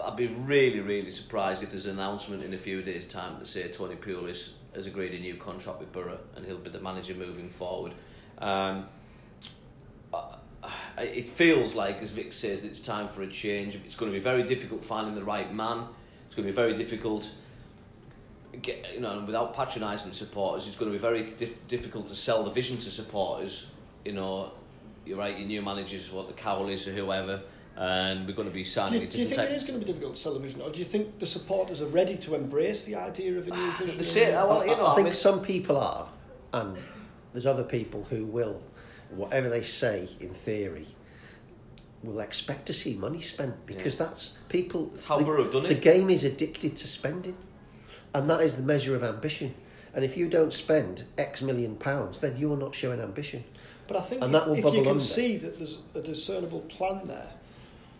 I'd 0.03 0.15
be 0.15 0.27
really 0.27 0.79
really 0.79 1.11
surprised 1.11 1.61
if 1.61 1.69
there's 1.69 1.85
an 1.85 1.99
announcement 1.99 2.43
in 2.43 2.55
a 2.55 2.57
few 2.57 2.81
days' 2.81 3.05
time 3.05 3.39
to 3.39 3.45
say 3.45 3.67
Tony 3.67 3.95
Pulis 3.95 4.53
has 4.73 4.87
agreed 4.87 5.13
a 5.13 5.19
new 5.19 5.35
contract 5.35 5.79
with 5.79 5.91
Borough 5.91 6.19
and 6.35 6.45
he'll 6.45 6.57
be 6.57 6.71
the 6.71 6.79
manager 6.79 7.13
moving 7.13 7.49
forward. 7.49 7.93
Um, 8.39 8.85
it 10.97 11.27
feels 11.27 11.75
like, 11.75 12.01
as 12.01 12.11
Vic 12.11 12.33
says, 12.33 12.63
it's 12.63 12.79
time 12.79 13.07
for 13.09 13.21
a 13.21 13.27
change. 13.27 13.75
It's 13.75 13.95
going 13.95 14.11
to 14.11 14.17
be 14.17 14.23
very 14.23 14.43
difficult 14.43 14.83
finding 14.83 15.15
the 15.15 15.23
right 15.23 15.53
man. 15.53 15.85
It's 16.25 16.35
going 16.35 16.45
to 16.45 16.51
be 16.51 16.55
very 16.55 16.73
difficult. 16.73 17.31
Get, 18.61 18.93
you 18.93 19.01
know, 19.01 19.23
without 19.25 19.53
patronising 19.53 20.13
supporters, 20.13 20.67
it's 20.67 20.77
going 20.77 20.91
to 20.91 20.97
be 20.97 21.01
very 21.01 21.23
dif- 21.23 21.67
difficult 21.67 22.07
to 22.07 22.15
sell 22.15 22.43
the 22.43 22.49
vision 22.49 22.77
to 22.77 22.89
supporters. 22.89 23.67
You 24.03 24.13
know, 24.13 24.51
you're 25.05 25.17
right. 25.17 25.37
Your 25.37 25.47
new 25.47 25.61
managers, 25.61 26.11
what 26.11 26.27
the 26.27 26.33
Cowleys 26.33 26.87
or 26.87 26.91
whoever, 26.93 27.41
and 27.75 28.25
we're 28.25 28.33
going 28.33 28.47
to 28.47 28.53
be 28.53 28.63
Do 28.63 28.69
signing 28.69 29.01
you, 29.01 29.07
a 29.07 29.11
do 29.11 29.19
you 29.19 29.25
think 29.25 29.37
type. 29.37 29.49
it 29.51 29.57
is 29.57 29.63
going 29.63 29.79
to 29.79 29.85
be 29.85 29.91
difficult 29.91 30.15
to 30.15 30.21
sell 30.21 30.33
the 30.33 30.39
vision, 30.39 30.61
or 30.61 30.71
do 30.71 30.79
you 30.79 30.85
think 30.85 31.19
the 31.19 31.27
supporters 31.27 31.81
are 31.81 31.87
ready 31.87 32.17
to 32.17 32.33
embrace 32.33 32.85
the 32.85 32.95
idea 32.95 33.37
of 33.37 33.47
a 33.47 33.51
new 33.51 33.55
ah, 33.59 33.75
vision? 33.79 33.97
The 33.97 34.31
well, 34.47 34.65
you 34.65 34.71
know, 34.75 34.85
I, 34.85 34.87
I 34.87 34.91
I 34.93 34.95
think 34.95 35.05
mean- 35.05 35.13
some 35.13 35.41
people 35.41 35.77
are, 35.77 36.09
and 36.53 36.75
there's 37.33 37.45
other 37.45 37.63
people 37.63 38.07
who 38.09 38.25
will, 38.25 38.63
whatever 39.11 39.49
they 39.49 39.63
say 39.63 40.09
in 40.19 40.33
theory, 40.33 40.87
will 42.03 42.19
expect 42.19 42.65
to 42.67 42.73
see 42.73 42.93
money 42.93 43.21
spent 43.21 43.65
because 43.65 43.97
that's 43.97 44.37
people. 44.49 44.87
That's 44.87 45.05
how 45.05 45.17
the, 45.17 45.25
Borough 45.25 45.43
have 45.43 45.51
done 45.51 45.63
The 45.63 45.75
game 45.75 46.09
is 46.09 46.23
addicted 46.23 46.77
to 46.77 46.87
spending, 46.87 47.37
and 48.13 48.29
that 48.29 48.41
is 48.41 48.55
the 48.55 48.63
measure 48.63 48.95
of 48.95 49.03
ambition. 49.03 49.53
And 49.93 50.05
if 50.05 50.15
you 50.15 50.29
don't 50.29 50.53
spend 50.53 51.05
X 51.17 51.41
million 51.41 51.75
pounds, 51.75 52.19
then 52.19 52.37
you're 52.37 52.57
not 52.57 52.75
showing 52.75 52.99
ambition. 53.01 53.43
But 53.87 53.97
I 53.97 54.01
think 54.01 54.21
And 54.21 54.35
if, 54.35 54.41
that 54.41 54.47
will 54.47 54.57
if 54.57 54.59
you 54.59 54.63
bubble 54.63 54.81
can 54.81 54.91
under. 54.91 55.03
see 55.03 55.37
that 55.37 55.57
there's 55.57 55.79
a 55.95 56.01
discernible 56.01 56.61
plan 56.61 57.07
there, 57.07 57.31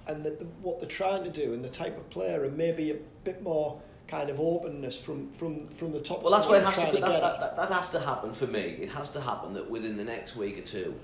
and 0.06 0.24
that 0.24 0.40
the, 0.40 0.46
what 0.62 0.80
they're 0.80 0.90
trying 0.90 1.24
to 1.24 1.32
do, 1.32 1.54
and 1.54 1.64
the 1.64 1.70
type 1.70 1.98
of 1.98 2.10
player, 2.10 2.44
and 2.44 2.56
maybe 2.56 2.92
a 2.92 2.98
bit 3.24 3.42
more 3.42 3.82
kind 4.08 4.30
of 4.30 4.40
openness 4.40 4.98
from 4.98 5.32
from 5.34 5.68
from 5.70 5.92
the 5.92 6.00
top. 6.00 6.24
Well, 6.24 6.32
that's 6.32 6.46
to 6.46 6.52
what 6.52 6.62
it 6.62 6.66
has 6.66 6.76
to. 6.76 6.82
they're 6.92 7.02
That, 7.02 7.22
that, 7.22 7.40
that, 7.40 7.58
that 7.58 7.72
has 7.72 7.90
to 7.92 8.00
happen 8.00 8.34
for 8.34 8.48
me. 8.48 8.62
It 8.62 8.90
has 8.92 9.10
to 9.12 9.22
happen 9.22 9.54
that 9.54 9.70
within 9.70 9.98
the 9.98 10.04
next 10.04 10.36
week 10.36 10.58
or 10.58 10.62
two, 10.62 10.96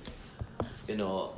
you 0.87 0.95
know, 0.95 1.33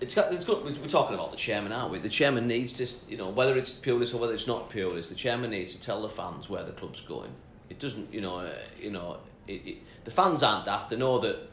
it's 0.00 0.14
got. 0.14 0.32
It's 0.32 0.44
got. 0.44 0.64
We're 0.64 0.74
talking 0.88 1.14
about 1.14 1.30
the 1.30 1.36
chairman, 1.36 1.72
aren't 1.72 1.92
we? 1.92 1.98
The 1.98 2.08
chairman 2.08 2.46
needs 2.46 2.72
to, 2.74 3.10
you 3.10 3.16
know, 3.16 3.30
whether 3.30 3.56
it's 3.56 3.72
Pulis 3.72 4.14
or 4.14 4.18
whether 4.18 4.34
it's 4.34 4.46
not 4.46 4.70
Pulis, 4.70 5.08
the 5.08 5.14
chairman 5.14 5.50
needs 5.50 5.72
to 5.74 5.80
tell 5.80 6.02
the 6.02 6.08
fans 6.08 6.48
where 6.50 6.64
the 6.64 6.72
club's 6.72 7.00
going. 7.00 7.30
It 7.68 7.78
doesn't, 7.78 8.12
you 8.12 8.20
know, 8.20 8.38
uh, 8.38 8.52
you 8.80 8.90
know, 8.90 9.18
it, 9.48 9.66
it, 9.66 9.76
the 10.04 10.10
fans 10.10 10.42
aren't 10.42 10.66
daft. 10.66 10.90
They 10.90 10.96
know 10.96 11.18
that 11.20 11.48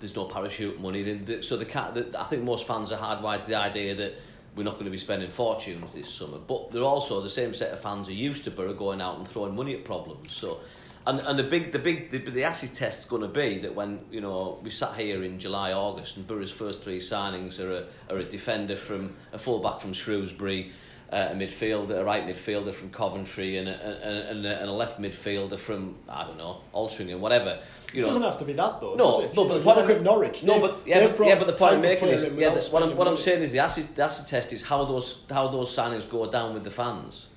there's 0.00 0.14
no 0.14 0.24
parachute 0.24 0.80
money. 0.80 1.42
So 1.42 1.56
the, 1.56 1.64
ca- 1.64 1.92
the 1.92 2.14
I 2.18 2.24
think 2.24 2.42
most 2.42 2.66
fans 2.66 2.92
are 2.92 2.98
hardwired 2.98 3.40
to 3.42 3.46
the 3.46 3.56
idea 3.56 3.94
that 3.94 4.14
we're 4.56 4.64
not 4.64 4.74
going 4.74 4.86
to 4.86 4.90
be 4.90 4.98
spending 4.98 5.30
fortunes 5.30 5.92
this 5.92 6.12
summer. 6.12 6.38
But 6.38 6.72
they're 6.72 6.82
also 6.82 7.20
the 7.20 7.30
same 7.30 7.54
set 7.54 7.72
of 7.72 7.80
fans 7.80 8.08
are 8.08 8.12
used 8.12 8.44
to 8.44 8.50
Borough 8.50 8.74
going 8.74 9.00
out 9.00 9.18
and 9.18 9.26
throwing 9.26 9.54
money 9.54 9.74
at 9.74 9.84
problems. 9.84 10.32
So. 10.32 10.60
And, 11.06 11.20
and 11.20 11.38
the 11.38 11.44
big 11.44 11.72
the 11.72 11.78
big 11.78 12.10
the, 12.10 12.18
the 12.18 12.44
acid 12.44 12.74
test's 12.74 13.06
going 13.06 13.22
to 13.22 13.28
be 13.28 13.60
that 13.60 13.74
when 13.74 14.00
you 14.10 14.20
know 14.20 14.58
we 14.62 14.68
sat 14.68 14.94
here 14.94 15.22
in 15.22 15.38
July 15.38 15.72
August 15.72 16.18
and 16.18 16.26
Borough's 16.26 16.50
first 16.50 16.82
three 16.82 16.98
signings 16.98 17.58
are 17.58 17.72
a, 17.72 18.14
are 18.14 18.18
a 18.18 18.24
defender 18.24 18.76
from 18.76 19.14
a 19.32 19.38
fullback 19.38 19.80
from 19.80 19.94
Shrewsbury, 19.94 20.70
uh, 21.10 21.28
a 21.30 21.34
midfielder, 21.34 22.00
a 22.00 22.04
right 22.04 22.26
midfielder 22.26 22.74
from 22.74 22.90
Coventry, 22.90 23.56
and 23.56 23.68
a, 23.68 24.28
and, 24.28 24.44
a, 24.44 24.60
and 24.60 24.68
a 24.68 24.72
left 24.72 25.00
midfielder 25.00 25.58
from 25.58 25.96
I 26.10 26.24
don't 26.24 26.36
know 26.36 26.60
Altrincham, 26.74 27.20
whatever. 27.20 27.60
You 27.92 28.02
It 28.02 28.06
doesn't 28.06 28.22
have 28.22 28.36
to 28.38 28.44
be 28.44 28.52
that 28.54 28.80
though. 28.80 28.94
no, 28.94 29.20
does 29.22 29.30
it? 29.30 29.36
no, 29.36 29.44
but 29.44 29.54
know, 29.54 29.58
the 29.60 29.64
point 29.64 29.76
you 29.78 29.82
look 29.82 29.96
at 29.96 30.02
Norwich. 30.02 30.44
No, 30.44 30.60
but 30.60 30.80
yeah, 30.86 31.06
but, 31.08 31.26
yeah, 31.26 31.38
but 31.38 31.46
the 31.46 31.52
point 31.54 31.72
I'm 31.72 31.78
of 31.78 31.82
making 31.82 32.08
is, 32.08 32.24
yeah, 32.36 32.50
the, 32.50 32.60
what 32.70 32.82
I'm 32.82 32.96
what 32.96 33.08
I'm 33.08 33.16
saying 33.16 33.40
is 33.42 33.50
the 33.52 33.60
acid 33.60 33.94
the 33.96 34.04
acid 34.04 34.26
test 34.26 34.52
is 34.52 34.62
how 34.62 34.84
those 34.84 35.22
how 35.30 35.48
those 35.48 35.74
signings 35.74 36.08
go 36.08 36.30
down 36.30 36.52
with 36.54 36.64
the 36.64 36.70
fans. 36.70 37.28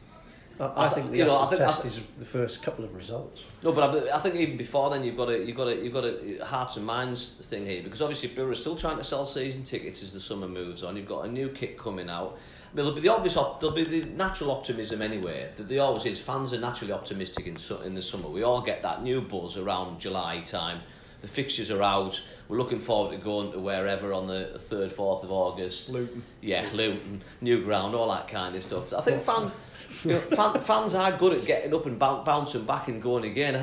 I, 0.60 0.66
I 0.66 0.68
I 0.68 0.90
th- 0.90 0.94
think 0.96 1.12
the 1.12 1.18
you 1.20 1.26
know, 1.26 1.38
I 1.38 1.44
acid 1.46 1.50
think- 1.58 1.62
I 1.62 1.66
test 1.72 1.82
th- 1.84 1.94
is 1.94 2.08
the 2.20 2.26
first 2.26 2.62
couple 2.64 2.84
of 2.84 2.94
results. 2.94 3.46
No, 3.64 3.72
but 3.72 3.84
I, 4.12 4.16
I 4.18 4.20
think 4.20 4.36
even 4.36 4.58
before 4.58 4.90
then 4.90 5.04
you've 5.06 5.16
got 5.18 5.30
a 5.30 5.38
you've 5.40 5.56
got 5.58 5.70
a 5.70 5.76
you've 5.76 5.94
got 5.94 6.04
a 6.06 6.44
hearts 6.46 6.76
and 6.76 6.86
minds 6.86 7.30
thing 7.44 7.66
here 7.66 7.82
because 7.82 8.02
obviously 8.02 8.30
Borough 8.30 8.52
is 8.52 8.60
still 8.60 8.76
trying 8.76 8.98
to 8.98 9.04
sell 9.06 9.26
season 9.26 9.64
tickets 9.64 10.04
as 10.04 10.12
the 10.12 10.20
summer 10.20 10.48
moves 10.50 10.84
on. 10.84 10.98
You've 10.98 11.08
got 11.08 11.26
a 11.26 11.32
new 11.32 11.48
kit 11.50 11.78
coming 11.78 12.10
out. 12.10 12.38
There'll 12.74 12.94
be 12.94 13.02
the 13.02 13.10
obvious, 13.10 13.36
op- 13.38 13.60
there'll 13.60 13.76
be 13.76 13.84
the 13.84 14.04
natural 14.12 14.52
optimism 14.52 15.02
anyway. 15.02 15.50
That 15.58 15.68
there 15.68 15.82
always 15.82 16.06
is. 16.06 16.22
Fans 16.22 16.54
are 16.54 16.60
naturally 16.60 16.94
optimistic 16.94 17.46
in 17.48 17.58
su- 17.58 17.82
in 17.86 17.96
the 17.96 18.02
summer. 18.02 18.30
We 18.30 18.44
all 18.44 18.62
get 18.62 18.82
that 18.84 19.04
new 19.04 19.22
buzz 19.22 19.58
around 19.58 20.00
July 20.00 20.42
time. 20.46 20.82
The 21.22 21.28
fixtures 21.28 21.70
are 21.70 21.84
out. 21.84 22.20
We're 22.48 22.58
looking 22.58 22.80
forward 22.80 23.12
to 23.12 23.18
going 23.24 23.52
to 23.52 23.60
wherever 23.60 24.12
on 24.14 24.28
the 24.28 24.58
third, 24.58 24.92
fourth 24.92 25.24
of 25.24 25.32
August. 25.32 25.90
Luton. 25.90 26.24
Yeah, 26.42 26.66
Luton, 26.74 27.22
new 27.42 27.62
ground, 27.64 27.94
all 27.94 28.10
that 28.10 28.28
kind 28.28 28.56
of 28.56 28.64
stuff. 28.64 28.92
I 28.94 29.02
think 29.02 29.22
fans, 29.22 29.62
you 30.04 30.14
know, 30.14 30.20
fan, 30.20 30.60
fans 30.62 30.96
are 30.96 31.12
good 31.12 31.34
at 31.38 31.46
getting 31.46 31.74
up 31.76 31.86
and 31.86 32.00
boun- 32.00 32.24
bouncing 32.24 32.64
back 32.64 32.88
and 32.88 33.02
going 33.02 33.26
again. 33.26 33.54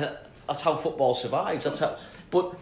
That's 0.47 0.61
how 0.61 0.75
football 0.75 1.15
survives. 1.15 1.63
That's 1.65 1.79
how. 1.79 1.97
But 2.31 2.55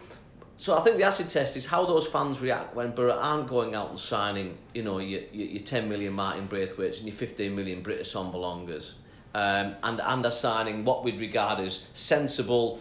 so 0.60 0.76
I 0.76 0.80
think 0.80 0.96
the 0.96 1.04
acid 1.04 1.30
test 1.30 1.56
is 1.56 1.66
how 1.66 1.86
those 1.86 2.08
fans 2.08 2.40
react 2.40 2.74
when 2.74 2.90
Borough 2.90 3.12
aren't 3.16 3.48
going 3.48 3.76
out 3.76 3.90
and 3.90 3.98
signing, 3.98 4.58
you 4.74 4.82
know, 4.82 4.98
your, 4.98 5.20
your, 5.32 5.46
your 5.46 5.62
10 5.62 5.88
million 5.88 6.12
Martin 6.12 6.48
Braithwaites 6.48 6.98
and 6.98 7.06
your 7.06 7.14
15 7.14 7.54
million 7.54 7.80
Britt 7.80 8.02
Assombalongas, 8.02 8.90
um, 9.34 9.76
and 9.84 10.00
and 10.00 10.26
are 10.26 10.32
signing 10.32 10.84
what 10.84 11.04
we'd 11.04 11.20
regard 11.20 11.60
as 11.60 11.86
sensible 11.94 12.80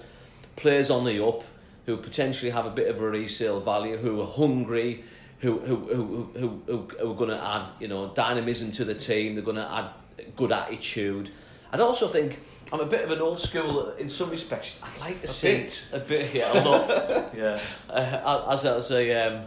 players 0.55 0.89
on 0.89 1.05
the 1.05 1.23
up 1.23 1.43
who 1.85 1.97
potentially 1.97 2.49
have 2.49 2.65
a 2.65 2.71
bit 2.71 2.89
of 2.89 2.99
a 2.99 3.09
resale 3.09 3.61
value, 3.61 3.95
who 3.95 4.21
are 4.21 4.27
hungry, 4.27 5.03
who 5.39 5.59
who 5.59 5.75
who 5.75 6.29
who, 6.33 6.61
who, 6.65 6.87
who 6.99 7.11
are 7.11 7.15
going 7.15 7.29
to 7.29 7.43
add 7.43 7.65
you 7.79 7.87
know 7.87 8.09
dynamism 8.09 8.71
to 8.71 8.85
the 8.85 8.95
team. 8.95 9.35
They're 9.35 9.43
going 9.43 9.57
to 9.57 9.71
add 9.71 9.91
good 10.35 10.51
attitude. 10.51 11.29
I'd 11.71 11.79
also 11.79 12.07
think 12.07 12.39
I'm 12.71 12.79
a 12.79 12.85
bit 12.85 13.03
of 13.03 13.11
an 13.11 13.21
old 13.21 13.39
school 13.39 13.91
in 13.91 14.09
some 14.09 14.29
respects. 14.29 14.79
I'd 14.83 14.99
like 14.99 15.21
to 15.21 15.27
see 15.27 15.47
bit. 15.47 15.87
a 15.93 15.99
bit 15.99 16.33
yeah, 16.33 16.53
a 16.53 16.59
lot, 16.63 17.33
yeah. 17.35 17.59
Uh, 17.89 18.47
as 18.51 18.65
as 18.65 18.91
I 18.91 19.09
um, 19.11 19.43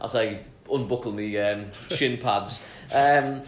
as 0.00 0.14
I 0.14 0.40
unbuckle 0.70 1.12
me 1.12 1.38
um, 1.38 1.66
shin 1.90 2.18
pads. 2.18 2.62
Um, 2.92 3.42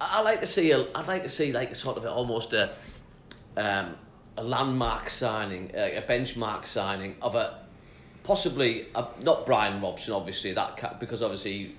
I 0.00 0.18
I 0.18 0.22
like 0.22 0.40
to 0.40 0.46
see 0.46 0.70
a, 0.72 0.86
I'd 0.94 1.08
like 1.08 1.22
to 1.24 1.28
see 1.28 1.52
like 1.52 1.70
a 1.70 1.74
sort 1.74 1.96
of 1.96 2.04
almost 2.06 2.52
a 2.52 2.70
um, 3.56 3.96
a 4.36 4.44
landmark 4.44 5.10
signing, 5.10 5.70
a, 5.74 5.96
a 5.96 6.02
benchmark 6.02 6.64
signing 6.66 7.16
of 7.20 7.34
a 7.34 7.58
possibly 8.22 8.86
a, 8.94 9.06
not 9.22 9.46
Brian 9.46 9.80
Robson, 9.80 10.14
obviously 10.14 10.52
that 10.52 11.00
because 11.00 11.22
obviously 11.22 11.76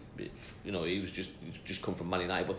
you 0.63 0.71
know 0.71 0.83
he 0.83 0.99
was 0.99 1.11
just 1.11 1.31
just 1.65 1.81
come 1.81 1.95
from 1.95 2.09
Man 2.09 2.21
United, 2.21 2.47
but 2.47 2.57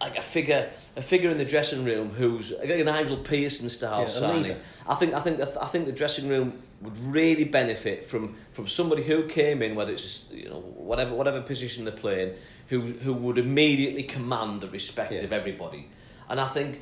like 0.00 0.18
a 0.18 0.22
figure, 0.22 0.70
a 0.96 1.02
figure 1.02 1.30
in 1.30 1.38
the 1.38 1.44
dressing 1.44 1.84
room 1.84 2.10
who's 2.10 2.50
like 2.52 2.68
an 2.70 2.86
Nigel 2.86 3.16
Pearson 3.18 3.68
style 3.68 4.00
Yeah, 4.02 4.06
signing. 4.06 4.56
I 4.88 4.94
think 4.94 5.14
I 5.14 5.20
think 5.20 5.38
the, 5.38 5.62
I 5.62 5.66
think 5.66 5.86
the 5.86 5.92
dressing 5.92 6.28
room 6.28 6.62
would 6.82 6.98
really 6.98 7.44
benefit 7.44 8.04
from 8.04 8.36
from 8.52 8.68
somebody 8.68 9.02
who 9.02 9.26
came 9.26 9.62
in, 9.62 9.74
whether 9.74 9.92
it's 9.92 10.02
just, 10.02 10.32
you 10.32 10.48
know 10.50 10.60
whatever 10.60 11.14
whatever 11.14 11.40
position 11.40 11.84
they're 11.84 11.94
playing, 11.94 12.34
who 12.68 12.80
who 12.82 13.12
would 13.14 13.38
immediately 13.38 14.02
command 14.02 14.60
the 14.60 14.68
respect 14.68 15.12
Yeah. 15.12 15.20
of 15.20 15.32
everybody. 15.32 15.88
And 16.28 16.38
I 16.40 16.48
think 16.48 16.80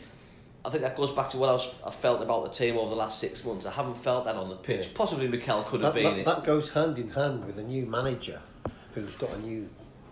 I 0.65 0.71
think 0.71 0.83
that 0.83 0.97
goes 0.97 1.13
back 1.13 1.29
to 1.31 1.37
what 1.37 1.49
I 1.51 1.53
was 1.53 1.73
I 1.87 1.91
felt 1.91 2.21
about 2.23 2.43
the 2.45 2.51
team 2.51 2.77
over 2.77 2.91
the 2.91 2.97
last 2.97 3.21
six 3.21 3.45
months. 3.45 3.65
I 3.67 3.71
haven't 3.71 3.97
felt 3.99 4.25
that 4.25 4.35
on 4.35 4.49
the 4.49 4.57
pitch. 4.57 4.87
Yeah. 4.87 4.93
Possibly 4.95 5.29
Mikel 5.29 5.63
could 5.63 5.83
have 5.83 5.95
That, 5.95 6.03
been 6.03 6.15
that, 6.15 6.19
it. 6.21 6.25
that 6.27 6.43
goes 6.45 6.71
hand 6.73 6.99
in 6.99 7.11
hand 7.11 7.45
with 7.45 7.59
a 7.59 7.63
new 7.63 7.87
manager 7.87 8.41
who's 8.95 9.15
got 9.15 9.33
a 9.35 9.39
new 9.39 9.69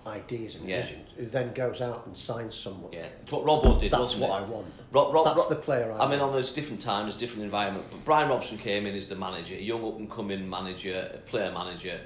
ideas 0.07 0.57
and 0.57 0.69
Yeah. 0.69 0.83
visions, 0.83 1.09
who 1.17 1.27
then 1.27 1.53
goes 1.53 1.81
out 1.81 2.07
and 2.07 2.17
signs 2.17 2.55
someone. 2.55 2.93
Yeah, 2.93 3.07
it's 3.23 3.31
what 3.33 3.45
Robbo 3.45 3.79
did. 3.79 3.93
That's 3.93 4.01
wasn't 4.01 4.23
what 4.23 4.31
it? 4.31 4.45
I 4.45 4.49
want. 4.49 4.67
Rob, 4.91 5.15
Rob, 5.15 5.25
That's 5.27 5.39
Rob- 5.41 5.49
the 5.49 5.57
player 5.57 5.93
I 5.93 6.05
I 6.05 6.09
mean, 6.09 6.21
on 6.21 6.33
those 6.33 6.53
different 6.53 6.81
times, 6.81 7.15
different 7.15 7.45
environment. 7.45 7.85
But 7.91 8.05
Brian 8.05 8.29
Robson 8.29 8.59
came 8.59 8.87
in 8.87 8.95
as 8.95 9.07
the 9.07 9.15
manager, 9.17 9.55
a 9.55 9.59
young 9.59 9.85
up 9.87 9.99
and 9.99 10.11
coming 10.11 10.49
manager, 10.49 11.11
a 11.15 11.19
player 11.19 11.53
manager. 11.53 12.01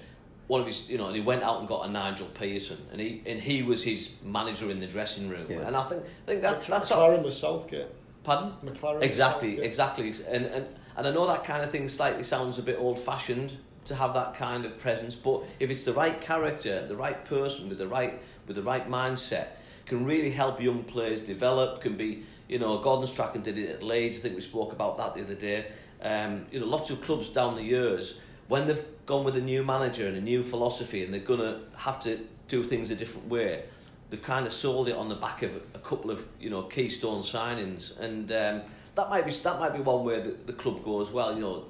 One 0.49 0.61
of 0.61 0.67
his, 0.67 0.89
you 0.89 0.97
know, 0.99 1.07
and 1.07 1.17
he 1.17 1.23
went 1.23 1.43
out 1.43 1.59
and 1.59 1.67
got 1.67 1.89
a 1.89 1.91
Nigel 1.91 2.27
Pearson, 2.29 2.79
and 2.93 3.01
he 3.01 3.23
and 3.27 3.41
he 3.41 3.63
was 3.65 3.83
his 3.83 4.13
manager 4.23 4.71
in 4.71 4.79
the 4.79 4.87
dressing 4.87 5.29
room. 5.29 5.47
Yeah. 5.51 5.67
And 5.67 5.77
I 5.77 5.83
think 5.89 6.03
I 6.05 6.31
think 6.31 6.43
that 6.43 6.65
that's 6.67 6.91
McClaren 6.91 7.23
was 7.25 7.37
Southgate. 7.37 7.89
Pardon? 8.23 8.53
McClaren 8.65 9.03
Exactly, 9.03 9.51
Southgate. 9.57 9.65
exactly. 9.65 10.13
And, 10.29 10.47
and 10.47 10.67
and 10.97 11.07
I 11.09 11.11
know 11.11 11.27
that 11.27 11.45
kind 11.45 11.63
of 11.65 11.71
thing 11.71 11.89
slightly 11.89 12.23
sounds 12.23 12.59
a 12.59 12.63
bit 12.63 12.79
old 12.79 12.99
fashioned 13.01 13.57
to 13.87 13.95
have 13.95 14.15
that 14.15 14.35
kind 14.35 14.65
of 14.65 14.79
presence, 14.79 15.15
but 15.15 15.43
if 15.61 15.71
it's 15.71 15.85
the 15.85 15.93
right 15.93 16.21
character, 16.21 16.87
the 16.87 16.97
right 16.97 17.25
person 17.25 17.69
with 17.69 17.79
the 17.79 17.89
right 17.89 18.21
with 18.47 18.57
the 18.57 18.63
right 18.63 18.89
mindset, 18.89 19.49
can 19.87 20.05
really 20.05 20.31
help 20.31 20.61
young 20.61 20.85
players 20.85 21.21
develop. 21.21 21.81
Can 21.81 21.97
be, 21.97 22.25
you 22.49 22.59
know, 22.59 22.79
Gordon 22.79 23.07
Strachan 23.07 23.43
did 23.43 23.59
it 23.59 23.71
at 23.71 23.83
Leeds. 23.83 24.19
I 24.19 24.21
think 24.21 24.35
we 24.35 24.41
spoke 24.41 24.73
about 24.73 24.99
that 24.99 25.15
the 25.15 25.23
other 25.23 25.35
day. 25.35 25.67
Um, 26.03 26.47
you 26.51 26.61
know, 26.61 26.67
lots 26.67 26.91
of 26.91 27.01
clubs 27.03 27.29
down 27.29 27.55
the 27.55 27.63
years 27.63 28.19
when 28.49 28.67
they've 28.67 28.85
gone 29.07 29.25
with 29.25 29.37
a 29.37 29.41
new 29.41 29.65
manager 29.65 30.07
and 30.07 30.17
a 30.17 30.21
new 30.21 30.43
philosophy, 30.43 31.05
and 31.05 31.13
they're 31.13 31.21
gonna 31.21 31.61
have 31.79 32.01
to 32.03 32.21
do 32.49 32.63
things 32.63 32.91
a 32.91 32.95
different 32.95 33.29
way 33.29 33.65
they've 34.11 34.23
kind 34.23 34.47
of 34.47 34.53
sold 34.53 34.89
it 34.89 34.97
on 34.97 35.09
the 35.09 35.15
back 35.15 35.43
of 35.43 35.55
a 35.75 35.79
couple 35.79 36.11
of 36.11 36.25
you 36.41 36.51
know 36.51 36.63
keystone 36.63 37.23
signings, 37.23 37.99
and 37.99 38.31
um, 38.33 38.63
that 38.95 39.11
might 39.11 39.25
be 39.25 39.33
that 39.33 39.59
might 39.59 39.73
be 39.73 39.81
one 39.81 40.05
way 40.05 40.21
that 40.21 40.47
the 40.47 40.53
club 40.53 40.85
go 40.85 41.01
as 41.01 41.11
well. 41.11 41.35
You 41.35 41.41
know, 41.41 41.65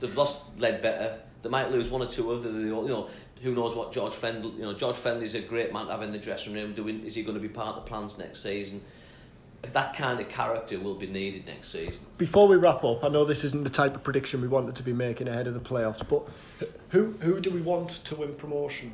they've 0.00 0.16
lost 0.16 0.56
Leadbitter. 0.58 1.18
They 1.42 1.48
might 1.48 1.70
lose 1.70 1.90
one 1.90 2.02
or 2.02 2.06
two 2.06 2.30
other. 2.32 2.50
You 2.50 2.70
know, 2.70 3.08
who 3.42 3.54
knows 3.54 3.74
what 3.74 3.92
George 3.92 4.12
Fendley. 4.12 4.54
You 4.56 4.62
know, 4.62 4.72
George 4.72 4.96
Fendley's 4.96 5.34
a 5.34 5.40
great 5.40 5.72
man 5.72 5.86
to 5.86 5.92
have 5.92 6.02
in 6.02 6.12
the 6.12 6.18
dressing 6.18 6.54
room. 6.54 6.74
Doing 6.74 7.04
is 7.04 7.14
he 7.14 7.22
going 7.22 7.34
to 7.34 7.40
be 7.40 7.48
part 7.48 7.76
of 7.76 7.84
the 7.84 7.88
plans 7.88 8.16
next 8.16 8.42
season? 8.42 8.80
That 9.72 9.96
kind 9.96 10.18
of 10.18 10.28
character 10.28 10.78
will 10.80 10.96
be 10.96 11.06
needed 11.06 11.46
next 11.46 11.70
season. 11.70 12.00
Before 12.18 12.48
we 12.48 12.56
wrap 12.56 12.82
up, 12.82 13.04
I 13.04 13.08
know 13.08 13.24
this 13.24 13.44
isn't 13.44 13.62
the 13.62 13.70
type 13.70 13.94
of 13.94 14.02
prediction 14.02 14.40
we 14.40 14.48
wanted 14.48 14.74
to 14.74 14.82
be 14.82 14.92
making 14.92 15.28
ahead 15.28 15.46
of 15.46 15.54
the 15.54 15.60
playoffs, 15.60 16.02
but 16.08 16.28
who 16.90 17.12
who 17.20 17.40
do 17.40 17.50
we 17.50 17.60
want 17.60 17.90
to 17.90 18.16
win 18.16 18.34
promotion? 18.34 18.92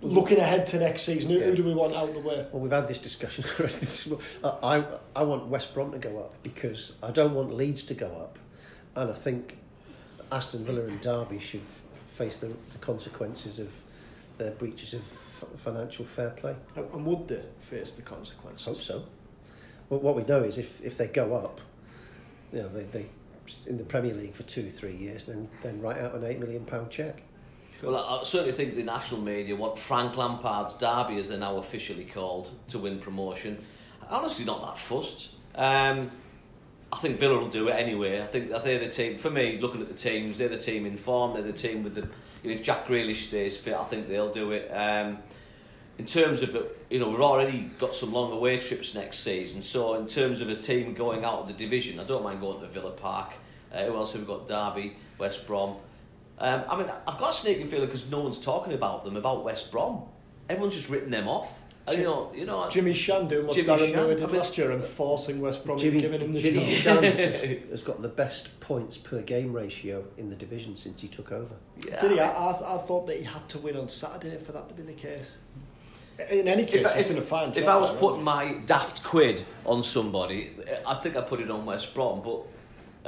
Looking 0.00 0.38
ahead 0.38 0.64
to 0.68 0.78
next 0.78 1.02
season, 1.02 1.30
who, 1.30 1.40
who 1.40 1.56
do 1.56 1.64
we 1.64 1.74
want 1.74 1.92
out 1.92 2.08
of 2.08 2.14
the 2.14 2.20
way? 2.20 2.46
Well, 2.52 2.62
we've 2.62 2.70
had 2.70 2.86
this 2.86 3.00
discussion 3.00 3.44
already. 3.58 3.88
I, 4.44 4.78
I, 4.78 4.84
I 5.16 5.22
want 5.24 5.46
West 5.46 5.74
Brom 5.74 5.90
to 5.90 5.98
go 5.98 6.20
up 6.20 6.34
because 6.44 6.92
I 7.02 7.10
don't 7.10 7.34
want 7.34 7.52
Leeds 7.52 7.82
to 7.86 7.94
go 7.94 8.06
up. 8.06 8.38
And 8.94 9.10
I 9.10 9.14
think 9.14 9.58
Aston 10.30 10.64
Villa 10.64 10.82
and 10.82 11.00
Derby 11.00 11.38
should 11.38 11.62
face 12.06 12.36
the, 12.36 12.48
the 12.72 12.78
consequences 12.80 13.58
of 13.58 13.70
their 14.38 14.50
breaches 14.52 14.94
of 14.94 15.00
f- 15.00 15.60
financial 15.60 16.04
fair 16.04 16.30
play. 16.30 16.54
And 16.76 16.90
and 16.92 17.06
would 17.06 17.28
they 17.28 17.42
face 17.60 17.92
the 17.92 18.02
consequences? 18.02 18.66
Hope 18.66 18.80
so. 18.80 19.04
Well, 19.88 20.00
what 20.00 20.16
we 20.16 20.24
know 20.24 20.42
is 20.42 20.58
if, 20.58 20.82
if 20.82 20.98
they 20.98 21.06
go 21.06 21.34
up, 21.34 21.60
you 22.52 22.60
know, 22.62 22.68
they, 22.68 22.84
they 22.84 23.06
in 23.66 23.78
the 23.78 23.84
Premier 23.84 24.14
League 24.14 24.34
for 24.34 24.42
two, 24.42 24.70
three 24.70 24.94
years, 24.94 25.24
then 25.24 25.48
then 25.62 25.80
write 25.80 25.98
out 25.98 26.14
an 26.14 26.24
eight 26.24 26.38
million 26.38 26.64
pound 26.64 26.90
cheque. 26.90 27.22
Well, 27.82 27.96
I 27.96 28.20
I 28.20 28.24
certainly 28.24 28.52
think 28.52 28.74
the 28.74 28.82
national 28.82 29.20
media 29.20 29.56
want 29.56 29.78
Frank 29.78 30.16
Lampard's 30.16 30.74
derby, 30.74 31.18
as 31.18 31.28
they're 31.28 31.38
now 31.38 31.56
officially 31.56 32.04
called, 32.04 32.50
to 32.68 32.78
win 32.78 32.98
promotion. 32.98 33.64
Honestly, 34.10 34.44
not 34.44 34.62
that 34.62 34.78
fussed. 34.78 35.30
Um, 35.54 36.10
I 36.92 36.96
think 36.96 37.18
Villa 37.18 37.38
will 37.38 37.48
do 37.48 37.68
it 37.68 37.72
anyway. 37.72 38.20
I 38.22 38.26
think 38.26 38.50
they're 38.50 38.78
the 38.78 38.88
team. 38.88 39.18
For 39.18 39.30
me, 39.30 39.58
looking 39.60 39.80
at 39.80 39.88
the 39.88 39.94
teams, 39.94 40.38
they're 40.38 40.48
the 40.48 40.56
team 40.56 40.86
in 40.86 40.96
form. 40.96 41.34
They're 41.34 41.42
the 41.42 41.52
team 41.52 41.84
with 41.84 41.94
the. 41.94 42.08
You 42.42 42.50
know, 42.50 42.54
if 42.54 42.62
Jack 42.62 42.86
Grealish 42.86 43.26
stays 43.26 43.56
fit, 43.56 43.74
I 43.74 43.84
think 43.84 44.08
they'll 44.08 44.32
do 44.32 44.52
it. 44.52 44.70
Um, 44.70 45.18
in 45.98 46.06
terms 46.06 46.42
of, 46.42 46.56
you 46.88 47.00
know, 47.00 47.08
we've 47.08 47.20
already 47.20 47.70
got 47.78 47.94
some 47.94 48.12
long 48.12 48.30
away 48.32 48.58
trips 48.58 48.94
next 48.94 49.18
season. 49.18 49.60
So 49.60 49.94
in 49.94 50.06
terms 50.06 50.40
of 50.40 50.48
a 50.48 50.54
team 50.54 50.94
going 50.94 51.24
out 51.24 51.40
of 51.40 51.48
the 51.48 51.52
division, 51.52 51.98
I 51.98 52.04
don't 52.04 52.22
mind 52.22 52.40
going 52.40 52.60
to 52.60 52.68
Villa 52.68 52.92
Park. 52.92 53.34
Uh, 53.72 53.84
who 53.84 53.96
else 53.96 54.12
have 54.12 54.22
we 54.22 54.26
got? 54.26 54.46
Derby, 54.46 54.96
West 55.18 55.46
Brom. 55.46 55.76
Um, 56.38 56.62
I 56.68 56.76
mean, 56.76 56.88
I've 57.06 57.18
got 57.18 57.30
a 57.30 57.32
sneaking 57.32 57.66
feeling 57.66 57.86
because 57.86 58.08
no 58.08 58.20
one's 58.20 58.38
talking 58.38 58.72
about 58.72 59.04
them, 59.04 59.16
about 59.16 59.44
West 59.44 59.72
Brom. 59.72 60.04
Everyone's 60.48 60.76
just 60.76 60.88
written 60.88 61.10
them 61.10 61.28
off. 61.28 61.52
And, 61.90 61.98
you 61.98 62.04
know, 62.04 62.32
you 62.34 62.46
know. 62.46 62.68
Jimmy 62.68 62.92
Shan 62.92 63.28
doing 63.28 63.46
what 63.46 63.54
Jimmy 63.54 63.68
Darren 63.68 63.78
Shan, 63.90 63.96
Moore 63.96 64.04
I 64.12 64.14
did 64.14 64.26
mean- 64.28 64.36
last 64.38 64.58
year 64.58 64.70
and 64.72 64.82
forcing 64.84 65.40
West 65.40 65.64
Brom 65.64 65.78
Jimmy, 65.78 65.92
and 65.92 66.00
giving 66.02 66.20
him 66.20 66.32
the 66.32 66.40
Jimmy 66.42 66.60
job. 66.76 67.02
Shan 67.02 67.02
has, 67.16 67.40
has 67.70 67.82
got 67.82 68.02
the 68.02 68.08
best 68.08 68.58
points 68.60 68.96
per 68.98 69.22
game 69.22 69.52
ratio 69.52 70.04
in 70.16 70.30
the 70.30 70.36
division 70.36 70.76
since 70.76 71.00
he 71.00 71.08
took 71.08 71.32
over. 71.32 71.54
Yeah, 71.86 72.00
Did 72.00 72.12
he? 72.12 72.20
I 72.20 72.26
I, 72.30 72.52
mean- 72.52 72.62
I, 72.64 72.74
I 72.74 72.78
thought 72.78 73.06
that 73.06 73.16
he 73.18 73.24
had 73.24 73.48
to 73.50 73.58
win 73.58 73.76
on 73.76 73.88
Saturday 73.88 74.36
for 74.38 74.52
that 74.52 74.68
to 74.68 74.74
be 74.74 74.82
the 74.82 74.92
case. 74.94 75.32
In 76.30 76.48
any 76.48 76.64
case, 76.64 76.80
If, 76.80 76.86
I- 76.86 76.94
he's 76.94 77.02
if, 77.04 77.08
done 77.10 77.18
a 77.18 77.22
fine 77.22 77.50
if. 77.54 77.68
I 77.68 77.76
was 77.76 77.90
there, 77.90 78.00
putting 78.00 78.24
my 78.24 78.54
daft 78.66 79.04
quid 79.04 79.44
on 79.64 79.82
somebody, 79.82 80.50
I 80.86 80.94
think 80.96 81.16
I'd 81.16 81.26
put 81.28 81.40
it 81.40 81.50
on 81.50 81.64
West 81.64 81.94
Brom, 81.94 82.22
but 82.22 82.40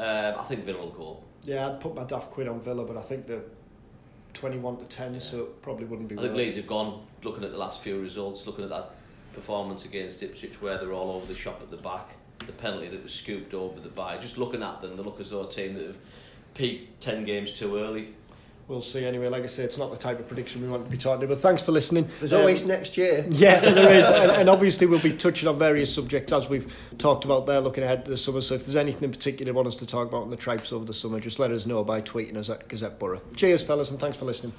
um, 0.00 0.38
I 0.40 0.44
think 0.44 0.64
Villa 0.64 0.78
will 0.78 0.90
go. 0.90 1.22
yeah, 1.44 1.68
I'd 1.68 1.80
put 1.80 1.94
my 1.94 2.04
daft 2.04 2.30
quid 2.30 2.46
on 2.46 2.60
Villa, 2.60 2.84
but 2.84 2.96
I 2.96 3.02
think 3.02 3.26
they're 3.26 3.42
21 4.34 4.78
to 4.78 4.84
10, 4.84 5.20
so 5.20 5.40
it 5.40 5.62
probably 5.62 5.84
wouldn't 5.86 6.08
be 6.08 6.18
I 6.18 6.22
think. 6.22 6.34
Leeds 6.34 6.56
have 6.56 6.66
gone, 6.66 7.02
looking 7.22 7.44
at 7.44 7.50
the 7.50 7.58
last 7.58 7.82
few 7.82 8.00
results, 8.00 8.46
looking 8.46 8.64
at 8.64 8.70
that 8.70 8.92
performance 9.32 9.84
against 9.84 10.22
Ipswich 10.22 10.60
where 10.60 10.78
they're 10.78 10.92
all 10.92 11.12
over 11.12 11.26
the 11.26 11.38
shop 11.38 11.60
at 11.62 11.70
the 11.70 11.76
back, 11.76 12.08
the 12.46 12.52
penalty 12.52 12.88
that 12.88 13.02
was 13.02 13.12
scooped 13.12 13.54
over 13.54 13.80
the 13.80 13.88
by. 13.88 14.18
Just 14.18 14.38
looking 14.38 14.62
at 14.62 14.80
them, 14.80 14.94
they 14.96 15.02
look 15.02 15.20
as 15.20 15.30
though 15.30 15.46
a 15.46 15.50
team 15.50 15.74
that 15.74 15.86
have 15.86 15.98
peaked 16.54 17.00
10 17.00 17.24
games 17.24 17.52
too 17.52 17.78
early. 17.78 18.14
We'll 18.70 18.80
see 18.82 19.04
anyway. 19.04 19.26
Like 19.26 19.42
I 19.42 19.46
say, 19.46 19.64
it's 19.64 19.78
not 19.78 19.90
the 19.90 19.96
type 19.96 20.20
of 20.20 20.28
prediction 20.28 20.62
we 20.62 20.68
want 20.68 20.84
to 20.84 20.90
be 20.90 20.96
talking 20.96 21.24
about. 21.24 21.34
But 21.34 21.42
thanks 21.42 21.60
for 21.60 21.72
listening. 21.72 22.08
There's 22.20 22.32
Um, 22.32 22.38
always 22.42 22.64
next 22.64 22.96
year. 22.96 23.26
Yeah, 23.28 23.58
there 23.68 23.92
is. 23.92 24.08
And, 24.08 24.30
and 24.30 24.48
obviously, 24.48 24.86
we'll 24.86 25.00
be 25.00 25.12
touching 25.12 25.48
on 25.48 25.58
various 25.58 25.92
subjects 25.92 26.32
as 26.32 26.48
we've 26.48 26.72
talked 26.96 27.24
about 27.24 27.46
there, 27.46 27.60
looking 27.60 27.82
ahead 27.82 28.04
to 28.04 28.12
the 28.12 28.16
summer. 28.16 28.40
So 28.40 28.54
if 28.54 28.64
there's 28.64 28.76
anything 28.76 29.02
in 29.02 29.10
particular 29.10 29.50
you 29.50 29.54
want 29.56 29.66
us 29.66 29.74
to 29.76 29.86
talk 29.86 30.06
about 30.06 30.22
in 30.22 30.30
the 30.30 30.36
tribes 30.36 30.70
over 30.72 30.84
the 30.84 30.94
summer, 30.94 31.18
just 31.18 31.40
let 31.40 31.50
us 31.50 31.66
know 31.66 31.82
by 31.82 32.00
tweeting 32.00 32.36
us 32.36 32.48
at 32.48 32.68
Gazette 32.68 33.00
Borough. 33.00 33.20
Cheers, 33.34 33.64
fellas, 33.64 33.90
and 33.90 33.98
thanks 33.98 34.16
for 34.16 34.24
listening. 34.24 34.52